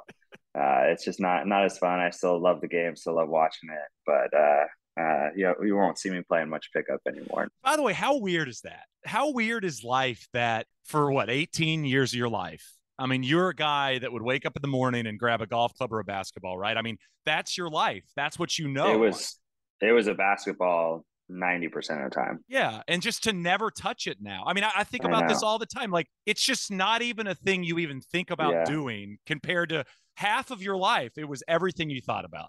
uh, 0.55 0.85
it's 0.89 1.05
just 1.05 1.21
not 1.21 1.47
not 1.47 1.65
as 1.65 1.79
fun. 1.79 1.99
I 1.99 2.11
still 2.11 2.39
love 2.39 2.61
the 2.61 2.69
game 2.69 2.95
still 2.95 3.17
love 3.17 3.31
watching 3.31 3.71
it 3.71 3.89
but 4.05 4.39
uh, 4.39 4.65
uh, 5.01 5.29
yeah, 5.37 5.53
you 5.63 5.77
won't 5.77 5.99
see 5.99 6.11
me 6.11 6.23
playing 6.23 6.49
much 6.49 6.71
pickup 6.73 7.01
anymore. 7.07 7.49
By 7.63 7.77
the 7.77 7.83
way, 7.83 7.93
how 7.93 8.19
weird 8.19 8.49
is 8.49 8.61
that? 8.63 8.85
How 9.05 9.31
weird 9.31 9.65
is 9.65 9.83
life 9.83 10.29
that 10.33 10.67
for 10.85 11.11
what 11.11 11.31
18 11.31 11.85
years 11.85 12.13
of 12.13 12.19
your 12.19 12.29
life? 12.29 12.73
I 12.99 13.07
mean, 13.07 13.23
you're 13.23 13.49
a 13.49 13.55
guy 13.55 13.99
that 13.99 14.13
would 14.13 14.23
wake 14.23 14.45
up 14.45 14.55
in 14.55 14.63
the 14.63 14.69
morning 14.69 15.07
and 15.07 15.19
grab 15.19 15.41
a 15.41 15.47
golf 15.47 15.75
club 15.75 15.93
or 15.93 15.99
a 15.99 16.05
basketball, 16.05 16.59
right? 16.59 16.77
I 16.77 16.83
mean, 16.83 16.99
that's 17.25 17.57
your 17.57 17.71
life. 17.71 18.05
That's 18.17 18.39
what 18.39 18.59
you 18.59 18.69
know. 18.69 18.93
It 18.93 18.99
was 18.99 19.39
it 19.81 19.93
was 19.93 20.07
a 20.07 20.15
basketball 20.15 21.05
90% 21.31 22.05
of 22.05 22.11
the 22.11 22.15
time. 22.15 22.45
Yeah. 22.49 22.83
And 22.87 23.03
just 23.03 23.25
to 23.25 23.33
never 23.33 23.71
touch 23.71 24.07
it 24.07 24.19
now. 24.21 24.45
I 24.47 24.53
mean, 24.53 24.65
I, 24.65 24.71
I 24.79 24.85
think 24.85 25.05
about 25.05 25.25
I 25.25 25.29
this 25.29 25.43
all 25.43 25.59
the 25.59 25.67
time. 25.67 25.91
Like, 25.91 26.07
it's 26.27 26.43
just 26.43 26.71
not 26.71 27.03
even 27.03 27.27
a 27.27 27.35
thing 27.35 27.65
you 27.65 27.79
even 27.79 28.01
think 28.01 28.31
about 28.31 28.53
yeah. 28.53 28.65
doing 28.65 29.19
compared 29.27 29.71
to 29.71 29.85
half 30.17 30.51
of 30.51 30.63
your 30.63 30.77
life. 30.77 31.13
It 31.17 31.29
was 31.29 31.43
everything 31.49 31.91
you 31.91 32.01
thought 32.01 32.25
about. 32.25 32.49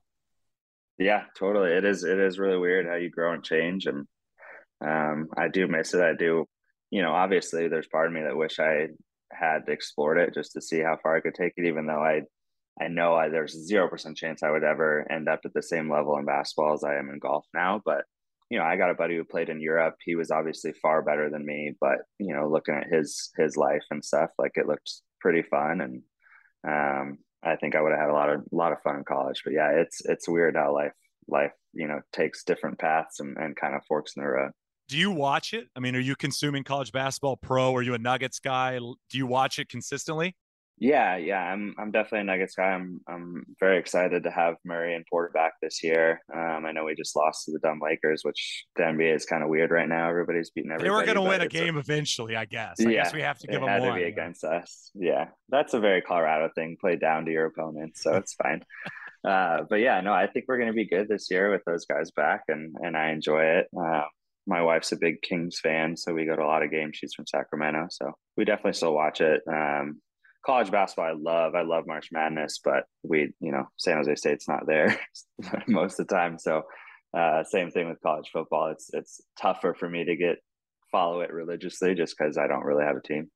Yeah, 0.97 1.23
totally. 1.37 1.71
It 1.71 1.85
is. 1.85 2.03
It 2.03 2.19
is 2.19 2.39
really 2.39 2.57
weird 2.57 2.85
how 2.85 2.95
you 2.95 3.09
grow 3.09 3.33
and 3.33 3.43
change, 3.43 3.87
and 3.87 4.07
um, 4.85 5.29
I 5.35 5.47
do 5.47 5.67
miss 5.67 5.93
it. 5.93 6.01
I 6.01 6.13
do. 6.13 6.45
You 6.91 7.01
know, 7.01 7.11
obviously, 7.11 7.67
there's 7.67 7.87
part 7.87 8.07
of 8.07 8.13
me 8.13 8.21
that 8.21 8.37
wish 8.37 8.59
I 8.59 8.89
had 9.31 9.63
explored 9.67 10.19
it 10.19 10.33
just 10.33 10.53
to 10.53 10.61
see 10.61 10.79
how 10.79 10.97
far 11.01 11.15
I 11.17 11.21
could 11.21 11.33
take 11.33 11.53
it. 11.57 11.65
Even 11.65 11.87
though 11.87 12.01
I, 12.01 12.21
I 12.79 12.89
know 12.89 13.15
I, 13.15 13.29
there's 13.29 13.53
zero 13.53 13.87
percent 13.87 14.17
chance 14.17 14.43
I 14.43 14.51
would 14.51 14.63
ever 14.63 15.11
end 15.11 15.27
up 15.27 15.41
at 15.45 15.53
the 15.53 15.63
same 15.63 15.89
level 15.91 16.17
in 16.17 16.25
basketball 16.25 16.73
as 16.73 16.83
I 16.83 16.95
am 16.97 17.09
in 17.09 17.17
golf 17.19 17.45
now. 17.53 17.81
But 17.83 18.05
you 18.51 18.59
know, 18.59 18.65
I 18.65 18.75
got 18.77 18.91
a 18.91 18.95
buddy 18.95 19.15
who 19.15 19.23
played 19.23 19.49
in 19.49 19.59
Europe. 19.61 19.95
He 20.05 20.15
was 20.15 20.29
obviously 20.29 20.73
far 20.73 21.01
better 21.01 21.29
than 21.31 21.43
me, 21.43 21.73
but 21.81 21.99
you 22.19 22.35
know, 22.35 22.47
looking 22.47 22.75
at 22.75 22.87
his 22.93 23.31
his 23.35 23.57
life 23.57 23.83
and 23.89 24.05
stuff, 24.05 24.29
like 24.37 24.51
it 24.55 24.67
looked 24.67 24.91
pretty 25.19 25.41
fun, 25.41 25.81
and 25.81 26.03
um, 26.67 27.17
I 27.45 27.55
think 27.55 27.75
I 27.75 27.81
would 27.81 27.91
have 27.91 27.99
had 27.99 28.09
a 28.09 28.13
lot 28.13 28.29
of 28.29 28.41
a 28.41 28.55
lot 28.55 28.71
of 28.71 28.81
fun 28.81 28.97
in 28.97 29.03
college. 29.03 29.41
But 29.43 29.53
yeah, 29.53 29.71
it's 29.71 30.01
it's 30.05 30.27
weird 30.27 30.55
how 30.55 30.73
life 30.73 30.93
life 31.27 31.53
you 31.73 31.87
know 31.87 32.01
takes 32.11 32.43
different 32.43 32.79
paths 32.79 33.19
and, 33.19 33.37
and 33.37 33.55
kind 33.55 33.75
of 33.75 33.83
forks 33.85 34.13
in 34.15 34.23
the 34.23 34.29
road. 34.29 34.51
Do 34.89 34.97
you 34.97 35.11
watch 35.11 35.53
it? 35.53 35.67
I 35.75 35.79
mean, 35.79 35.95
are 35.95 35.99
you 35.99 36.15
consuming 36.15 36.63
college 36.63 36.91
basketball 36.91 37.37
pro? 37.37 37.73
Are 37.73 37.81
you 37.81 37.93
a 37.93 37.97
Nuggets 37.97 38.39
guy? 38.39 38.77
Do 38.77 39.17
you 39.17 39.25
watch 39.25 39.57
it 39.57 39.69
consistently? 39.69 40.35
Yeah, 40.79 41.17
yeah, 41.17 41.39
I'm 41.39 41.75
I'm 41.77 41.91
definitely 41.91 42.21
a 42.21 42.23
Nuggets 42.23 42.55
guy. 42.55 42.71
I'm 42.71 42.99
I'm 43.07 43.45
very 43.59 43.77
excited 43.77 44.23
to 44.23 44.31
have 44.31 44.55
Murray 44.65 44.95
and 44.95 45.05
Porter 45.09 45.31
back 45.33 45.53
this 45.61 45.83
year. 45.83 46.21
Um, 46.33 46.65
I 46.65 46.71
know 46.71 46.85
we 46.85 46.95
just 46.95 47.15
lost 47.15 47.45
to 47.45 47.51
the 47.51 47.59
dumb 47.59 47.79
Lakers, 47.81 48.23
which 48.23 48.65
the 48.75 48.83
NBA 48.83 49.15
is 49.15 49.25
kind 49.25 49.43
of 49.43 49.49
weird 49.49 49.71
right 49.71 49.87
now. 49.87 50.09
Everybody's 50.09 50.49
beating 50.49 50.71
everybody. 50.71 50.89
They 50.89 50.95
were 50.95 51.05
going 51.05 51.23
to 51.23 51.29
win 51.29 51.41
a 51.41 51.47
game 51.47 51.77
a, 51.77 51.79
eventually, 51.79 52.35
I 52.35 52.45
guess. 52.45 52.77
I 52.79 52.89
yeah, 52.89 53.03
guess 53.03 53.13
we 53.13 53.21
have 53.21 53.37
to 53.39 53.47
give 53.47 53.61
them 53.61 53.69
one. 53.69 53.89
to 53.89 53.95
be 53.95 54.03
against 54.03 54.43
us. 54.43 54.91
Yeah, 54.95 55.27
that's 55.49 55.73
a 55.73 55.79
very 55.79 56.01
Colorado 56.01 56.49
thing. 56.55 56.75
Play 56.81 56.97
down 56.97 57.25
to 57.25 57.31
your 57.31 57.45
opponent, 57.45 57.95
so 57.95 58.15
it's 58.15 58.33
fine. 58.33 58.63
uh, 59.27 59.63
but 59.69 59.79
yeah, 59.79 60.01
no, 60.01 60.11
I 60.11 60.27
think 60.27 60.45
we're 60.47 60.57
going 60.57 60.67
to 60.67 60.73
be 60.73 60.87
good 60.87 61.07
this 61.07 61.27
year 61.29 61.51
with 61.51 61.61
those 61.65 61.85
guys 61.85 62.11
back, 62.11 62.41
and 62.47 62.75
and 62.81 62.97
I 62.97 63.11
enjoy 63.11 63.43
it. 63.43 63.67
Uh, 63.79 64.03
my 64.47 64.61
wife's 64.61 64.91
a 64.91 64.97
big 64.97 65.21
Kings 65.21 65.59
fan, 65.61 65.95
so 65.95 66.13
we 66.13 66.25
go 66.25 66.35
to 66.35 66.43
a 66.43 66.45
lot 66.45 66.63
of 66.63 66.71
games. 66.71 66.97
She's 66.97 67.13
from 67.13 67.27
Sacramento, 67.27 67.87
so 67.89 68.11
we 68.35 68.43
definitely 68.43 68.73
still 68.73 68.93
watch 68.93 69.21
it. 69.21 69.41
Um, 69.47 70.01
college 70.45 70.71
basketball, 70.71 71.05
I 71.05 71.13
love. 71.13 71.55
I 71.55 71.61
love 71.61 71.87
March 71.87 72.09
Madness, 72.11 72.59
but 72.63 72.85
we, 73.03 73.33
you 73.39 73.51
know, 73.51 73.67
San 73.77 73.97
Jose 73.97 74.15
State's 74.15 74.47
not 74.47 74.65
there 74.67 74.99
most 75.67 75.99
of 75.99 76.07
the 76.07 76.15
time. 76.15 76.37
So, 76.37 76.63
uh, 77.17 77.43
same 77.43 77.71
thing 77.71 77.87
with 77.87 78.01
college 78.01 78.29
football. 78.31 78.71
It's 78.71 78.89
it's 78.93 79.21
tougher 79.39 79.73
for 79.73 79.89
me 79.89 80.03
to 80.05 80.15
get 80.15 80.37
follow 80.91 81.21
it 81.21 81.31
religiously 81.31 81.95
just 81.95 82.15
because 82.17 82.37
I 82.37 82.47
don't 82.47 82.63
really 82.63 82.83
have 82.83 82.97
a 82.97 83.01
team. 83.01 83.29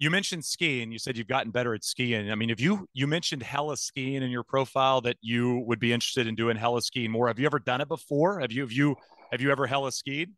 You 0.00 0.10
mentioned 0.10 0.44
skiing. 0.44 0.92
You 0.92 0.98
said 0.98 1.16
you've 1.16 1.26
gotten 1.26 1.50
better 1.50 1.74
at 1.74 1.82
skiing. 1.82 2.30
I 2.30 2.36
mean, 2.36 2.50
if 2.50 2.60
you 2.60 2.86
you 2.92 3.06
mentioned 3.06 3.42
heli-skiing 3.42 4.22
in 4.22 4.30
your 4.30 4.44
profile 4.44 5.00
that 5.02 5.16
you 5.20 5.64
would 5.66 5.80
be 5.80 5.92
interested 5.92 6.26
in 6.26 6.34
doing 6.34 6.56
heli-skiing 6.56 7.10
more. 7.10 7.26
Have 7.26 7.38
you 7.38 7.46
ever 7.46 7.58
done 7.58 7.80
it 7.80 7.88
before? 7.88 8.40
Have 8.40 8.52
you 8.52 8.62
have 8.62 8.72
you 8.72 8.96
have 9.32 9.40
you 9.40 9.50
ever 9.50 9.66
heli-skied? 9.66 10.30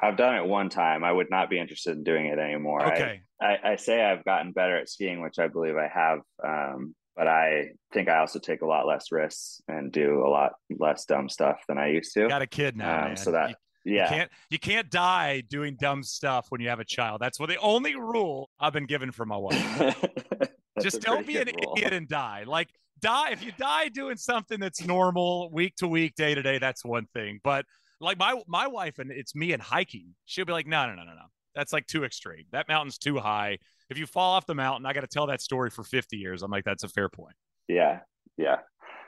I've 0.00 0.16
done 0.16 0.34
it 0.36 0.46
one 0.46 0.68
time. 0.70 1.04
I 1.04 1.12
would 1.12 1.30
not 1.30 1.48
be 1.48 1.58
interested 1.58 1.96
in 1.96 2.04
doing 2.04 2.26
it 2.26 2.38
anymore. 2.38 2.92
Okay. 2.92 3.22
I, 3.40 3.46
I, 3.46 3.72
I 3.72 3.76
say 3.76 4.02
I've 4.02 4.24
gotten 4.24 4.52
better 4.52 4.76
at 4.76 4.88
skiing, 4.88 5.22
which 5.22 5.38
I 5.38 5.48
believe 5.48 5.76
I 5.76 5.88
have. 5.88 6.20
Um, 6.44 6.94
but 7.16 7.28
I 7.28 7.70
think 7.92 8.08
I 8.08 8.18
also 8.18 8.38
take 8.38 8.62
a 8.62 8.66
lot 8.66 8.86
less 8.86 9.12
risks 9.12 9.60
and 9.68 9.92
do 9.92 10.24
a 10.26 10.28
lot 10.28 10.52
less 10.70 11.04
dumb 11.04 11.28
stuff 11.28 11.62
than 11.68 11.78
I 11.78 11.88
used 11.90 12.12
to. 12.14 12.28
Got 12.28 12.42
a 12.42 12.46
kid 12.46 12.76
now, 12.76 12.98
um, 12.98 13.04
man. 13.08 13.16
So 13.16 13.32
that 13.32 13.50
you, 13.84 13.94
yeah, 13.94 14.04
you 14.04 14.08
can't 14.08 14.30
you 14.50 14.58
can't 14.58 14.90
die 14.90 15.42
doing 15.48 15.76
dumb 15.80 16.02
stuff 16.02 16.46
when 16.48 16.60
you 16.60 16.68
have 16.70 16.80
a 16.80 16.84
child. 16.84 17.20
That's 17.20 17.38
what 17.38 17.48
the 17.48 17.58
only 17.58 17.94
rule 17.94 18.50
I've 18.58 18.72
been 18.72 18.86
given 18.86 19.12
for 19.12 19.24
my 19.24 19.36
wife. 19.36 19.96
Just 20.82 21.02
don't 21.02 21.24
be 21.24 21.36
an 21.36 21.46
rule. 21.46 21.74
idiot 21.76 21.92
and 21.92 22.08
die. 22.08 22.44
Like 22.46 22.68
die 23.00 23.30
if 23.30 23.44
you 23.44 23.52
die 23.56 23.88
doing 23.90 24.16
something 24.16 24.58
that's 24.58 24.84
normal 24.84 25.52
week 25.52 25.76
to 25.76 25.86
week, 25.86 26.16
day 26.16 26.34
to 26.34 26.42
day. 26.42 26.58
That's 26.58 26.84
one 26.84 27.06
thing, 27.14 27.38
but 27.44 27.64
like 28.04 28.18
my 28.18 28.40
my 28.46 28.66
wife 28.66 28.98
and 28.98 29.10
it's 29.10 29.34
me 29.34 29.52
and 29.52 29.62
hiking. 29.62 30.14
She'll 30.26 30.44
be 30.44 30.52
like, 30.52 30.66
no, 30.66 30.86
no, 30.86 30.94
no, 30.94 31.04
no, 31.04 31.12
no. 31.12 31.26
That's 31.54 31.72
like 31.72 31.86
too 31.86 32.04
extreme. 32.04 32.44
That 32.52 32.68
mountain's 32.68 32.98
too 32.98 33.18
high. 33.18 33.58
If 33.88 33.98
you 33.98 34.06
fall 34.06 34.32
off 34.32 34.46
the 34.46 34.54
mountain, 34.54 34.86
I 34.86 34.92
got 34.92 35.02
to 35.02 35.06
tell 35.06 35.26
that 35.28 35.40
story 35.40 35.70
for 35.70 35.84
50 35.84 36.16
years. 36.16 36.42
I'm 36.42 36.50
like, 36.50 36.64
that's 36.64 36.82
a 36.82 36.88
fair 36.88 37.08
point. 37.08 37.36
Yeah, 37.68 38.00
yeah, 38.36 38.58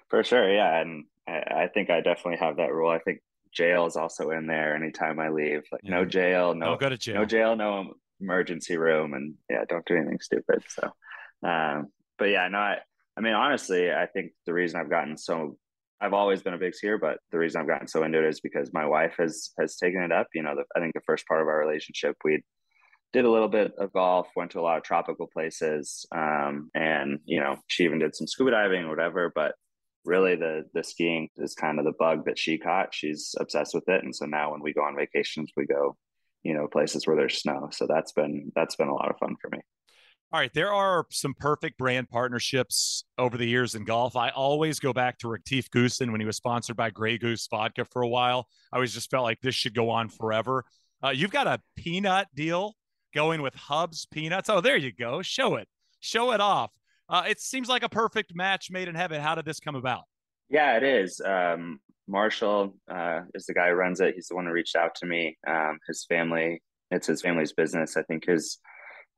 for 0.09 0.23
sure. 0.23 0.53
Yeah, 0.53 0.81
and 0.81 1.05
I, 1.29 1.33
I 1.33 1.69
think 1.73 1.91
I 1.91 2.01
definitely 2.01 2.39
have 2.39 2.57
that 2.57 2.73
rule. 2.73 2.91
I 2.91 2.99
think 3.01 3.21
jail 3.53 3.87
is 3.87 3.97
also 3.97 4.31
in 4.31 4.47
there 4.47 4.77
anytime 4.77 5.19
I 5.19 5.31
leave. 5.31 5.63
Like 5.73 5.81
yeah. 5.83 5.91
no 5.91 6.05
jail, 6.05 6.55
no 6.55 6.67
don't 6.67 6.81
go 6.81 6.89
to 6.89 6.99
jail, 6.99 7.15
no 7.17 7.25
jail, 7.25 7.57
no 7.57 7.95
emergency 8.21 8.77
room, 8.77 9.15
and 9.15 9.35
yeah, 9.51 9.65
don't 9.69 9.85
do 9.87 9.97
anything 9.97 10.21
stupid. 10.21 10.63
So, 10.69 10.91
um, 11.47 11.89
but 12.19 12.27
yeah, 12.27 12.49
no, 12.49 12.59
I, 12.59 12.79
I 13.17 13.21
mean, 13.21 13.35
honestly, 13.35 13.91
I 13.91 14.07
think 14.07 14.33
the 14.45 14.53
reason 14.53 14.81
I've 14.81 14.91
gotten 14.91 15.17
so 15.17 15.57
I've 16.01 16.13
always 16.13 16.43
been 16.43 16.55
a 16.55 16.59
big 16.59 16.75
skier, 16.75 17.01
but 17.01 17.19
the 17.31 17.39
reason 17.39 17.61
I've 17.61 17.69
gotten 17.69 17.89
so 17.89 18.03
into 18.03 18.19
it 18.19 18.29
is 18.29 18.41
because 18.41 18.73
my 18.73 18.87
wife 18.87 19.15
has 19.19 19.51
has 19.59 19.77
taken 19.77 20.03
it 20.03 20.13
up. 20.13 20.27
You 20.35 20.43
know, 20.43 20.55
the, 20.55 20.65
I 20.77 20.81
think 20.81 20.95
the 20.95 21.01
first 21.07 21.27
part 21.27 21.41
of 21.41 21.49
our 21.49 21.59
relationship, 21.59 22.17
we 22.25 22.43
did 23.13 23.25
a 23.25 23.31
little 23.31 23.49
bit 23.49 23.73
of 23.79 23.93
golf, 23.93 24.29
went 24.37 24.51
to 24.53 24.61
a 24.61 24.63
lot 24.63 24.77
of 24.77 24.83
tropical 24.83 25.27
places, 25.27 26.07
um, 26.15 26.71
and 26.75 27.21
you 27.25 27.41
know, 27.41 27.57
she 27.67 27.85
even 27.85 27.99
did 27.99 28.15
some 28.15 28.27
scuba 28.27 28.51
diving 28.51 28.85
or 28.85 28.91
whatever. 28.91 29.33
But 29.35 29.55
really, 30.05 30.37
the 30.37 30.65
the 30.75 30.85
skiing 30.85 31.29
is 31.37 31.55
kind 31.55 31.79
of 31.79 31.87
the 31.87 31.95
bug 31.99 32.27
that 32.27 32.39
she 32.39 32.59
caught. 32.59 32.95
She's 32.95 33.35
obsessed 33.41 33.75
with 33.75 33.89
it, 33.89 34.05
and 34.05 34.15
so 34.15 34.27
now 34.27 34.53
when 34.53 34.63
we 34.63 34.75
go 34.75 34.83
on 34.83 34.97
vacations, 34.97 35.51
we 35.57 35.67
go, 35.67 35.97
you 36.43 36.55
know, 36.55 36.69
places 36.69 37.07
where 37.07 37.17
there's 37.17 37.41
snow. 37.41 37.69
So 37.73 37.87
that's 37.87 38.13
been 38.13 38.53
that's 38.55 38.77
been 38.77 38.89
a 38.89 38.95
lot 38.95 39.11
of 39.11 39.19
fun 39.19 39.37
for 39.41 39.49
me. 39.51 39.61
All 40.33 40.41
right, 40.41 40.53
there 40.53 40.73
are 40.73 41.07
some 41.11 41.35
perfect 41.39 41.79
brand 41.79 42.09
partnerships 42.09 43.05
over 43.17 43.37
the 43.37 43.47
years 43.47 43.77
in 43.77 43.85
golf. 43.85 44.17
I 44.17 44.31
always 44.31 44.81
go 44.81 44.93
back 44.93 45.19
to 45.19 45.29
Retief 45.29 45.71
Goosen 45.71 46.11
when 46.11 46.21
he 46.21 46.27
was 46.27 46.37
sponsored 46.37 46.77
by 46.77 46.91
Grey 46.91 47.17
Goose 47.17 47.47
Vodka 47.49 47.85
for 47.85 48.03
a 48.03 48.09
while. 48.09 48.49
I 48.73 48.77
always 48.77 48.93
just 48.93 49.09
felt 49.09 49.23
like 49.23 49.41
this 49.41 49.55
should 49.55 49.75
go 49.75 49.89
on 49.89 50.09
forever. 50.09 50.65
Uh, 51.03 51.11
you've 51.11 51.31
got 51.31 51.47
a 51.47 51.61
peanut 51.77 52.27
deal 52.35 52.75
going 53.15 53.41
with 53.41 53.55
Hubs 53.55 54.07
Peanuts. 54.07 54.51
Oh, 54.51 54.61
there 54.61 54.77
you 54.77 54.93
go. 54.93 55.23
Show 55.23 55.57
it. 55.57 55.69
Show 56.01 56.33
it 56.33 56.41
off. 56.41 56.73
Uh, 57.09 57.23
it 57.29 57.41
seems 57.41 57.69
like 57.69 57.85
a 57.85 57.89
perfect 57.89 58.35
match 58.35 58.69
made 58.69 58.89
in 58.89 58.97
heaven. 58.97 59.21
How 59.21 59.37
did 59.37 59.45
this 59.45 59.61
come 59.61 59.77
about? 59.77 60.03
Yeah, 60.51 60.77
it 60.77 60.83
is. 60.83 61.21
Um, 61.25 61.79
Marshall 62.09 62.75
uh, 62.91 63.21
is 63.35 63.47
the 63.47 63.55
guy 63.55 63.69
who 63.69 63.75
runs 63.75 64.01
it. 64.01 64.15
He's 64.17 64.27
the 64.27 64.35
one 64.35 64.47
who 64.47 64.53
reached 64.53 64.75
out 64.75 64.97
to 64.97 65.07
me. 65.07 65.39
Um, 65.47 65.79
his 65.87 66.05
family, 66.09 66.63
it's 66.91 67.07
his 67.07 67.23
family's 67.23 67.53
business. 67.53 67.97
I 67.97 68.03
think 68.03 68.27
his 68.27 68.59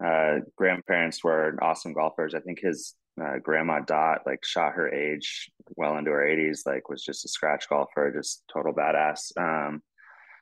uh, 0.05 0.41
grandparents 0.57 1.25
were 1.25 1.59
awesome 1.63 1.93
golfers. 1.93 2.35
I 2.35 2.41
think 2.41 2.61
his 2.61 2.95
uh, 3.21 3.39
grandma 3.43 3.81
Dot 3.81 4.23
like 4.27 4.45
shot 4.45 4.75
her 4.75 4.89
age 4.89 5.51
well 5.77 5.97
into 5.99 6.11
her 6.11 6.25
80s, 6.25 6.61
like 6.67 6.89
was 6.89 7.03
just 7.03 7.25
a 7.25 7.29
scratch 7.29 7.69
golfer, 7.69 8.13
just 8.17 8.45
total 8.53 8.73
badass. 8.73 9.33
Um, 9.37 9.83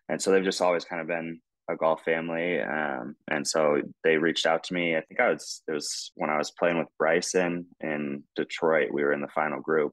and 0.09 0.21
so 0.21 0.31
they've 0.31 0.45
just 0.45 0.62
always 0.62 0.85
kind 0.85 1.01
of 1.01 1.09
been 1.09 1.40
a 1.69 1.77
golf 1.77 2.03
family. 2.05 2.61
Um, 2.61 3.16
and 3.29 3.47
so 3.47 3.81
they 4.05 4.16
reached 4.16 4.47
out 4.47 4.64
to 4.64 4.75
me. 4.75 4.97
I 4.97 5.01
think 5.01 5.21
I 5.21 5.31
was 5.31 5.62
it 5.66 5.73
was 5.73 6.12
when 6.14 6.31
I 6.31 6.38
was 6.38 6.53
playing 6.53 6.79
with 6.79 6.88
Bryson 6.99 7.66
in 7.81 8.23
Detroit. 8.37 8.90
We 8.92 9.03
were 9.03 9.12
in 9.12 9.21
the 9.21 9.29
final 9.29 9.61
group, 9.61 9.92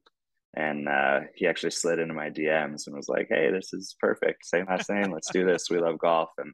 and 0.56 0.88
uh, 0.88 1.22
he 1.36 1.48
actually 1.48 1.72
slid 1.72 2.00
into 2.00 2.14
my 2.14 2.30
DMs 2.30 2.86
and 2.86 2.96
was 2.96 3.10
like, 3.10 3.28
"Hey, 3.30 3.50
this 3.52 3.74
is 3.74 3.96
perfect. 4.00 4.46
Same 4.46 4.66
last 4.68 4.90
name. 4.90 5.12
Let's 5.12 5.32
do 5.32 5.46
this. 5.46 5.70
We 5.70 5.80
love 5.80 5.98
golf." 5.98 6.30
And 6.38 6.54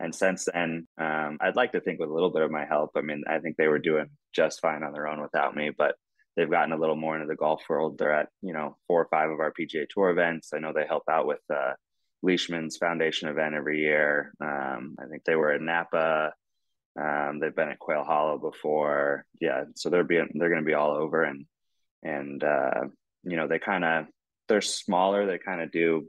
and 0.00 0.14
since 0.14 0.46
then, 0.52 0.86
um, 0.98 1.38
I'd 1.40 1.56
like 1.56 1.72
to 1.72 1.80
think 1.80 1.98
with 1.98 2.10
a 2.10 2.14
little 2.14 2.30
bit 2.30 2.42
of 2.42 2.50
my 2.50 2.64
help. 2.64 2.92
I 2.96 3.00
mean, 3.00 3.24
I 3.28 3.38
think 3.38 3.56
they 3.56 3.68
were 3.68 3.78
doing 3.80 4.10
just 4.32 4.60
fine 4.60 4.82
on 4.84 4.92
their 4.92 5.08
own 5.08 5.20
without 5.20 5.56
me, 5.56 5.70
but 5.76 5.96
they've 6.36 6.50
gotten 6.50 6.72
a 6.72 6.78
little 6.78 6.96
more 6.96 7.16
into 7.16 7.26
the 7.26 7.34
golf 7.34 7.62
world. 7.68 7.98
They're 7.98 8.14
at, 8.14 8.28
you 8.40 8.52
know, 8.52 8.76
four 8.86 9.02
or 9.02 9.08
five 9.10 9.30
of 9.30 9.40
our 9.40 9.52
PGA 9.52 9.86
Tour 9.88 10.10
events. 10.10 10.52
I 10.54 10.60
know 10.60 10.72
they 10.72 10.86
help 10.86 11.02
out 11.10 11.26
with 11.26 11.40
uh, 11.52 11.72
Leishman's 12.22 12.76
foundation 12.76 13.28
event 13.28 13.56
every 13.56 13.80
year. 13.80 14.32
Um, 14.40 14.94
I 15.00 15.06
think 15.10 15.24
they 15.24 15.34
were 15.34 15.50
at 15.50 15.60
Napa. 15.60 16.32
Um, 17.00 17.40
they've 17.40 17.54
been 17.54 17.70
at 17.70 17.80
Quail 17.80 18.04
Hollow 18.04 18.38
before. 18.38 19.24
Yeah. 19.40 19.64
So 19.74 19.90
they're 19.90 20.04
being, 20.04 20.28
they're 20.34 20.48
going 20.48 20.62
to 20.62 20.66
be 20.66 20.74
all 20.74 20.92
over 20.92 21.24
and, 21.24 21.44
and, 22.04 22.42
uh, 22.44 22.84
you 23.24 23.36
know, 23.36 23.48
they 23.48 23.58
kind 23.58 23.84
of, 23.84 24.06
they're 24.48 24.60
smaller. 24.60 25.26
They 25.26 25.38
kind 25.38 25.60
of 25.60 25.72
do 25.72 26.06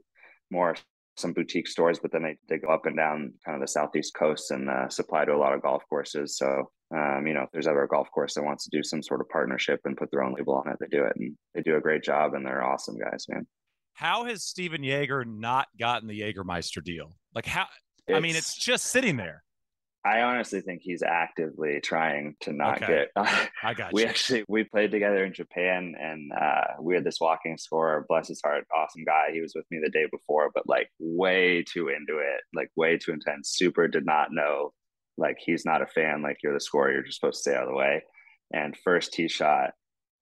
more 0.51 0.75
some 1.19 1.33
boutique 1.33 1.67
stores, 1.67 1.99
but 1.99 2.11
then 2.11 2.23
they, 2.23 2.37
they 2.47 2.57
go 2.57 2.69
up 2.69 2.85
and 2.85 2.95
down 2.95 3.33
kind 3.45 3.55
of 3.55 3.61
the 3.61 3.67
southeast 3.67 4.13
coast 4.13 4.51
and 4.51 4.69
uh, 4.69 4.89
supply 4.89 5.25
to 5.25 5.33
a 5.33 5.37
lot 5.37 5.53
of 5.53 5.61
golf 5.61 5.83
courses. 5.89 6.37
So, 6.37 6.71
um, 6.95 7.27
you 7.27 7.33
know, 7.33 7.43
if 7.43 7.49
there's 7.51 7.67
ever 7.67 7.83
a 7.83 7.87
golf 7.87 8.09
course 8.11 8.33
that 8.33 8.43
wants 8.43 8.63
to 8.65 8.75
do 8.75 8.83
some 8.83 9.03
sort 9.03 9.21
of 9.21 9.29
partnership 9.29 9.81
and 9.85 9.97
put 9.97 10.09
their 10.11 10.23
own 10.23 10.33
label 10.33 10.55
on 10.55 10.71
it, 10.71 10.77
they 10.79 10.87
do 10.87 11.03
it, 11.03 11.13
and 11.15 11.35
they 11.53 11.61
do 11.61 11.75
a 11.75 11.81
great 11.81 12.03
job, 12.03 12.33
and 12.33 12.45
they're 12.45 12.63
awesome 12.63 12.97
guys, 12.97 13.25
man. 13.29 13.45
How 13.93 14.25
has 14.25 14.43
Stephan 14.43 14.83
Jaeger 14.83 15.25
not 15.25 15.67
gotten 15.77 16.07
the 16.07 16.21
Jägermeister 16.21 16.83
deal? 16.83 17.17
Like 17.35 17.45
how? 17.45 17.67
It's, 18.07 18.17
I 18.17 18.21
mean, 18.21 18.35
it's 18.35 18.55
just 18.55 18.85
sitting 18.85 19.17
there. 19.17 19.43
I 20.05 20.21
honestly 20.21 20.61
think 20.61 20.81
he's 20.81 21.03
actively 21.03 21.81
trying 21.81 22.35
to 22.41 22.53
not 22.53 22.81
okay. 22.81 23.05
get. 23.15 23.49
I 23.63 23.73
got. 23.73 23.91
we 23.91 24.03
you. 24.03 24.07
actually 24.07 24.45
we 24.47 24.63
played 24.63 24.91
together 24.91 25.25
in 25.25 25.33
Japan, 25.33 25.93
and 25.99 26.31
uh, 26.31 26.81
we 26.81 26.95
had 26.95 27.03
this 27.03 27.19
walking 27.19 27.57
score. 27.57 28.05
Bless 28.07 28.29
his 28.29 28.41
heart, 28.41 28.65
awesome 28.75 29.03
guy. 29.03 29.31
He 29.33 29.41
was 29.41 29.53
with 29.55 29.65
me 29.69 29.79
the 29.83 29.89
day 29.89 30.05
before, 30.09 30.51
but 30.53 30.67
like 30.67 30.89
way 30.99 31.63
too 31.63 31.89
into 31.89 32.19
it, 32.19 32.41
like 32.53 32.69
way 32.75 32.97
too 32.97 33.11
intense. 33.11 33.49
Super 33.49 33.87
did 33.87 34.05
not 34.05 34.31
know. 34.31 34.71
Like 35.17 35.37
he's 35.39 35.65
not 35.65 35.81
a 35.81 35.87
fan. 35.87 36.21
Like 36.21 36.37
you're 36.41 36.53
the 36.53 36.61
scorer, 36.61 36.93
you're 36.93 37.03
just 37.03 37.19
supposed 37.19 37.43
to 37.43 37.49
stay 37.49 37.55
out 37.57 37.63
of 37.63 37.69
the 37.69 37.75
way. 37.75 38.03
And 38.53 38.77
first 38.77 39.11
tee 39.11 39.27
shot, 39.27 39.71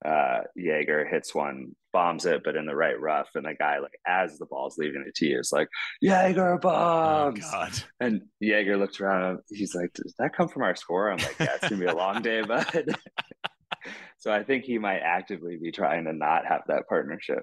uh, 0.04 0.40
Jaeger 0.56 1.06
hits 1.06 1.36
one 1.36 1.76
bombs 1.98 2.28
it, 2.28 2.44
but 2.44 2.56
in 2.56 2.68
the 2.68 2.76
right 2.76 3.00
rough. 3.00 3.30
And 3.34 3.44
the 3.44 3.56
guy, 3.56 3.80
like, 3.80 4.00
as 4.06 4.38
the 4.38 4.46
ball's 4.46 4.78
leaving 4.78 5.04
the 5.04 5.12
tee, 5.12 5.34
is 5.34 5.52
like, 5.52 5.68
Jaeger 6.00 6.54
oh, 6.54 6.60
bombs. 6.60 7.44
Oh, 7.44 7.52
God. 7.52 7.72
And 8.00 8.22
Jaeger 8.40 8.78
looks 8.78 9.02
around. 9.02 9.40
He's 9.50 9.74
like, 9.74 9.92
Does 9.94 10.14
that 10.20 10.36
come 10.36 10.48
from 10.48 10.62
our 10.62 10.76
score? 10.76 11.10
I'm 11.10 11.18
like, 11.18 11.36
Yeah, 11.40 11.56
it's 11.56 11.68
going 11.68 11.80
to 11.80 11.86
be 11.88 11.92
a 11.92 11.96
long 11.96 12.22
day, 12.22 12.42
bud. 12.48 12.96
so 14.20 14.32
I 14.32 14.44
think 14.44 14.64
he 14.64 14.78
might 14.78 15.00
actively 15.00 15.58
be 15.58 15.72
trying 15.72 16.06
to 16.06 16.14
not 16.14 16.46
have 16.46 16.62
that 16.68 16.88
partnership. 16.88 17.40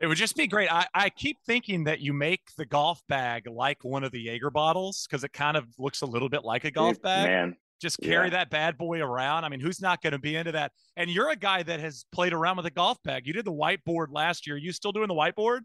It 0.00 0.06
would 0.06 0.16
just 0.16 0.34
be 0.34 0.46
great. 0.46 0.72
I, 0.72 0.86
I 0.94 1.10
keep 1.10 1.36
thinking 1.44 1.84
that 1.84 2.00
you 2.00 2.14
make 2.14 2.40
the 2.56 2.64
golf 2.64 3.02
bag 3.06 3.46
like 3.46 3.84
one 3.84 4.02
of 4.02 4.12
the 4.12 4.20
Jaeger 4.20 4.50
bottles 4.50 5.06
because 5.06 5.24
it 5.24 5.34
kind 5.34 5.58
of 5.58 5.66
looks 5.78 6.00
a 6.00 6.06
little 6.06 6.30
bit 6.30 6.42
like 6.42 6.64
a 6.64 6.70
golf 6.70 7.02
bag. 7.02 7.28
Man, 7.28 7.56
just 7.80 7.98
carry 8.00 8.26
Yeah. 8.26 8.30
that 8.30 8.50
bad 8.50 8.76
boy 8.78 9.00
around. 9.00 9.44
I 9.44 9.48
mean, 9.48 9.60
who's 9.60 9.80
not 9.80 10.02
going 10.02 10.12
to 10.12 10.18
be 10.18 10.36
into 10.36 10.52
that? 10.52 10.72
And 10.96 11.10
you're 11.10 11.30
a 11.30 11.36
guy 11.36 11.62
that 11.62 11.80
has 11.80 12.04
played 12.12 12.32
around 12.32 12.56
with 12.58 12.66
a 12.66 12.70
golf 12.70 12.98
bag. 13.02 13.26
You 13.26 13.32
did 13.32 13.44
the 13.44 13.52
whiteboard 13.52 14.06
last 14.10 14.46
year. 14.46 14.56
Are 14.56 14.58
You 14.58 14.72
still 14.72 14.92
doing 14.92 15.08
the 15.08 15.14
whiteboard? 15.14 15.60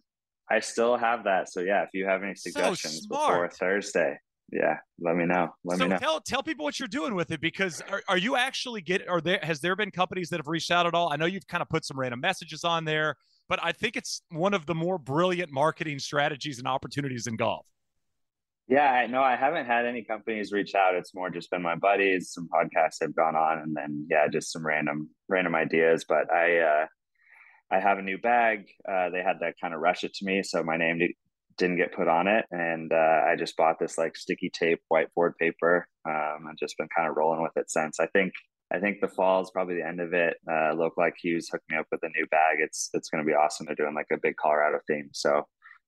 I 0.49 0.60
still 0.60 0.95
have 0.97 1.23
that. 1.25 1.51
So 1.51 1.60
yeah, 1.62 1.84
if 1.84 1.89
you 1.93 2.06
have 2.06 2.23
any 2.23 2.36
So 2.36 2.51
suggestions 2.51 3.08
before. 3.08 3.49
Thursday, 3.49 4.17
yeah, 4.51 4.78
let 4.99 5.15
me 5.15 5.25
know. 5.25 5.49
Let 5.63 5.80
so 5.80 5.86
me 5.86 5.89
know. 5.89 5.97
tell 5.97 6.21
tell 6.21 6.43
people 6.43 6.63
what 6.65 6.78
you're 6.80 6.88
doing 6.88 7.15
with 7.15 7.32
it 7.32 7.41
because 7.41 7.82
are, 7.89 8.04
are 8.08 8.17
you 8.17 8.36
actually 8.36 8.82
get 8.82 9.08
are 9.08 9.21
there 9.21 9.39
has 9.41 9.60
there 9.60 9.75
been 9.75 9.89
companies 9.89 10.30
that 10.30 10.38
have 10.38 10.47
reached 10.47 10.69
out 10.69 10.86
at 10.86 10.93
all? 10.93 11.12
I 11.12 11.15
know 11.15 11.25
you've 11.25 11.47
kind 11.47 11.63
of 11.63 11.69
put 11.69 11.84
some 11.84 11.99
random 11.99 12.19
messages 12.21 12.63
on 12.63 12.86
there, 12.86 13.15
but 13.49 13.60
I 13.63 13.71
think 13.71 13.95
it's 13.95 14.21
one 14.30 14.54
of 14.54 14.67
the 14.67 14.75
more 14.75 14.99
brilliant 14.99 15.51
marketing 15.51 15.97
strategies 15.97 16.60
and 16.60 16.67
opportunities 16.67 17.25
in 17.25 17.38
golf. 17.38 17.65
Yeah, 18.67 18.91
I 18.91 19.06
know 19.08 19.21
I 19.21 19.36
haven't 19.36 19.67
had 19.67 19.86
any 19.86 20.04
companies 20.04 20.51
reach 20.51 20.73
out. 20.73 20.95
It's 20.95 21.13
more 21.13 21.30
just 21.30 21.51
been 21.51 21.62
my 21.62 21.75
buddies, 21.75 22.32
some 22.34 22.49
podcasts 22.51 22.97
have 23.01 23.15
gone 23.15 23.36
on, 23.36 23.60
and 23.60 23.75
then 23.75 24.08
yeah, 24.10 24.28
just 24.28 24.51
some 24.51 24.65
random 24.65 25.10
random 25.30 25.54
ideas. 25.54 26.06
But 26.08 26.32
I 26.34 26.60
uh 26.60 26.86
I 27.71 27.80
have 27.80 27.99
a 27.99 28.04
new 28.04 28.17
bag. 28.19 28.65
Uh 28.89 29.10
they 29.10 29.23
had 29.23 29.39
to 29.39 29.54
kind 29.62 29.73
of 29.73 29.82
rush 29.82 30.04
it 30.04 30.13
to 30.15 30.25
me, 30.25 30.43
so 30.43 30.63
my 30.63 30.78
name 30.78 30.99
didn't 31.58 31.78
get 31.78 31.93
put 31.93 32.08
on 32.08 32.28
it. 32.28 32.45
And 32.51 32.91
uh 32.93 33.21
I 33.28 33.36
just 33.38 33.58
bought 33.58 33.80
this 33.80 33.97
like 33.97 34.15
sticky 34.17 34.51
tape 34.51 34.82
whiteboard 34.91 35.34
paper. 35.39 35.88
Um 36.10 36.47
I've 36.49 36.58
just 36.58 36.78
been 36.78 36.89
kind 36.95 37.10
of 37.10 37.17
rolling 37.17 37.41
with 37.43 37.58
it 37.58 37.69
since. 37.71 37.99
I 37.99 38.08
think 38.08 38.34
I 38.73 38.80
think 38.80 38.99
the 39.01 39.08
fall 39.10 39.41
is 39.43 39.51
probably 39.51 39.75
the 39.75 39.88
end 39.88 40.01
of 40.01 40.13
it. 40.13 40.38
Uh 40.51 40.75
Like 40.97 41.15
Hughes 41.21 41.49
hooked 41.51 41.69
me 41.69 41.78
up 41.78 41.88
with 41.91 42.04
a 42.04 42.10
new 42.10 42.28
bag. 42.32 42.58
It's 42.60 42.89
it's 42.93 43.10
gonna 43.10 43.23
be 43.25 43.34
awesome. 43.34 43.67
They're 43.67 43.75
doing 43.75 43.95
like 43.95 44.08
a 44.12 44.17
big 44.21 44.38
Colorado 44.38 44.80
theme. 44.88 45.10
So 45.13 45.45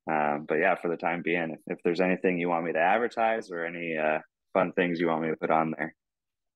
um, 0.10 0.46
but 0.48 0.56
yeah, 0.56 0.76
for 0.82 0.90
the 0.90 0.98
time 0.98 1.22
being, 1.24 1.52
if, 1.52 1.60
if 1.68 1.80
there's 1.84 2.00
anything 2.02 2.38
you 2.38 2.50
want 2.50 2.66
me 2.66 2.74
to 2.74 2.80
advertise 2.80 3.52
or 3.52 3.66
any 3.66 3.98
uh, 3.98 4.20
fun 4.54 4.72
things 4.74 5.00
you 5.00 5.08
want 5.08 5.24
me 5.24 5.30
to 5.30 5.36
put 5.36 5.52
on 5.52 5.74
there, 5.78 5.94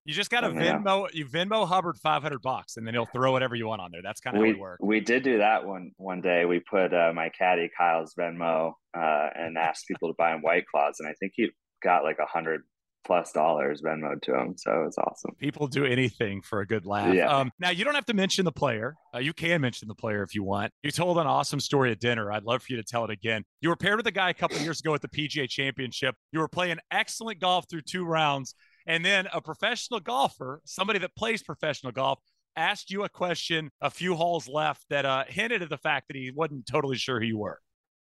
You 0.05 0.13
just 0.13 0.29
got 0.31 0.41
to 0.41 0.49
me 0.49 0.63
know. 0.63 0.79
Venmo 0.79 1.13
you 1.13 1.25
Venmo 1.25 1.67
Hubbard 1.67 1.97
500 1.97 2.41
bucks 2.41 2.77
and 2.77 2.87
then 2.87 2.93
he'll 2.93 3.05
throw 3.05 3.31
whatever 3.31 3.55
you 3.55 3.67
want 3.67 3.81
on 3.81 3.91
there. 3.91 4.01
That's 4.03 4.21
kind 4.21 4.37
of 4.37 4.43
how 4.43 4.49
it 4.49 4.59
works. 4.59 4.79
we 4.81 4.99
did 4.99 5.23
do 5.23 5.37
that 5.39 5.65
one 5.65 5.91
one 5.97 6.21
day. 6.21 6.45
We 6.45 6.59
put 6.59 6.93
uh, 6.93 7.11
my 7.13 7.29
caddy 7.29 7.69
Kyle's 7.77 8.13
Venmo 8.17 8.73
uh, 8.97 9.29
and 9.35 9.57
asked 9.57 9.87
people 9.87 10.09
to 10.09 10.15
buy 10.17 10.33
him 10.33 10.41
White 10.41 10.65
Claws, 10.67 10.95
and 10.99 11.07
I 11.09 11.13
think 11.19 11.33
he 11.35 11.49
got 11.83 12.03
like 12.03 12.17
a 12.19 12.25
hundred 12.25 12.61
plus 13.05 13.31
dollars 13.31 13.81
Venmo 13.81 14.21
to 14.21 14.37
him. 14.37 14.55
So 14.57 14.83
it's 14.87 14.97
awesome. 14.97 15.35
People 15.39 15.67
do 15.67 15.85
anything 15.85 16.41
for 16.41 16.61
a 16.61 16.67
good 16.67 16.85
laugh. 16.85 17.13
Yeah. 17.13 17.35
Um, 17.35 17.51
now 17.59 17.69
you 17.69 17.83
don't 17.83 17.95
have 17.95 18.05
to 18.05 18.13
mention 18.13 18.45
the 18.45 18.51
player. 18.51 18.95
Uh, 19.13 19.19
you 19.19 19.33
can 19.33 19.61
mention 19.61 19.87
the 19.87 19.95
player 19.95 20.23
if 20.23 20.35
you 20.35 20.43
want. 20.43 20.71
You 20.83 20.91
told 20.91 21.17
an 21.17 21.27
awesome 21.27 21.59
story 21.59 21.91
at 21.91 21.99
dinner. 21.99 22.31
I'd 22.31 22.43
love 22.43 22.63
for 22.63 22.73
you 22.73 22.77
to 22.77 22.83
tell 22.83 23.03
it 23.03 23.09
again. 23.09 23.43
You 23.61 23.69
were 23.69 23.75
paired 23.75 23.97
with 23.97 24.07
a 24.07 24.11
guy 24.11 24.29
a 24.29 24.33
couple 24.33 24.57
years 24.59 24.79
ago 24.79 24.93
at 24.93 25.01
the 25.01 25.07
PGA 25.07 25.49
Championship. 25.49 26.15
You 26.31 26.39
were 26.39 26.47
playing 26.47 26.77
excellent 26.91 27.39
golf 27.39 27.65
through 27.69 27.81
two 27.81 28.05
rounds, 28.05 28.55
and 28.85 29.03
then 29.03 29.27
a 29.33 29.41
professional 29.41 29.99
golfer, 29.99 30.61
somebody 30.65 30.99
that 30.99 31.15
plays 31.15 31.43
professional 31.43 31.91
golf, 31.91 32.19
asked 32.55 32.91
you 32.91 33.03
a 33.03 33.09
question 33.09 33.71
a 33.81 33.89
few 33.89 34.15
holes 34.15 34.47
left 34.47 34.83
that 34.89 35.05
uh, 35.05 35.23
hinted 35.27 35.61
at 35.61 35.69
the 35.69 35.77
fact 35.77 36.07
that 36.07 36.17
he 36.17 36.31
wasn't 36.35 36.65
totally 36.65 36.97
sure 36.97 37.19
who 37.19 37.25
you 37.25 37.37
were. 37.37 37.59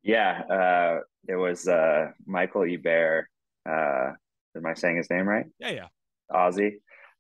Yeah, 0.03 0.41
uh, 0.43 0.99
it 1.27 1.36
was 1.36 1.67
uh, 1.67 2.12
Michael 2.27 2.63
Ebert. 2.63 3.27
Uh, 3.67 4.12
am 4.55 4.65
I 4.65 4.73
saying 4.73 4.97
his 4.97 5.09
name 5.09 5.27
right? 5.27 5.45
Yeah, 5.59 5.71
yeah. 5.71 5.87
Aussie. 6.31 6.75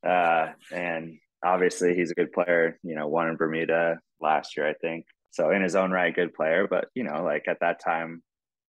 Uh, 0.05 0.53
and 0.71 1.17
obviously 1.43 1.95
he's 1.95 2.11
a 2.11 2.15
good 2.15 2.31
player, 2.31 2.79
you 2.83 2.95
know, 2.95 3.07
won 3.07 3.29
in 3.29 3.35
Bermuda 3.35 3.99
last 4.21 4.55
year, 4.55 4.67
I 4.67 4.73
think. 4.73 5.05
So 5.31 5.51
in 5.51 5.61
his 5.61 5.75
own 5.75 5.91
right, 5.91 6.15
good 6.15 6.33
player. 6.33 6.67
But, 6.69 6.87
you 6.95 7.03
know, 7.03 7.23
like 7.23 7.43
at 7.47 7.59
that 7.61 7.83
time, 7.83 8.21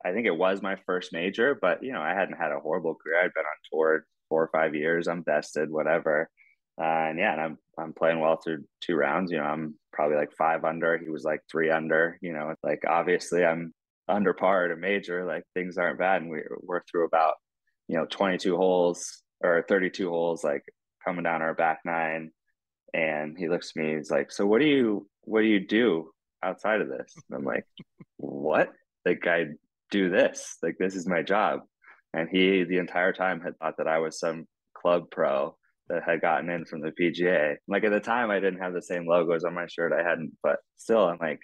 I 0.05 0.13
think 0.13 0.27
it 0.27 0.37
was 0.37 0.63
my 0.63 0.77
first 0.87 1.13
major, 1.13 1.59
but 1.61 1.83
you 1.83 1.93
know, 1.93 2.01
I 2.01 2.15
hadn't 2.15 2.37
had 2.37 2.53
a 2.53 2.61
horrible 2.61 2.95
career. 2.95 3.19
I'd 3.19 3.35
been 3.35 3.45
on 3.45 3.71
tour 3.73 4.07
four 4.29 4.43
or 4.43 4.51
five 4.53 4.75
years. 4.75 5.09
I'm 5.09 5.25
vested, 5.25 5.71
whatever. 5.71 6.29
Uh, 6.81 6.85
and 6.85 7.19
yeah, 7.19 7.33
and 7.33 7.41
I'm 7.41 7.59
I'm 7.79 7.93
playing 7.93 8.21
well 8.21 8.37
through 8.37 8.65
two 8.81 8.97
rounds. 8.97 9.33
You 9.33 9.39
know, 9.39 9.45
I'm 9.45 9.75
probably 9.93 10.17
like 10.17 10.33
five 10.37 10.65
under. 10.65 10.99
He 10.99 11.09
was 11.09 11.25
like 11.25 11.41
three 11.51 11.71
under. 11.71 12.19
You 12.21 12.35
know, 12.35 12.55
like 12.63 12.83
obviously 12.87 13.45
I'm 13.45 13.73
under 14.09 14.35
par 14.35 14.67
at 14.67 14.71
a 14.71 14.77
major. 14.77 15.25
Like 15.25 15.45
things 15.55 15.79
aren't 15.79 15.99
bad, 15.99 16.23
and 16.23 16.31
we 16.31 16.43
we're 16.61 16.83
through 16.85 17.07
about 17.07 17.35
you 17.89 17.97
know 17.97 18.07
22 18.11 18.57
holes 18.57 19.23
or 19.43 19.65
32 19.69 20.09
holes, 20.09 20.45
like 20.45 20.63
coming 21.05 21.25
down 21.25 21.43
our 21.43 21.55
back 21.55 21.81
nine. 21.85 22.31
And 22.95 23.37
he 23.37 23.49
looks 23.49 23.73
at 23.77 23.83
me. 23.83 23.97
He's 23.97 24.11
like, 24.11 24.31
"So 24.31 24.47
what 24.47 24.61
do 24.61 24.67
you 24.67 25.09
what 25.23 25.41
do 25.43 25.47
you 25.47 25.61
do 25.61 26.11
outside 26.43 26.81
of 26.81 26.89
this?" 26.89 27.15
And 27.29 27.39
I'm 27.39 27.45
like, 27.45 27.65
"What?" 28.17 28.73
Like 29.05 29.27
I 29.27 29.47
do 29.91 30.11
this. 30.11 30.57
Like 30.63 30.77
this 30.79 30.95
is 30.95 31.07
my 31.07 31.23
job. 31.23 31.61
And 32.15 32.29
he 32.31 32.65
the 32.65 32.79
entire 32.79 33.13
time 33.13 33.41
had 33.41 33.59
thought 33.59 33.77
that 33.79 33.89
I 33.89 33.99
was 33.99 34.19
some 34.19 34.47
club 34.75 35.11
pro 35.11 35.57
that 35.89 36.03
had 36.05 36.21
gotten 36.21 36.51
in 36.51 36.65
from 36.65 36.81
the 36.81 36.93
PGA. 36.93 37.57
Like 37.69 37.85
at 37.85 37.91
the 37.93 38.01
time 38.01 38.31
I 38.31 38.41
didn't 38.41 38.61
have 38.61 38.73
the 38.73 38.83
same 38.83 39.07
logos 39.07 39.45
on 39.45 39.55
my 39.55 39.67
shirt. 39.67 39.93
I 39.93 40.03
hadn't, 40.09 40.33
but 40.43 40.59
still 40.77 41.05
I'm 41.05 41.19
like, 41.21 41.41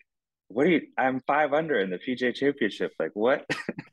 what 0.49 0.67
are 0.67 0.71
you 0.71 0.83
I'm 0.99 1.21
five 1.21 1.53
under 1.53 1.79
in 1.79 1.91
the 1.91 1.99
PGA 1.99 2.35
championship. 2.35 2.93
Like 2.99 3.13
what? 3.15 3.47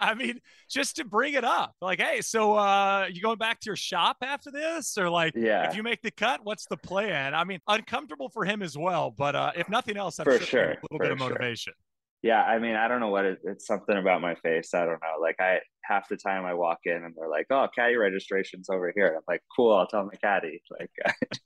I 0.02 0.14
mean, 0.14 0.40
just 0.68 0.96
to 0.96 1.04
bring 1.04 1.34
it 1.34 1.44
up, 1.44 1.74
like, 1.80 2.00
hey, 2.00 2.20
so 2.22 2.54
uh, 2.54 3.06
you 3.12 3.20
going 3.20 3.38
back 3.38 3.60
to 3.60 3.66
your 3.66 3.76
shop 3.76 4.16
after 4.22 4.50
this, 4.50 4.96
or 4.96 5.10
like, 5.10 5.34
Yeah. 5.36 5.68
if 5.68 5.76
you 5.76 5.82
make 5.82 6.02
the 6.02 6.10
cut, 6.10 6.40
what's 6.44 6.66
the 6.66 6.76
plan? 6.76 7.34
I 7.34 7.44
mean, 7.44 7.60
uncomfortable 7.68 8.28
for 8.28 8.44
him 8.44 8.62
as 8.62 8.76
well, 8.76 9.10
but 9.10 9.36
uh, 9.36 9.52
if 9.56 9.68
nothing 9.68 9.96
else, 9.96 10.18
I'm 10.18 10.24
For 10.24 10.38
sure, 10.38 10.46
sure, 10.46 10.62
a 10.70 10.78
little 10.90 10.98
for 10.98 10.98
bit 10.98 11.12
of 11.12 11.18
sure. 11.18 11.74
Yeah, 12.22 12.42
I 12.42 12.58
mean, 12.58 12.76
I 12.76 12.86
don't 12.86 13.00
know 13.00 13.08
what 13.08 13.24
it, 13.24 13.38
it's 13.44 13.66
something 13.66 13.96
about 13.96 14.20
my 14.20 14.34
face. 14.34 14.74
I 14.74 14.84
don't 14.84 15.00
know. 15.00 15.20
Like 15.20 15.36
I 15.40 15.60
half 15.82 16.08
the 16.08 16.16
time 16.16 16.44
I 16.44 16.52
walk 16.52 16.78
in 16.84 16.92
and 16.92 17.14
they're 17.16 17.30
like, 17.30 17.46
"Oh, 17.50 17.66
caddy 17.74 17.96
registration's 17.96 18.68
over 18.68 18.92
here." 18.94 19.14
I'm 19.16 19.22
like, 19.26 19.42
"Cool, 19.56 19.74
I'll 19.74 19.86
tell 19.86 20.04
my 20.04 20.14
caddy." 20.22 20.60
Like, 20.70 20.90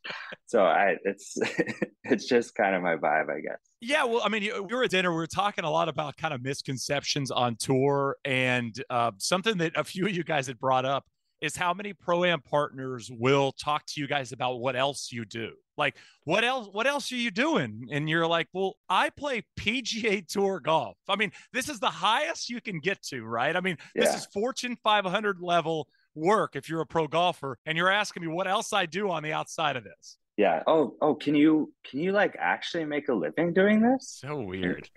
so 0.46 0.64
I 0.64 0.96
it's 1.04 1.36
it's 2.04 2.26
just 2.26 2.56
kind 2.56 2.74
of 2.74 2.82
my 2.82 2.96
vibe, 2.96 3.30
I 3.30 3.40
guess. 3.40 3.60
Yeah, 3.80 4.04
well, 4.04 4.22
I 4.24 4.28
mean, 4.28 4.42
we 4.42 4.74
were 4.74 4.82
at 4.82 4.90
dinner. 4.90 5.10
We 5.10 5.16
were 5.16 5.26
talking 5.28 5.64
a 5.64 5.70
lot 5.70 5.88
about 5.88 6.16
kind 6.16 6.34
of 6.34 6.42
misconceptions 6.42 7.30
on 7.30 7.56
tour, 7.56 8.16
and 8.24 8.74
uh, 8.90 9.12
something 9.18 9.58
that 9.58 9.72
a 9.76 9.84
few 9.84 10.06
of 10.06 10.12
you 10.12 10.24
guys 10.24 10.48
had 10.48 10.58
brought 10.58 10.84
up 10.84 11.04
is 11.44 11.56
how 11.56 11.74
many 11.74 11.92
pro 11.92 12.24
am 12.24 12.40
partners 12.40 13.10
will 13.12 13.52
talk 13.52 13.84
to 13.86 14.00
you 14.00 14.06
guys 14.06 14.32
about 14.32 14.60
what 14.60 14.74
else 14.74 15.12
you 15.12 15.24
do. 15.24 15.52
Like, 15.76 15.96
what 16.24 16.44
else? 16.44 16.68
What 16.72 16.86
else 16.86 17.10
are 17.12 17.16
you 17.16 17.30
doing? 17.30 17.88
And 17.90 18.08
you're 18.08 18.26
like, 18.26 18.48
well, 18.52 18.76
I 18.88 19.10
play 19.10 19.44
PGA 19.58 20.26
Tour 20.26 20.60
golf. 20.60 20.96
I 21.08 21.16
mean, 21.16 21.32
this 21.52 21.68
is 21.68 21.80
the 21.80 21.90
highest 21.90 22.48
you 22.48 22.60
can 22.60 22.80
get 22.80 23.02
to, 23.04 23.24
right? 23.24 23.54
I 23.54 23.60
mean, 23.60 23.76
this 23.94 24.14
is 24.14 24.26
Fortune 24.26 24.76
500 24.82 25.40
level 25.40 25.88
work 26.14 26.56
if 26.56 26.68
you're 26.68 26.80
a 26.80 26.86
pro 26.86 27.08
golfer, 27.08 27.58
and 27.66 27.76
you're 27.76 27.90
asking 27.90 28.22
me 28.22 28.28
what 28.28 28.46
else 28.46 28.72
I 28.72 28.86
do 28.86 29.10
on 29.10 29.22
the 29.22 29.32
outside 29.32 29.76
of 29.76 29.84
this. 29.84 30.16
Yeah. 30.36 30.62
Oh, 30.66 30.94
oh, 31.00 31.14
can 31.14 31.34
you 31.34 31.72
can 31.88 32.00
you 32.00 32.12
like 32.12 32.36
actually 32.38 32.84
make 32.84 33.08
a 33.08 33.14
living 33.14 33.52
doing 33.52 33.82
this? 33.82 34.18
So 34.20 34.40
weird. 34.40 34.88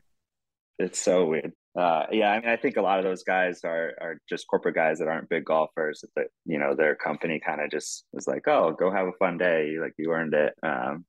It's 0.79 0.99
so 0.99 1.25
weird. 1.25 1.53
Uh, 1.77 2.07
yeah, 2.11 2.31
I 2.31 2.39
mean, 2.39 2.49
I 2.49 2.55
think 2.57 2.77
a 2.77 2.81
lot 2.81 2.97
of 2.97 3.05
those 3.05 3.23
guys 3.23 3.61
are 3.63 3.93
are 4.01 4.19
just 4.27 4.47
corporate 4.47 4.73
guys 4.73 4.97
that 4.97 5.07
aren't 5.07 5.29
big 5.29 5.45
golfers. 5.45 6.03
That 6.15 6.27
you 6.45 6.57
know, 6.57 6.75
their 6.75 6.95
company 6.95 7.39
kind 7.39 7.61
of 7.61 7.69
just 7.69 8.05
was 8.11 8.27
like, 8.27 8.47
"Oh, 8.47 8.75
go 8.77 8.89
have 8.91 9.07
a 9.07 9.11
fun 9.19 9.37
day. 9.37 9.69
You 9.69 9.81
like 9.81 9.93
you 9.97 10.11
earned 10.11 10.33
it." 10.33 10.53
Um, 10.63 11.05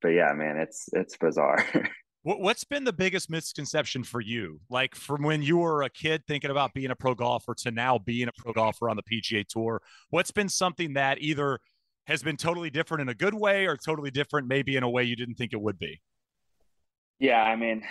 but 0.00 0.08
yeah, 0.08 0.32
man, 0.32 0.56
it's 0.56 0.88
it's 0.92 1.16
bizarre. 1.16 1.64
What, 2.22 2.40
what's 2.40 2.64
been 2.64 2.82
the 2.82 2.92
biggest 2.92 3.30
misconception 3.30 4.02
for 4.02 4.20
you? 4.20 4.58
Like 4.68 4.96
from 4.96 5.22
when 5.22 5.42
you 5.42 5.58
were 5.58 5.84
a 5.84 5.88
kid 5.88 6.24
thinking 6.26 6.50
about 6.50 6.74
being 6.74 6.90
a 6.90 6.96
pro 6.96 7.14
golfer 7.14 7.54
to 7.58 7.70
now 7.70 7.98
being 7.98 8.26
a 8.26 8.32
pro 8.36 8.52
golfer 8.52 8.90
on 8.90 8.96
the 8.96 9.04
PGA 9.04 9.46
Tour, 9.46 9.80
what's 10.10 10.32
been 10.32 10.48
something 10.48 10.94
that 10.94 11.18
either 11.20 11.60
has 12.08 12.24
been 12.24 12.36
totally 12.36 12.68
different 12.68 13.02
in 13.02 13.08
a 13.10 13.14
good 13.14 13.34
way 13.34 13.68
or 13.68 13.76
totally 13.76 14.10
different 14.10 14.48
maybe 14.48 14.74
in 14.74 14.82
a 14.82 14.90
way 14.90 15.04
you 15.04 15.14
didn't 15.14 15.36
think 15.36 15.52
it 15.52 15.60
would 15.60 15.78
be? 15.78 16.00
yeah, 17.20 17.42
I 17.42 17.54
mean, 17.54 17.84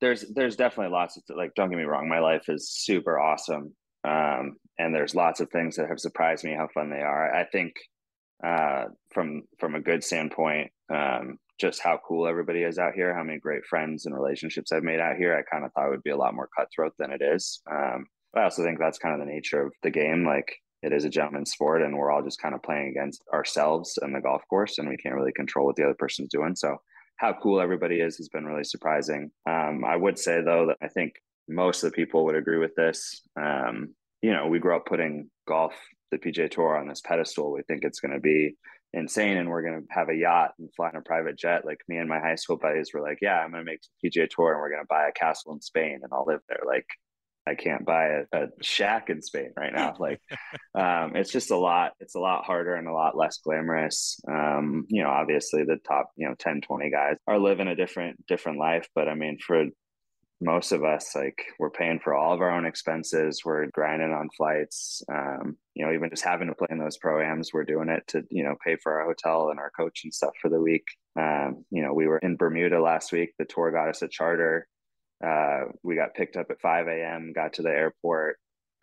there's 0.00 0.24
there's 0.34 0.56
definitely 0.56 0.92
lots 0.92 1.16
of 1.16 1.22
like. 1.36 1.54
Don't 1.54 1.70
get 1.70 1.78
me 1.78 1.84
wrong, 1.84 2.08
my 2.08 2.18
life 2.18 2.48
is 2.48 2.70
super 2.70 3.18
awesome, 3.18 3.74
um, 4.04 4.56
and 4.78 4.94
there's 4.94 5.14
lots 5.14 5.40
of 5.40 5.50
things 5.50 5.76
that 5.76 5.88
have 5.88 6.00
surprised 6.00 6.44
me 6.44 6.54
how 6.54 6.68
fun 6.74 6.90
they 6.90 7.00
are. 7.00 7.34
I 7.34 7.44
think 7.44 7.74
uh, 8.44 8.84
from 9.12 9.42
from 9.58 9.74
a 9.74 9.80
good 9.80 10.04
standpoint, 10.04 10.70
um, 10.92 11.38
just 11.58 11.80
how 11.80 11.98
cool 12.06 12.26
everybody 12.26 12.62
is 12.62 12.78
out 12.78 12.94
here, 12.94 13.14
how 13.14 13.22
many 13.22 13.38
great 13.38 13.64
friends 13.64 14.06
and 14.06 14.14
relationships 14.14 14.72
I've 14.72 14.82
made 14.82 15.00
out 15.00 15.16
here. 15.16 15.34
I 15.34 15.50
kind 15.50 15.64
of 15.64 15.72
thought 15.72 15.86
it 15.86 15.90
would 15.90 16.02
be 16.02 16.10
a 16.10 16.16
lot 16.16 16.34
more 16.34 16.48
cutthroat 16.56 16.92
than 16.98 17.10
it 17.10 17.22
is. 17.22 17.62
Um, 17.70 18.06
I 18.36 18.42
also 18.42 18.62
think 18.62 18.78
that's 18.78 18.98
kind 18.98 19.14
of 19.14 19.26
the 19.26 19.32
nature 19.32 19.62
of 19.62 19.72
the 19.82 19.90
game. 19.90 20.26
Like 20.26 20.54
it 20.82 20.92
is 20.92 21.04
a 21.04 21.10
gentleman's 21.10 21.52
sport, 21.52 21.82
and 21.82 21.96
we're 21.96 22.12
all 22.12 22.22
just 22.22 22.40
kind 22.40 22.54
of 22.54 22.62
playing 22.62 22.88
against 22.88 23.22
ourselves 23.32 23.98
and 24.02 24.14
the 24.14 24.20
golf 24.20 24.42
course, 24.50 24.76
and 24.78 24.88
we 24.88 24.98
can't 24.98 25.14
really 25.14 25.32
control 25.32 25.66
what 25.66 25.76
the 25.76 25.84
other 25.84 25.96
person's 25.98 26.28
doing. 26.28 26.54
So 26.54 26.76
how 27.16 27.32
cool 27.32 27.60
everybody 27.60 28.00
is 28.00 28.16
has 28.18 28.28
been 28.28 28.44
really 28.44 28.64
surprising. 28.64 29.30
Um, 29.48 29.84
I 29.84 29.96
would 29.96 30.18
say 30.18 30.42
though 30.42 30.66
that 30.66 30.76
I 30.82 30.88
think 30.88 31.14
most 31.48 31.82
of 31.82 31.90
the 31.90 31.96
people 31.96 32.24
would 32.24 32.36
agree 32.36 32.58
with 32.58 32.74
this. 32.74 33.22
Um, 33.40 33.94
you 34.22 34.32
know, 34.32 34.46
we 34.46 34.58
grew 34.58 34.76
up 34.76 34.86
putting 34.86 35.30
golf, 35.46 35.74
the 36.10 36.18
PGA 36.18 36.50
Tour, 36.50 36.76
on 36.76 36.88
this 36.88 37.00
pedestal. 37.00 37.52
We 37.52 37.62
think 37.62 37.84
it's 37.84 38.00
going 38.00 38.14
to 38.14 38.20
be 38.20 38.56
insane, 38.92 39.36
and 39.36 39.48
we're 39.48 39.62
going 39.62 39.80
to 39.80 39.86
have 39.90 40.08
a 40.08 40.14
yacht 40.14 40.52
and 40.58 40.68
fly 40.74 40.90
in 40.90 40.96
a 40.96 41.02
private 41.02 41.38
jet. 41.38 41.64
Like 41.64 41.80
me 41.88 41.98
and 41.98 42.08
my 42.08 42.18
high 42.18 42.34
school 42.34 42.56
buddies 42.56 42.90
were 42.92 43.00
like, 43.00 43.18
"Yeah, 43.22 43.38
I'm 43.38 43.52
going 43.52 43.64
to 43.64 43.70
make 43.70 43.80
the 44.02 44.08
PGA 44.08 44.28
Tour, 44.28 44.52
and 44.52 44.60
we're 44.60 44.70
going 44.70 44.82
to 44.82 44.88
buy 44.88 45.08
a 45.08 45.12
castle 45.12 45.52
in 45.52 45.60
Spain, 45.60 46.00
and 46.02 46.12
I'll 46.12 46.24
live 46.26 46.40
there." 46.48 46.62
Like, 46.66 46.86
I 47.46 47.54
can't 47.54 47.84
buy 47.84 48.06
a, 48.06 48.22
a 48.32 48.46
shack 48.60 49.10
in 49.10 49.22
Spain 49.22 49.52
right 49.56 49.72
now. 49.72 49.94
Like, 50.06 50.20
um, 50.74 51.16
it's 51.16 51.32
just 51.32 51.50
a 51.50 51.56
lot. 51.56 51.92
It's 52.00 52.14
a 52.14 52.20
lot 52.20 52.44
harder 52.44 52.74
and 52.74 52.86
a 52.86 52.92
lot 52.92 53.16
less 53.16 53.38
glamorous. 53.38 54.20
Um, 54.28 54.84
you 54.88 55.02
know, 55.02 55.08
obviously 55.08 55.64
the 55.64 55.78
top, 55.86 56.10
you 56.16 56.28
know, 56.28 56.34
10, 56.38 56.60
20 56.60 56.90
guys 56.90 57.16
are 57.26 57.38
living 57.38 57.66
a 57.66 57.74
different, 57.74 58.24
different 58.26 58.58
life. 58.58 58.88
But 58.94 59.08
I 59.08 59.14
mean, 59.14 59.38
for 59.38 59.66
most 60.40 60.72
of 60.72 60.84
us 60.84 61.14
like 61.14 61.46
we're 61.58 61.70
paying 61.70 61.98
for 61.98 62.14
all 62.14 62.34
of 62.34 62.40
our 62.40 62.50
own 62.50 62.66
expenses 62.66 63.40
we're 63.44 63.66
grinding 63.72 64.12
on 64.12 64.28
flights 64.36 65.02
um, 65.10 65.56
you 65.74 65.84
know 65.84 65.92
even 65.92 66.10
just 66.10 66.24
having 66.24 66.48
to 66.48 66.54
play 66.54 66.66
in 66.70 66.78
those 66.78 66.98
proams 66.98 67.48
we're 67.52 67.64
doing 67.64 67.88
it 67.88 68.02
to 68.06 68.22
you 68.30 68.44
know 68.44 68.54
pay 68.64 68.76
for 68.82 69.00
our 69.00 69.06
hotel 69.06 69.48
and 69.50 69.58
our 69.58 69.70
coach 69.70 70.02
and 70.04 70.12
stuff 70.12 70.32
for 70.40 70.50
the 70.50 70.60
week 70.60 70.84
um, 71.18 71.64
you 71.70 71.82
know 71.82 71.94
we 71.94 72.06
were 72.06 72.18
in 72.18 72.36
bermuda 72.36 72.80
last 72.80 73.12
week 73.12 73.32
the 73.38 73.46
tour 73.46 73.72
got 73.72 73.88
us 73.88 74.02
a 74.02 74.08
charter 74.08 74.68
uh, 75.24 75.64
we 75.82 75.96
got 75.96 76.14
picked 76.14 76.36
up 76.36 76.46
at 76.50 76.60
5 76.60 76.88
a.m 76.88 77.32
got 77.34 77.54
to 77.54 77.62
the 77.62 77.70
airport 77.70 78.38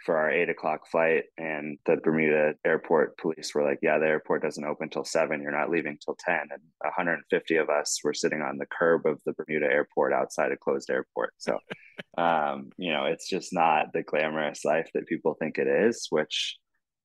for 0.06 0.18
our 0.18 0.30
eight 0.30 0.50
o'clock 0.50 0.82
flight 0.90 1.26
and 1.38 1.78
the 1.86 1.96
bermuda 2.04 2.54
airport 2.66 3.18
police 3.18 3.54
were 3.56 3.64
like 3.64 3.80
yeah 3.82 3.98
the 3.98 4.06
airport 4.06 4.42
doesn't 4.42 4.66
open 4.66 4.90
till 4.90 5.06
7 5.06 5.42
you're 5.42 5.58
not 5.58 5.70
leaving 5.70 5.98
till 6.04 6.18
10 6.20 6.36
and 6.52 6.62
150 6.80 7.56
of 7.56 7.70
us 7.70 8.00
were 8.04 8.14
sitting 8.14 8.42
on 8.42 8.58
the 8.58 8.66
curb 8.66 9.06
of 9.06 9.20
the 9.26 9.34
bermuda 9.34 9.66
airport 9.66 10.12
outside 10.12 10.52
a 10.52 10.58
closed 10.58 10.90
airport. 10.90 11.34
So 11.38 11.58
um, 12.18 12.72
you 12.78 12.92
know 12.92 13.06
it's 13.06 13.30
just 13.30 13.54
not 13.54 13.94
the 13.94 14.04
glamorous 14.04 14.66
life 14.66 14.90
that 14.94 15.08
people 15.08 15.36
think 15.40 15.58
it 15.58 15.68
is 15.68 16.08
which 16.10 16.58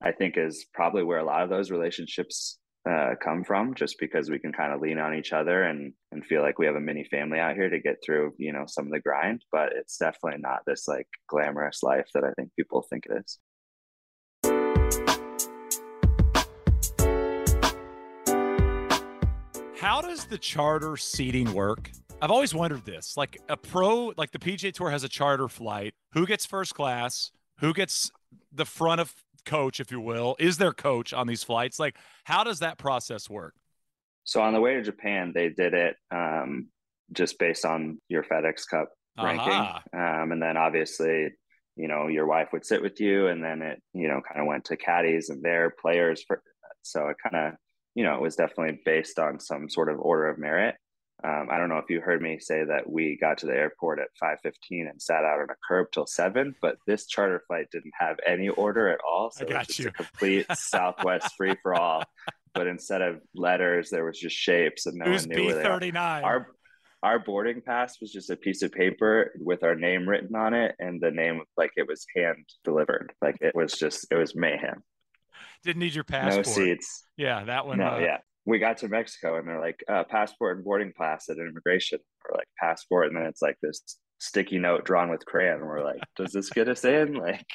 i 0.02 0.12
think 0.12 0.36
is 0.36 0.66
probably 0.74 1.02
where 1.02 1.18
a 1.18 1.24
lot 1.24 1.42
of 1.42 1.50
those 1.50 1.70
relationships 1.70 2.58
uh, 2.88 3.14
come 3.22 3.44
from 3.44 3.74
just 3.74 3.96
because 3.98 4.30
we 4.30 4.38
can 4.38 4.52
kind 4.52 4.72
of 4.72 4.80
lean 4.80 4.98
on 4.98 5.14
each 5.14 5.32
other 5.32 5.64
and 5.64 5.92
and 6.12 6.24
feel 6.24 6.42
like 6.42 6.58
we 6.58 6.66
have 6.66 6.76
a 6.76 6.80
mini 6.80 7.04
family 7.04 7.38
out 7.38 7.54
here 7.54 7.68
to 7.68 7.80
get 7.80 7.96
through 8.04 8.32
you 8.38 8.52
know 8.52 8.64
some 8.66 8.86
of 8.86 8.92
the 8.92 9.00
grind 9.00 9.44
but 9.52 9.72
it's 9.74 9.98
definitely 9.98 10.40
not 10.40 10.60
this 10.66 10.88
like 10.88 11.06
glamorous 11.28 11.82
life 11.82 12.08
that 12.14 12.24
i 12.24 12.32
think 12.32 12.50
people 12.56 12.82
think 12.88 13.04
it 13.06 13.22
is. 13.24 13.38
How 19.78 20.00
does 20.00 20.24
the 20.24 20.38
charter 20.38 20.96
seating 20.96 21.52
work? 21.54 21.90
I've 22.20 22.32
always 22.32 22.52
wondered 22.52 22.84
this 22.84 23.16
like 23.16 23.38
a 23.48 23.56
pro 23.56 24.12
like 24.16 24.32
the 24.32 24.38
pga 24.38 24.72
tour 24.72 24.90
has 24.90 25.04
a 25.04 25.08
charter 25.08 25.48
flight. 25.48 25.94
Who 26.14 26.26
gets 26.26 26.44
first 26.44 26.74
class? 26.74 27.30
Who 27.60 27.72
gets 27.72 28.10
the 28.52 28.64
front 28.64 29.00
of 29.00 29.14
coach, 29.48 29.80
if 29.80 29.90
you 29.90 30.00
will, 30.00 30.36
is 30.38 30.58
their 30.58 30.72
coach 30.72 31.12
on 31.12 31.26
these 31.26 31.42
flights? 31.42 31.78
Like, 31.78 31.96
how 32.24 32.44
does 32.44 32.60
that 32.60 32.78
process 32.78 33.28
work? 33.28 33.54
So 34.24 34.42
on 34.42 34.52
the 34.52 34.60
way 34.60 34.74
to 34.74 34.82
Japan, 34.82 35.32
they 35.34 35.48
did 35.48 35.74
it 35.74 35.96
um, 36.10 36.68
just 37.12 37.38
based 37.38 37.64
on 37.64 37.98
your 38.08 38.22
FedEx 38.22 38.68
Cup 38.70 38.90
ranking, 39.20 39.52
um, 39.52 40.32
and 40.32 40.42
then 40.42 40.56
obviously, 40.56 41.30
you 41.76 41.88
know, 41.88 42.08
your 42.08 42.26
wife 42.26 42.48
would 42.52 42.64
sit 42.64 42.82
with 42.82 43.00
you, 43.00 43.28
and 43.28 43.42
then 43.42 43.62
it, 43.62 43.82
you 43.94 44.06
know, 44.06 44.20
kind 44.20 44.40
of 44.40 44.46
went 44.46 44.66
to 44.66 44.76
caddies 44.76 45.30
and 45.30 45.42
their 45.42 45.74
players 45.80 46.22
for. 46.26 46.42
So 46.82 47.08
it 47.08 47.16
kind 47.22 47.48
of, 47.48 47.54
you 47.94 48.04
know, 48.04 48.14
it 48.14 48.20
was 48.20 48.36
definitely 48.36 48.80
based 48.84 49.18
on 49.18 49.40
some 49.40 49.68
sort 49.68 49.88
of 49.88 49.98
order 49.98 50.28
of 50.28 50.38
merit. 50.38 50.76
Um, 51.24 51.48
I 51.50 51.58
don't 51.58 51.68
know 51.68 51.78
if 51.78 51.90
you 51.90 52.00
heard 52.00 52.22
me 52.22 52.38
say 52.38 52.62
that 52.64 52.88
we 52.88 53.18
got 53.20 53.38
to 53.38 53.46
the 53.46 53.52
airport 53.52 53.98
at 53.98 54.08
5:15 54.22 54.88
and 54.88 55.02
sat 55.02 55.24
out 55.24 55.40
on 55.40 55.50
a 55.50 55.56
curb 55.66 55.88
till 55.92 56.06
seven, 56.06 56.54
but 56.62 56.76
this 56.86 57.06
charter 57.06 57.42
flight 57.48 57.66
didn't 57.72 57.92
have 57.98 58.18
any 58.24 58.48
order 58.48 58.88
at 58.88 59.00
all. 59.08 59.30
So 59.32 59.44
I 59.44 59.48
got 59.48 59.54
it 59.54 59.58
was 59.58 59.66
just 59.66 59.78
you. 59.80 59.88
a 59.88 59.92
complete 59.92 60.46
Southwest 60.54 61.34
free 61.36 61.56
for 61.62 61.74
all. 61.74 62.04
But 62.54 62.66
instead 62.66 63.02
of 63.02 63.20
letters, 63.34 63.90
there 63.90 64.04
was 64.04 64.18
just 64.18 64.34
shapes, 64.34 64.86
and 64.86 64.96
no 64.96 65.04
Who's 65.04 65.28
one 65.28 65.36
knew 65.36 65.46
where 65.46 65.78
they. 65.78 65.90
B39? 65.90 66.24
Our 66.24 66.48
our 67.02 67.18
boarding 67.18 67.60
pass 67.60 68.00
was 68.00 68.10
just 68.10 68.30
a 68.30 68.36
piece 68.36 68.62
of 68.62 68.72
paper 68.72 69.32
with 69.38 69.62
our 69.62 69.76
name 69.76 70.08
written 70.08 70.34
on 70.34 70.54
it, 70.54 70.74
and 70.80 71.00
the 71.00 71.10
name 71.10 71.42
like 71.56 71.70
it 71.76 71.86
was 71.86 72.04
hand 72.16 72.48
delivered. 72.64 73.12
Like 73.20 73.36
it 73.42 73.54
was 73.54 73.74
just 73.74 74.06
it 74.10 74.16
was 74.16 74.34
mayhem. 74.34 74.82
Didn't 75.62 75.80
need 75.80 75.94
your 75.94 76.04
passport. 76.04 76.46
No 76.46 76.52
seats. 76.52 77.04
Yeah, 77.16 77.44
that 77.44 77.66
one. 77.66 77.78
No, 77.78 77.90
uh, 77.90 77.98
yeah 77.98 78.18
we 78.48 78.58
got 78.58 78.78
to 78.78 78.88
Mexico 78.88 79.36
and 79.36 79.46
they're 79.46 79.60
like 79.60 79.84
uh, 79.88 80.04
passport 80.04 80.56
and 80.56 80.64
boarding 80.64 80.92
pass 80.96 81.28
at 81.28 81.36
immigration. 81.36 81.98
Or 82.24 82.36
like 82.38 82.48
passport? 82.58 83.08
And 83.08 83.16
then 83.16 83.24
it's 83.24 83.42
like 83.42 83.56
this 83.62 83.98
sticky 84.18 84.58
note 84.58 84.86
drawn 84.86 85.10
with 85.10 85.24
crayon. 85.26 85.58
And 85.58 85.66
we're 85.66 85.84
like 85.84 86.00
does 86.16 86.32
this 86.32 86.48
get 86.50 86.68
us 86.68 86.84
in? 86.84 87.14
Like 87.28 87.46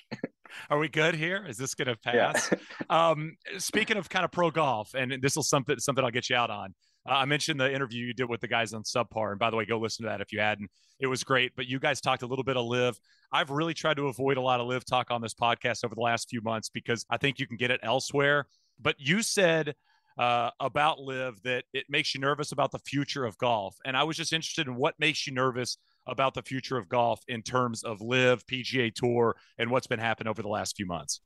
are 0.69 0.77
we 0.77 0.87
good 0.87 1.15
here? 1.15 1.43
Is 1.47 1.57
this 1.57 1.73
gonna 1.73 1.95
pass? 2.03 2.51
Yeah. 2.51 3.09
um 3.09 3.35
speaking 3.57 3.97
of 3.97 4.07
kind 4.07 4.23
of 4.23 4.31
pro 4.31 4.51
golf 4.51 4.93
and 4.93 5.17
this 5.19 5.35
is 5.35 5.49
something 5.49 5.79
something 5.79 6.05
i'll 6.05 6.11
get 6.11 6.29
you 6.29 6.35
out 6.35 6.51
on. 6.51 6.75
Uh, 7.09 7.13
i 7.13 7.25
mentioned 7.25 7.59
the 7.59 7.73
interview 7.73 8.05
you 8.05 8.13
did 8.13 8.29
with 8.29 8.39
the 8.39 8.47
guys 8.47 8.71
on 8.71 8.83
subpar 8.83 9.31
and 9.31 9.39
by 9.39 9.49
the 9.49 9.55
way 9.55 9.65
go 9.65 9.79
listen 9.79 10.03
to 10.05 10.09
that 10.09 10.21
if 10.21 10.31
you 10.31 10.39
hadn't. 10.39 10.69
It 10.99 11.07
was 11.07 11.23
great 11.23 11.53
but 11.55 11.65
you 11.65 11.79
guys 11.79 12.01
talked 12.01 12.21
a 12.21 12.27
little 12.27 12.43
bit 12.45 12.55
of 12.55 12.65
LIV 12.67 12.99
i've 13.31 13.49
really 13.49 13.73
tried 13.73 13.97
to 13.97 14.09
avoid 14.09 14.37
a 14.37 14.41
lot 14.41 14.59
of 14.59 14.67
LIV 14.67 14.85
talk 14.85 15.09
on 15.09 15.21
this 15.21 15.33
podcast 15.33 15.83
over 15.83 15.95
the 15.95 16.01
last 16.01 16.29
few 16.29 16.41
months 16.41 16.69
because 16.69 17.03
i 17.09 17.17
think 17.17 17.39
you 17.39 17.47
can 17.47 17.57
get 17.57 17.71
it 17.71 17.79
elsewhere 17.81 18.45
but 18.79 18.95
you 18.99 19.23
said 19.23 19.73
uh, 20.17 20.51
about 20.59 20.99
LIV 20.99 21.41
that 21.43 21.65
it 21.73 21.85
makes 21.89 22.13
you 22.13 22.21
nervous 22.21 22.51
about 22.51 22.71
the 22.71 22.79
future 22.79 23.25
of 23.25 23.37
golf. 23.37 23.75
And 23.85 23.97
I 23.97 24.03
was 24.03 24.17
just 24.17 24.33
interested 24.33 24.67
in 24.67 24.75
what 24.75 24.95
makes 24.99 25.25
you 25.25 25.33
nervous 25.33 25.77
about 26.05 26.33
the 26.33 26.41
future 26.41 26.77
of 26.77 26.89
golf 26.89 27.21
in 27.27 27.41
terms 27.41 27.83
of 27.83 28.01
LIV 28.01 28.45
PGA 28.45 28.93
Tour, 28.93 29.35
and 29.57 29.71
what's 29.71 29.87
been 29.87 29.99
happening 29.99 30.29
over 30.29 30.41
the 30.41 30.49
last 30.49 30.75
few 30.75 30.85
months. 30.85 31.21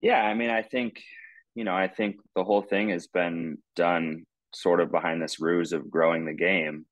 Yeah, 0.00 0.22
I 0.22 0.34
mean, 0.34 0.50
I 0.50 0.62
think, 0.62 1.02
you 1.54 1.64
know, 1.64 1.74
I 1.74 1.88
think 1.88 2.16
the 2.34 2.44
whole 2.44 2.62
thing 2.62 2.90
has 2.90 3.06
been 3.06 3.58
done 3.76 4.24
sort 4.54 4.80
of 4.80 4.90
behind 4.90 5.22
this 5.22 5.40
ruse 5.40 5.72
of 5.72 5.90
growing 5.90 6.24
the 6.24 6.34
game. 6.34 6.86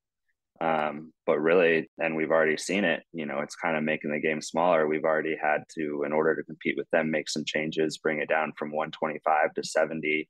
Um, 0.59 1.13
but 1.25 1.39
really, 1.39 1.89
and 1.99 2.15
we've 2.15 2.31
already 2.31 2.57
seen 2.57 2.83
it, 2.83 3.03
you 3.13 3.27
know, 3.27 3.39
it's 3.39 3.55
kind 3.55 3.77
of 3.77 3.83
making 3.83 4.11
the 4.11 4.19
game 4.19 4.41
smaller. 4.41 4.87
We've 4.87 5.03
already 5.03 5.37
had 5.39 5.63
to, 5.77 6.03
in 6.03 6.11
order 6.11 6.35
to 6.35 6.43
compete 6.43 6.75
with 6.77 6.89
them, 6.91 7.11
make 7.11 7.29
some 7.29 7.45
changes, 7.45 7.99
bring 7.99 8.19
it 8.19 8.29
down 8.29 8.53
from 8.57 8.71
125 8.71 9.53
to 9.53 9.63
70 9.63 10.27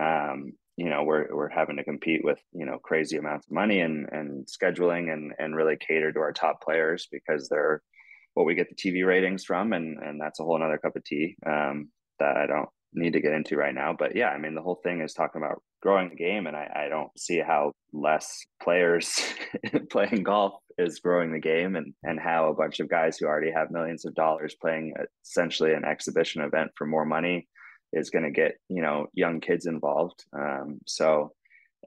um, 0.00 0.52
you 0.78 0.88
know 0.88 1.02
we're 1.02 1.26
we're 1.34 1.48
having 1.48 1.76
to 1.76 1.84
compete 1.84 2.24
with 2.24 2.40
you 2.52 2.64
know 2.64 2.78
crazy 2.78 3.16
amounts 3.16 3.46
of 3.46 3.52
money 3.52 3.80
and 3.80 4.08
and 4.12 4.46
scheduling 4.46 5.12
and 5.12 5.32
and 5.38 5.56
really 5.56 5.76
cater 5.76 6.12
to 6.12 6.20
our 6.20 6.32
top 6.32 6.62
players 6.62 7.08
because 7.10 7.48
they're 7.48 7.82
what 8.34 8.46
we 8.46 8.54
get 8.54 8.68
the 8.68 8.76
TV 8.76 9.04
ratings 9.04 9.44
from 9.44 9.72
and 9.72 9.98
and 9.98 10.20
that's 10.20 10.38
a 10.38 10.44
whole 10.44 10.56
another 10.56 10.78
cup 10.78 10.94
of 10.94 11.04
tea 11.04 11.34
um, 11.44 11.88
that 12.20 12.36
I 12.36 12.46
don't 12.46 12.68
need 12.94 13.12
to 13.12 13.20
get 13.20 13.32
into 13.32 13.56
right 13.56 13.74
now. 13.74 13.94
But 13.98 14.14
yeah 14.14 14.28
I 14.28 14.38
mean 14.38 14.54
the 14.54 14.62
whole 14.62 14.80
thing 14.84 15.00
is 15.00 15.12
talking 15.12 15.42
about 15.42 15.62
growing 15.82 16.10
the 16.10 16.16
game 16.16 16.46
and 16.46 16.56
I, 16.56 16.84
I 16.86 16.88
don't 16.88 17.10
see 17.18 17.40
how 17.40 17.72
less 17.92 18.44
players 18.62 19.20
playing 19.90 20.22
golf 20.22 20.54
is 20.78 21.00
growing 21.00 21.32
the 21.32 21.40
game 21.40 21.74
and 21.74 21.92
and 22.04 22.20
how 22.20 22.50
a 22.50 22.54
bunch 22.54 22.78
of 22.78 22.88
guys 22.88 23.18
who 23.18 23.26
already 23.26 23.50
have 23.50 23.72
millions 23.72 24.04
of 24.04 24.14
dollars 24.14 24.54
playing 24.60 24.94
essentially 25.24 25.72
an 25.72 25.84
exhibition 25.84 26.42
event 26.42 26.70
for 26.76 26.86
more 26.86 27.04
money 27.04 27.48
is 27.92 28.10
going 28.10 28.24
to 28.24 28.30
get 28.30 28.56
you 28.68 28.82
know 28.82 29.06
young 29.12 29.40
kids 29.40 29.66
involved. 29.66 30.24
Um, 30.32 30.80
so 30.86 31.32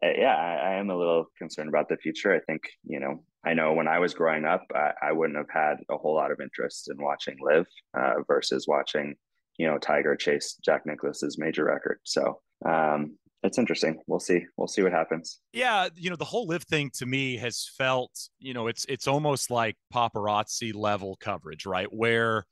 uh, 0.04 0.10
yeah, 0.16 0.36
I, 0.36 0.72
I, 0.72 0.74
am 0.76 0.90
a 0.90 0.98
little 0.98 1.26
concerned 1.38 1.70
about 1.70 1.90
the 1.90 1.98
future. 1.98 2.34
I 2.34 2.40
think 2.40 2.64
you 2.84 3.00
know 3.00 3.24
I 3.46 3.54
know 3.54 3.74
when 3.74 3.88
I 3.88 4.00
was 4.00 4.14
growing 4.14 4.46
up, 4.46 4.64
I, 4.74 4.92
I 5.02 5.12
wouldn't 5.12 5.38
have 5.38 5.50
had 5.50 5.78
a 5.90 5.98
whole 5.98 6.16
lot 6.16 6.32
of 6.32 6.40
interest 6.42 6.90
in 6.90 7.02
watching 7.02 7.38
LIV 7.42 7.68
uh, 7.94 8.14
versus 8.28 8.68
watching 8.68 9.16
you 9.58 9.68
know 9.68 9.78
Tiger 9.78 10.16
chase 10.16 10.58
Jack 10.64 10.86
Nicklaus's 10.86 11.38
major 11.38 11.66
record. 11.66 12.00
So 12.04 12.40
um, 12.66 13.18
it's 13.44 13.58
interesting. 13.58 14.00
We'll 14.08 14.20
see. 14.20 14.46
We'll 14.58 14.68
see 14.68 14.84
what 14.84 14.92
happens. 14.92 15.40
Yeah, 15.52 15.90
you 15.96 16.10
know, 16.10 16.16
the 16.16 16.26
whole 16.26 16.48
LIV 16.48 16.64
thing 16.64 16.92
to 16.96 17.06
me 17.06 17.38
has 17.38 17.70
felt, 17.78 18.30
you 18.40 18.54
know, 18.54 18.68
it's 18.68 18.86
it's 18.88 19.08
almost 19.08 19.50
like 19.50 19.76
paparazzi 19.94 20.74
level 20.76 21.18
coverage, 21.20 21.66
right? 21.66 21.92
Where 21.92 22.46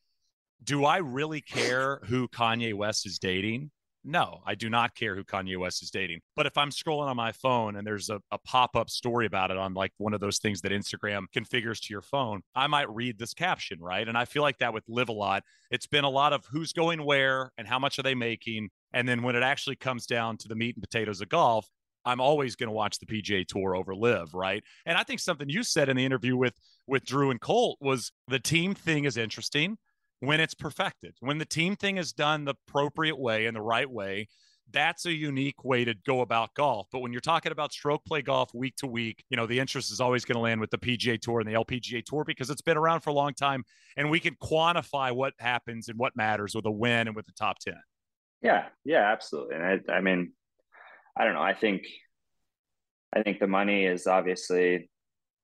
do 0.63 0.85
I 0.85 0.97
really 0.97 1.41
care 1.41 2.01
who 2.05 2.27
Kanye 2.27 2.73
West 2.73 3.05
is 3.05 3.19
dating? 3.19 3.71
No, 4.03 4.41
I 4.45 4.55
do 4.55 4.69
not 4.69 4.95
care 4.95 5.15
who 5.15 5.23
Kanye 5.23 5.57
West 5.57 5.83
is 5.83 5.91
dating. 5.91 6.21
But 6.35 6.45
if 6.45 6.57
I'm 6.57 6.69
scrolling 6.69 7.07
on 7.07 7.17
my 7.17 7.33
phone 7.33 7.75
and 7.75 7.85
there's 7.85 8.09
a, 8.09 8.21
a 8.31 8.37
pop 8.39 8.75
up 8.75 8.89
story 8.89 9.25
about 9.25 9.51
it 9.51 9.57
on 9.57 9.73
like 9.73 9.91
one 9.97 10.13
of 10.13 10.21
those 10.21 10.39
things 10.39 10.61
that 10.61 10.71
Instagram 10.71 11.25
configures 11.35 11.81
to 11.81 11.87
your 11.93 12.01
phone, 12.01 12.41
I 12.55 12.67
might 12.67 12.89
read 12.89 13.19
this 13.19 13.33
caption, 13.33 13.79
right? 13.81 14.07
And 14.07 14.17
I 14.17 14.25
feel 14.25 14.41
like 14.41 14.57
that 14.59 14.73
with 14.73 14.85
LIV 14.87 15.09
a 15.09 15.13
lot. 15.13 15.43
It's 15.69 15.87
been 15.87 16.05
a 16.05 16.09
lot 16.09 16.31
of 16.31 16.45
who's 16.45 16.71
going 16.71 17.03
where 17.03 17.51
and 17.57 17.67
how 17.67 17.77
much 17.77 17.99
are 17.99 18.03
they 18.03 18.15
making. 18.15 18.69
And 18.93 19.07
then 19.07 19.21
when 19.21 19.35
it 19.35 19.43
actually 19.43 19.75
comes 19.75 20.05
down 20.05 20.37
to 20.37 20.47
the 20.47 20.55
meat 20.55 20.75
and 20.75 20.83
potatoes 20.83 21.19
of 21.19 21.27
golf, 21.27 21.67
I'm 22.05 22.21
always 22.21 22.55
going 22.55 22.69
to 22.69 22.73
watch 22.73 22.97
the 22.99 23.05
PGA 23.05 23.45
Tour 23.45 23.75
over 23.75 23.93
LIV, 23.93 24.33
right? 24.33 24.63
And 24.85 24.97
I 24.97 25.03
think 25.03 25.19
something 25.19 25.49
you 25.49 25.63
said 25.63 25.89
in 25.89 25.97
the 25.97 26.05
interview 26.05 26.37
with 26.37 26.53
with 26.87 27.03
Drew 27.03 27.29
and 27.29 27.41
Colt 27.41 27.77
was 27.81 28.11
the 28.29 28.39
team 28.39 28.73
thing 28.73 29.03
is 29.03 29.17
interesting 29.17 29.77
when 30.19 30.39
it's 30.39 30.53
perfected. 30.53 31.15
When 31.19 31.37
the 31.37 31.45
team 31.45 31.75
thing 31.75 31.97
is 31.97 32.11
done 32.11 32.45
the 32.45 32.55
appropriate 32.67 33.17
way 33.17 33.45
and 33.45 33.55
the 33.55 33.61
right 33.61 33.89
way, 33.89 34.27
that's 34.71 35.05
a 35.05 35.11
unique 35.11 35.63
way 35.63 35.83
to 35.85 35.93
go 36.05 36.21
about 36.21 36.53
golf. 36.53 36.87
But 36.91 36.99
when 36.99 37.11
you're 37.11 37.21
talking 37.21 37.51
about 37.51 37.73
stroke 37.73 38.05
play 38.05 38.21
golf 38.21 38.53
week 38.53 38.75
to 38.77 38.87
week, 38.87 39.23
you 39.29 39.37
know, 39.37 39.45
the 39.45 39.59
interest 39.59 39.91
is 39.91 39.99
always 39.99 40.25
going 40.25 40.35
to 40.35 40.41
land 40.41 40.61
with 40.61 40.69
the 40.69 40.77
PGA 40.77 41.19
Tour 41.19 41.39
and 41.39 41.49
the 41.49 41.53
LPGA 41.53 42.03
Tour 42.03 42.23
because 42.23 42.49
it's 42.49 42.61
been 42.61 42.77
around 42.77 43.01
for 43.01 43.09
a 43.09 43.13
long 43.13 43.33
time 43.33 43.63
and 43.97 44.09
we 44.09 44.19
can 44.19 44.35
quantify 44.35 45.11
what 45.11 45.33
happens 45.39 45.89
and 45.89 45.97
what 45.97 46.15
matters 46.15 46.53
with 46.53 46.65
a 46.65 46.71
win 46.71 47.07
and 47.07 47.15
with 47.15 47.25
the 47.25 47.33
top 47.33 47.59
10. 47.59 47.73
Yeah, 48.41 48.65
yeah, 48.85 49.11
absolutely. 49.11 49.55
And 49.55 49.65
I, 49.65 49.93
I 49.93 50.01
mean, 50.01 50.33
I 51.17 51.25
don't 51.25 51.33
know. 51.33 51.41
I 51.41 51.53
think, 51.53 51.83
I 53.13 53.23
think 53.23 53.39
the 53.39 53.47
money 53.47 53.85
is 53.85 54.05
obviously 54.05 54.89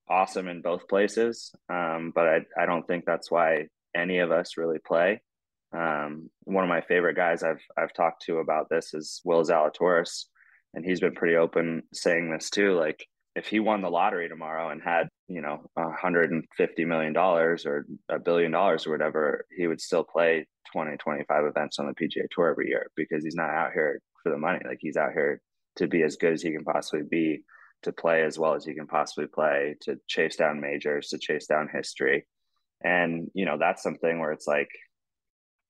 awesome 0.08 0.48
in 0.48 0.62
both 0.62 0.88
places, 0.88 1.52
um, 1.68 2.12
but 2.14 2.28
I, 2.28 2.42
I 2.58 2.66
don't 2.68 2.86
think 2.86 3.06
that's 3.06 3.32
why 3.32 3.66
any 3.96 4.20
of 4.20 4.32
us 4.32 4.58
really 4.58 4.80
play. 4.86 5.22
Um, 5.76 6.30
one 6.44 6.64
of 6.64 6.70
my 6.70 6.82
favorite 6.82 7.16
guys 7.16 7.44
I've 7.44 7.62
I've 7.78 7.94
talked 7.94 8.24
to 8.26 8.38
about 8.38 8.70
this 8.70 8.94
is 8.94 9.22
Will 9.26 9.44
Zalatoris, 9.44 10.26
and 10.74 10.86
he's 10.86 11.00
been 11.00 11.16
pretty 11.16 11.36
open 11.36 11.84
saying 11.94 12.32
this 12.32 12.50
too. 12.50 12.78
Like 12.78 13.06
if 13.36 13.48
he 13.48 13.60
won 13.60 13.82
the 13.82 13.90
lottery 13.90 14.30
tomorrow 14.30 14.70
and 14.70 14.82
had 14.82 15.10
you 15.28 15.42
know 15.42 15.70
150 15.74 16.86
million 16.86 17.14
dollars 17.14 17.66
or 17.66 17.86
a 18.10 18.20
billion 18.20 18.52
dollars 18.52 18.86
or 18.86 18.92
whatever, 18.92 19.46
he 19.56 19.68
would 19.68 19.82
still 19.82 20.04
play 20.04 20.46
20, 20.72 20.98
25 20.98 21.46
events 21.46 21.80
on 21.80 21.88
the 21.88 21.94
PGA 21.94 22.28
Tour 22.32 22.50
every 22.50 22.68
year 22.68 22.90
because 22.96 23.24
he's 23.24 23.36
not 23.36 23.50
out 23.50 23.74
here 23.74 24.00
for 24.24 24.32
the 24.32 24.38
money. 24.38 24.60
Like 24.66 24.80
he's 24.82 24.98
out 24.98 25.14
here 25.14 25.42
to 25.78 25.88
be 25.88 26.04
as 26.04 26.16
good 26.16 26.34
as 26.34 26.42
he 26.42 26.52
can 26.52 26.64
possibly 26.64 27.06
be, 27.10 27.44
to 27.84 27.92
play 27.92 28.24
as 28.24 28.40
well 28.40 28.56
as 28.56 28.66
he 28.66 28.74
can 28.74 28.88
possibly 28.88 29.28
play, 29.28 29.76
to 29.82 29.98
chase 30.08 30.36
down 30.36 30.62
majors, 30.62 31.10
to 31.10 31.18
chase 31.18 31.48
down 31.48 31.70
history. 31.72 32.26
And, 32.84 33.30
you 33.34 33.46
know, 33.46 33.58
that's 33.60 33.84
something 33.84 34.20
where 34.20 34.32
it's 34.32 34.48
like, 34.48 34.70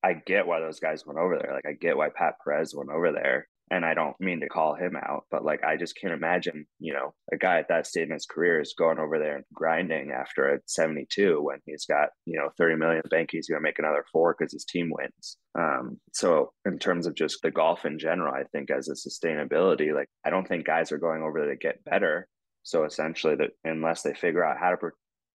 I 0.06 0.14
get 0.14 0.46
why 0.46 0.60
those 0.60 0.80
guys 0.80 1.04
went 1.04 1.18
over 1.18 1.38
there. 1.38 1.52
Like 1.52 1.66
I 1.66 1.72
get 1.72 1.96
why 1.96 2.08
Pat 2.14 2.34
Perez 2.44 2.74
went 2.74 2.90
over 2.90 3.12
there. 3.12 3.48
And 3.68 3.84
I 3.84 3.94
don't 3.94 4.14
mean 4.20 4.38
to 4.40 4.48
call 4.48 4.76
him 4.76 4.94
out, 4.94 5.24
but 5.28 5.44
like 5.44 5.64
I 5.64 5.76
just 5.76 5.98
can't 6.00 6.12
imagine, 6.14 6.66
you 6.78 6.92
know, 6.92 7.14
a 7.32 7.36
guy 7.36 7.58
at 7.58 7.66
that 7.68 7.88
stage 7.88 8.06
in 8.06 8.12
his 8.12 8.24
career 8.24 8.60
is 8.60 8.76
going 8.78 9.00
over 9.00 9.18
there 9.18 9.34
and 9.34 9.44
grinding 9.52 10.12
after 10.12 10.48
a 10.48 10.60
72 10.66 11.42
when 11.42 11.58
he's 11.66 11.84
got, 11.84 12.10
you 12.26 12.38
know, 12.38 12.50
30 12.56 12.76
million 12.76 13.02
bank, 13.10 13.30
he's 13.32 13.48
gonna 13.48 13.60
make 13.60 13.80
another 13.80 14.04
four 14.12 14.36
because 14.38 14.52
his 14.52 14.64
team 14.64 14.92
wins. 14.96 15.36
Um, 15.58 15.98
so 16.12 16.52
in 16.64 16.78
terms 16.78 17.08
of 17.08 17.16
just 17.16 17.42
the 17.42 17.50
golf 17.50 17.84
in 17.84 17.98
general, 17.98 18.32
I 18.32 18.44
think 18.52 18.70
as 18.70 18.88
a 18.88 18.92
sustainability, 18.92 19.92
like 19.92 20.08
I 20.24 20.30
don't 20.30 20.46
think 20.46 20.64
guys 20.64 20.92
are 20.92 20.98
going 20.98 21.24
over 21.24 21.40
there 21.40 21.50
to 21.50 21.56
get 21.56 21.82
better. 21.82 22.28
So 22.62 22.84
essentially 22.84 23.34
that 23.34 23.50
unless 23.64 24.02
they 24.02 24.14
figure 24.14 24.44
out 24.44 24.58
how 24.60 24.70
to 24.70 24.76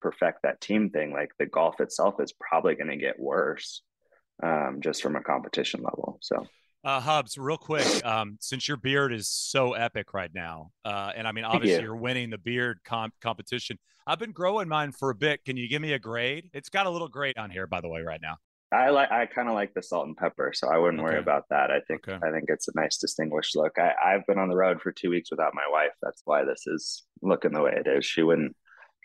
perfect 0.02 0.40
that 0.44 0.62
team 0.62 0.90
thing, 0.90 1.14
like 1.14 1.32
the 1.40 1.46
golf 1.46 1.80
itself 1.80 2.16
is 2.20 2.34
probably 2.34 2.76
going 2.76 2.90
to 2.90 2.98
get 2.98 3.20
worse 3.20 3.82
um, 4.44 4.80
just 4.82 5.02
from 5.02 5.16
a 5.16 5.22
competition 5.22 5.82
level. 5.82 6.18
So. 6.22 6.46
Uh, 6.84 7.00
Hubs, 7.00 7.38
real 7.38 7.58
quick, 7.58 8.04
um, 8.04 8.38
since 8.40 8.68
your 8.68 8.78
beard 8.78 9.14
is 9.14 9.30
so 9.30 9.74
epic 9.74 10.16
right 10.16 10.32
now, 10.34 10.72
uh, 10.84 11.12
and 11.16 11.28
I 11.28 11.32
mean, 11.32 11.46
obviously 11.46 11.84
you. 11.84 11.92
are 11.92 11.96
winning 11.96 12.32
the 12.32 12.40
beard 12.40 12.80
comp- 12.84 13.14
competition. 13.22 13.78
I've 14.08 14.18
been 14.18 14.32
growing 14.32 14.68
mine 14.68 14.92
for 14.92 15.12
a 15.12 15.16
bit. 15.16 15.46
Can 15.46 15.58
you 15.58 15.70
give 15.70 15.80
me 15.80 15.94
a 15.94 16.00
grade? 16.00 16.50
It's 16.54 16.70
got 16.70 16.88
a 16.88 16.90
little 16.90 17.08
grade 17.08 17.38
on 17.38 17.52
here, 17.52 17.68
by 17.68 17.82
the 17.82 17.88
way, 17.88 18.02
right 18.02 18.20
now. 18.20 18.38
I 18.72 18.90
like. 18.90 19.12
I 19.12 19.26
kind 19.26 19.48
of 19.48 19.54
like 19.54 19.74
the 19.74 19.84
salt 19.84 20.08
and 20.08 20.18
pepper, 20.18 20.54
so 20.56 20.70
I 20.70 20.78
wouldn't 20.78 21.02
okay. 21.02 21.12
worry 21.12 21.20
about 21.20 21.44
that. 21.50 21.70
I 21.70 21.82
think. 21.82 22.08
Okay. 22.08 22.26
I 22.26 22.32
think 22.32 22.46
it's 22.48 22.68
a 22.68 22.72
nice, 22.74 22.98
distinguished 22.98 23.56
look. 23.56 23.78
I, 23.78 23.94
I've 24.04 24.26
been 24.26 24.40
on 24.40 24.50
the 24.50 24.56
road 24.56 24.82
for 24.82 24.92
two 24.92 25.10
weeks 25.10 25.30
without 25.30 25.54
my 25.54 25.66
wife. 25.70 25.92
That's 26.02 26.22
why 26.26 26.46
this 26.46 26.64
is 26.66 27.04
looking 27.22 27.52
the 27.52 27.62
way 27.62 27.74
it 27.76 27.88
is. 27.88 28.06
She 28.06 28.24
wouldn't 28.24 28.56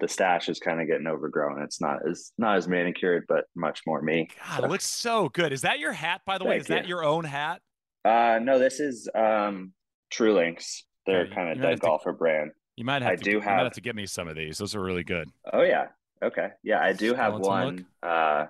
the 0.01 0.09
stash 0.09 0.49
is 0.49 0.59
kind 0.59 0.80
of 0.80 0.86
getting 0.86 1.07
overgrown. 1.07 1.62
It's 1.62 1.80
not 1.80 1.99
as 2.09 2.32
not 2.38 2.57
as 2.57 2.68
manicured, 2.68 3.24
but 3.28 3.44
much 3.55 3.80
more 3.86 4.03
me. 4.03 4.28
God, 4.47 4.61
so. 4.61 4.64
it 4.64 4.70
looks 4.70 4.86
so 4.86 5.28
good. 5.30 5.53
Is 5.53 5.62
that 5.62 5.78
your 5.78 5.92
hat, 5.92 6.22
by 6.26 6.38
the 6.38 6.44
Thank 6.44 6.51
way? 6.51 6.57
Is 6.59 6.68
you. 6.68 6.74
that 6.74 6.88
your 6.88 7.05
own 7.05 7.24
hat? 7.24 7.61
Uh, 8.05 8.38
no, 8.42 8.59
this 8.59 8.78
is 8.78 9.09
um, 9.14 9.72
True 10.11 10.34
Links. 10.34 10.84
They're 11.07 11.22
okay. 11.22 11.34
kind 11.34 11.51
of 11.51 11.62
dead 11.62 11.80
golfer 11.80 12.12
to, 12.12 12.18
brand. 12.18 12.51
You 12.76 12.84
might 12.84 13.03
have. 13.03 13.12
I 13.12 13.16
to, 13.16 13.22
do 13.22 13.40
have, 13.40 13.61
have 13.61 13.72
to 13.72 13.80
get 13.80 13.97
me 13.97 14.07
some 14.07 14.28
of 14.28 14.36
these. 14.36 14.59
Those 14.59 14.74
are 14.74 14.82
really 14.82 15.05
good. 15.05 15.30
Oh 15.53 15.62
yeah. 15.62 15.86
Okay. 16.22 16.49
Yeah, 16.62 16.80
I 16.80 16.92
do 16.92 17.14
have 17.14 17.38
one 17.38 17.86
uh, 18.03 18.47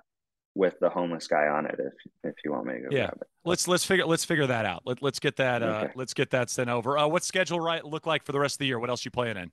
with 0.55 0.79
the 0.81 0.89
homeless 0.89 1.27
guy 1.27 1.47
on 1.49 1.67
it. 1.67 1.77
If 1.79 1.93
if 2.25 2.35
you 2.45 2.53
want 2.53 2.67
me 2.67 2.75
to 2.75 2.81
go 2.81 2.89
yeah. 2.91 3.11
Let's 3.45 3.69
let's 3.69 3.85
figure 3.85 4.07
let's 4.07 4.25
figure 4.25 4.47
that 4.47 4.67
out. 4.67 4.83
Let, 4.85 5.03
let's 5.03 5.21
get 5.21 5.37
that 5.37 5.63
uh, 5.63 5.67
okay. 5.67 5.93
let's 5.95 6.15
get 6.15 6.31
that 6.31 6.51
sent 6.51 6.71
over. 6.71 6.99
Uh, 6.99 7.07
what's 7.07 7.27
schedule 7.27 7.61
right 7.61 7.85
look 7.85 8.07
like 8.07 8.25
for 8.25 8.33
the 8.33 8.41
rest 8.41 8.57
of 8.57 8.59
the 8.59 8.67
year? 8.67 8.79
What 8.79 8.91
else 8.91 9.05
you 9.05 9.11
playing 9.11 9.37
in? 9.37 9.53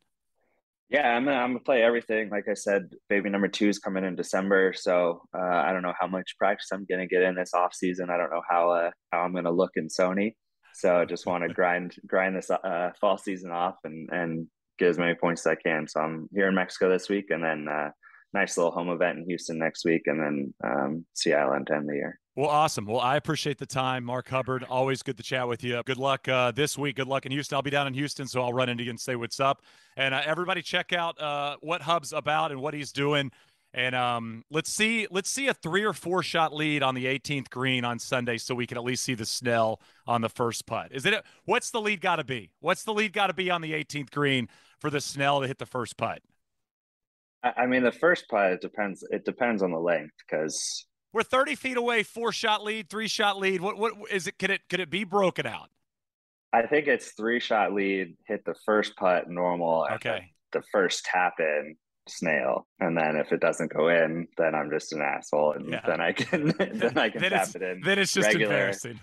Yeah, 0.94 1.16
I'm 1.16 1.26
gonna, 1.26 1.38
I'm 1.38 1.50
gonna 1.50 1.60
play 1.62 1.82
everything. 1.82 2.30
Like 2.30 2.48
I 2.48 2.54
said, 2.54 2.84
baby 3.10 3.28
number 3.28 3.48
two 3.48 3.68
is 3.68 3.80
coming 3.80 4.04
in 4.04 4.16
December, 4.16 4.74
so 4.74 5.24
uh, 5.36 5.42
I 5.42 5.74
don't 5.74 5.82
know 5.82 5.96
how 6.00 6.06
much 6.06 6.38
practice 6.38 6.68
I'm 6.72 6.86
gonna 6.88 7.08
get 7.08 7.24
in 7.24 7.34
this 7.34 7.56
off 7.56 7.74
season. 7.74 8.12
I 8.12 8.18
don't 8.18 8.30
know 8.30 8.44
how 8.48 8.70
uh, 8.70 8.92
how 9.12 9.22
I'm 9.22 9.34
gonna 9.34 9.52
look 9.52 9.72
in 9.76 9.88
Sony, 9.88 10.36
so 10.76 10.96
I 10.96 11.06
just 11.06 11.26
want 11.26 11.48
to 11.48 11.54
grind 11.54 11.96
grind 12.06 12.36
this 12.36 12.52
uh, 12.52 12.92
fall 13.02 13.18
season 13.18 13.50
off 13.50 13.78
and 13.84 14.08
and 14.12 14.48
get 14.78 14.90
as 14.90 15.00
many 15.00 15.16
points 15.16 15.48
as 15.48 15.54
I 15.54 15.56
can. 15.56 15.88
So 15.88 16.00
I'm 16.00 16.30
here 16.32 16.48
in 16.48 16.54
Mexico 16.54 16.92
this 16.92 17.10
week, 17.10 17.32
and 17.32 17.44
then 17.44 17.68
uh, 17.68 17.90
nice 18.34 18.58
little 18.58 18.72
home 18.72 18.90
event 18.90 19.20
in 19.20 19.26
Houston 19.26 19.58
next 19.58 19.86
week, 19.86 20.04
and 20.08 20.20
then 20.20 20.54
um, 20.64 21.06
Seattle 21.14 21.54
end 21.54 21.70
of 21.70 21.86
the 21.86 21.94
year. 21.94 22.20
Well, 22.36 22.50
awesome. 22.50 22.88
Well, 22.88 23.00
I 23.00 23.16
appreciate 23.16 23.60
the 23.60 23.68
time, 23.68 24.04
Mark 24.04 24.28
Hubbard. 24.28 24.64
Always 24.68 25.04
good 25.04 25.18
to 25.18 25.24
chat 25.24 25.48
with 25.48 25.64
you. 25.64 25.82
Good 25.86 25.98
luck 25.98 26.28
uh, 26.28 26.52
this 26.52 26.78
week. 26.78 26.96
Good 26.96 27.08
luck 27.08 27.28
in 27.28 27.32
Houston. 27.32 27.56
I'll 27.56 27.62
be 27.62 27.70
down 27.70 27.86
in 27.86 27.94
Houston, 27.94 28.28
so 28.28 28.42
I'll 28.42 28.54
run 28.54 28.70
into 28.70 28.84
you 28.84 28.90
and 28.90 29.00
say 29.00 29.16
what's 29.16 29.40
up. 29.40 29.62
And 29.98 30.16
uh, 30.16 30.22
everybody, 30.26 30.64
check 30.64 30.94
out 30.94 31.22
uh, 31.22 31.58
what 31.62 31.84
Hub's 31.84 32.12
about 32.12 32.52
and 32.52 32.60
what 32.60 32.74
he's 32.74 32.92
doing. 32.92 33.32
And 33.76 33.94
um, 33.96 34.44
let's 34.50 34.72
see, 34.72 35.08
let's 35.12 35.30
see 35.30 35.48
a 35.48 35.54
three 35.54 35.84
or 35.84 35.94
four 35.94 36.24
shot 36.24 36.56
lead 36.56 36.82
on 36.82 36.96
the 36.96 37.06
18th 37.06 37.50
green 37.50 37.86
on 37.86 38.00
Sunday, 38.00 38.38
so 38.38 38.54
we 38.56 38.68
can 38.68 38.78
at 38.78 38.84
least 38.84 39.04
see 39.04 39.16
the 39.16 39.26
Snell 39.26 39.80
on 40.08 40.22
the 40.22 40.30
first 40.30 40.66
putt. 40.66 40.92
Is 40.92 41.06
it? 41.06 41.24
What's 41.46 41.70
the 41.72 41.82
lead 41.82 42.02
got 42.02 42.16
to 42.18 42.24
be? 42.24 42.52
What's 42.62 42.84
the 42.84 42.94
lead 42.94 43.14
got 43.14 43.28
to 43.28 43.34
be 43.34 43.52
on 43.52 43.62
the 43.62 43.74
18th 43.74 44.12
green 44.12 44.48
for 44.80 44.90
the 44.90 45.02
Snell 45.02 45.42
to 45.42 45.48
hit 45.48 45.58
the 45.58 45.66
first 45.66 45.98
putt? 45.98 46.22
I 47.44 47.66
mean, 47.66 47.84
the 47.84 47.92
first 47.92 48.30
putt 48.30 48.54
it 48.54 48.62
depends. 48.62 49.06
It 49.10 49.26
depends 49.26 49.62
on 49.62 49.72
the 49.72 49.80
length 49.80 50.14
because 50.26 50.86
we're 51.12 51.24
30 51.24 51.56
feet 51.56 51.78
away, 51.78 52.04
four 52.04 52.32
shot 52.32 52.64
lead, 52.64 52.90
three 52.90 53.08
shot 53.08 53.38
lead. 53.38 53.62
What 53.62 53.78
what 53.78 53.94
is 54.12 54.28
it? 54.28 54.40
Could 54.40 54.50
it 54.50 54.62
could 54.70 54.80
it 54.80 54.90
be 54.90 55.04
broken 55.04 55.46
out? 55.46 55.70
I 56.54 56.68
think 56.68 56.88
it's 56.88 57.12
three 57.12 57.40
shot 57.40 57.74
lead, 57.74 58.16
hit 58.28 58.46
the 58.46 58.56
first 58.66 58.96
putt 58.96 59.30
normal. 59.30 59.88
Okay. 59.94 60.32
The, 60.52 60.60
the 60.60 60.66
first 60.72 61.04
tap 61.04 61.34
in 61.40 61.76
Snell. 62.08 62.68
And 62.80 62.98
then 62.98 63.16
if 63.16 63.32
it 63.32 63.40
doesn't 63.40 63.74
go 63.74 63.90
in, 63.90 64.28
then 64.38 64.56
I'm 64.56 64.70
just 64.70 64.94
an 64.94 65.02
asshole. 65.02 65.54
And 65.54 65.70
yeah. 65.70 65.82
then 65.86 66.02
I 66.02 66.12
can 66.12 66.48
then 66.58 66.98
I 66.98 67.10
can 67.10 67.22
then 67.22 67.32
tap 67.32 67.56
it 67.56 67.62
in. 67.62 67.82
Then 67.82 68.00
it's 68.00 68.14
just 68.14 68.28
regular. 68.28 68.54
embarrassing. 68.54 69.00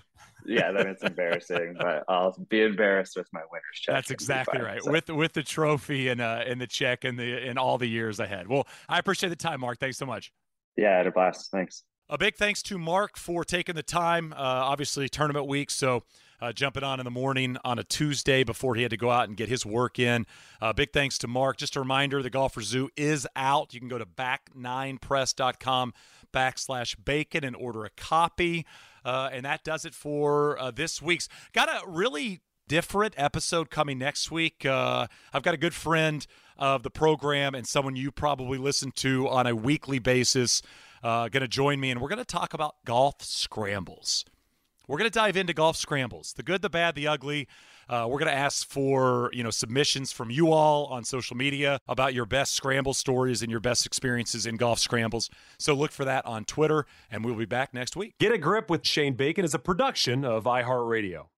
Yeah, 0.47 0.73
then 0.73 0.87
it's 0.87 1.03
embarrassing, 1.03 1.77
but 1.79 2.05
I'll 2.09 2.37
be 2.49 2.63
embarrassed 2.63 3.17
with 3.17 3.29
my 3.33 3.41
winner's 3.51 3.65
check. 3.75 3.95
That's 3.95 4.11
exactly 4.11 4.61
right. 4.61 4.83
So. 4.83 4.91
With 4.91 5.09
with 5.11 5.33
the 5.33 5.43
trophy 5.43 6.09
and 6.09 6.21
uh 6.21 6.45
and 6.47 6.61
the 6.61 6.67
check 6.67 7.05
and 7.05 7.19
the 7.19 7.47
in 7.47 7.59
all 7.59 7.79
the 7.79 7.87
years 7.87 8.21
ahead. 8.21 8.49
Well, 8.49 8.67
I 8.89 8.99
appreciate 8.99 9.31
the 9.31 9.37
time, 9.37 9.61
Mark. 9.61 9.79
Thanks 9.79 9.99
so 9.99 10.07
much. 10.07 10.33
Yeah, 10.77 10.95
I 10.95 10.97
had 10.99 11.07
a 11.07 11.13
blast. 11.13 11.51
Thanks. 11.51 11.85
A 12.09 12.19
big 12.19 12.35
thanks 12.35 12.63
to 12.65 12.77
Mark 12.77 13.17
for 13.17 13.45
taking 13.45 13.77
the 13.77 13.85
time. 13.85 14.33
Uh, 14.33 14.37
obviously, 14.39 15.09
tournament 15.09 15.47
week, 15.47 15.71
so 15.71 16.03
uh, 16.41 16.53
jumping 16.53 16.83
on 16.83 16.99
in 16.99 17.05
the 17.05 17.11
morning 17.11 17.57
on 17.65 17.79
a 17.79 17.85
Tuesday 17.85 18.43
before 18.43 18.75
he 18.75 18.83
had 18.83 18.91
to 18.91 18.97
go 18.97 19.11
out 19.11 19.29
and 19.29 19.37
get 19.37 19.49
his 19.49 19.65
work 19.65 19.99
in. 19.99 20.27
Uh, 20.61 20.73
big 20.73 20.93
thanks 20.93 21.19
to 21.19 21.29
Mark. 21.29 21.57
Just 21.59 21.77
a 21.77 21.81
reminder 21.81 22.23
the 22.23 22.31
Golfer 22.31 22.63
Zoo 22.63 22.89
is 22.97 23.29
out. 23.37 23.75
You 23.75 23.81
can 23.81 23.89
go 23.89 23.99
to 23.99 24.07
back9press.com 24.07 25.95
backslash 26.33 26.97
bacon 27.05 27.45
and 27.45 27.55
order 27.55 27.85
a 27.85 27.91
copy. 27.91 28.67
Uh, 29.05 29.31
and 29.33 29.45
that 29.45 29.65
does 29.65 29.85
it 29.85 29.95
for 29.95 30.59
uh, 30.59 30.71
this 30.71 31.01
week's. 31.01 31.29
Got 31.53 31.69
a 31.69 31.89
really 31.89 32.41
different 32.69 33.15
episode 33.17 33.71
coming 33.71 33.99
next 33.99 34.31
week. 34.31 34.65
Uh, 34.65 35.07
I've 35.33 35.43
got 35.43 35.55
a 35.55 35.59
good 35.59 35.75
friend 35.75 36.27
of 36.57 36.83
the 36.83 36.91
program 36.91 37.55
and 37.55 37.67
someone 37.67 37.97
you 37.97 38.13
probably 38.13 38.59
listen 38.59 38.93
to 38.93 39.29
on 39.29 39.47
a 39.47 39.57
weekly 39.57 39.99
basis 39.99 40.63
uh, 41.03 41.29
going 41.29 41.41
to 41.41 41.49
join 41.49 41.81
me, 41.81 41.91
and 41.91 42.01
we're 42.01 42.09
going 42.09 42.19
to 42.19 42.25
talk 42.25 42.55
about 42.55 42.77
golf 42.85 43.23
scrambles. 43.23 44.25
We're 44.87 44.99
going 44.99 45.11
to 45.11 45.19
dive 45.19 45.37
into 45.37 45.55
golf 45.55 45.77
scrambles, 45.77 46.33
the 46.35 46.43
good, 46.43 46.63
the 46.63 46.71
bad, 46.71 46.95
the 46.95 47.07
ugly. 47.09 47.49
Uh, 47.91 48.07
we're 48.09 48.21
going 48.21 48.31
to 48.31 48.39
ask 48.39 48.69
for 48.69 49.31
you 49.33 49.43
know 49.43 49.51
submissions 49.51 50.13
from 50.13 50.31
you 50.31 50.53
all 50.53 50.87
on 50.87 51.03
social 51.03 51.37
media 51.37 51.81
about 51.89 52.15
your 52.15 52.25
best 52.25 52.53
scramble 52.53 52.95
stories 52.95 53.43
and 53.43 53.51
your 53.51 53.59
best 53.59 53.85
experiences 53.85 54.47
in 54.47 54.57
golf 54.57 54.79
scrambles. 54.79 55.29
So 55.59 55.75
look 55.75 55.91
for 55.91 56.05
that 56.05 56.25
on 56.25 56.45
Twitter, 56.45 56.87
and 57.11 57.25
we'll 57.25 57.35
be 57.35 57.47
back 57.47 57.75
next 57.75 57.97
week. 57.97 58.15
Get 58.19 58.31
a 58.31 58.39
grip 58.39 58.71
with 58.71 58.87
Shane 58.87 59.15
Bacon 59.15 59.45
is 59.45 59.55
a 59.55 59.59
production 59.59 60.25
of 60.25 60.45
iHeartRadio. 60.45 61.31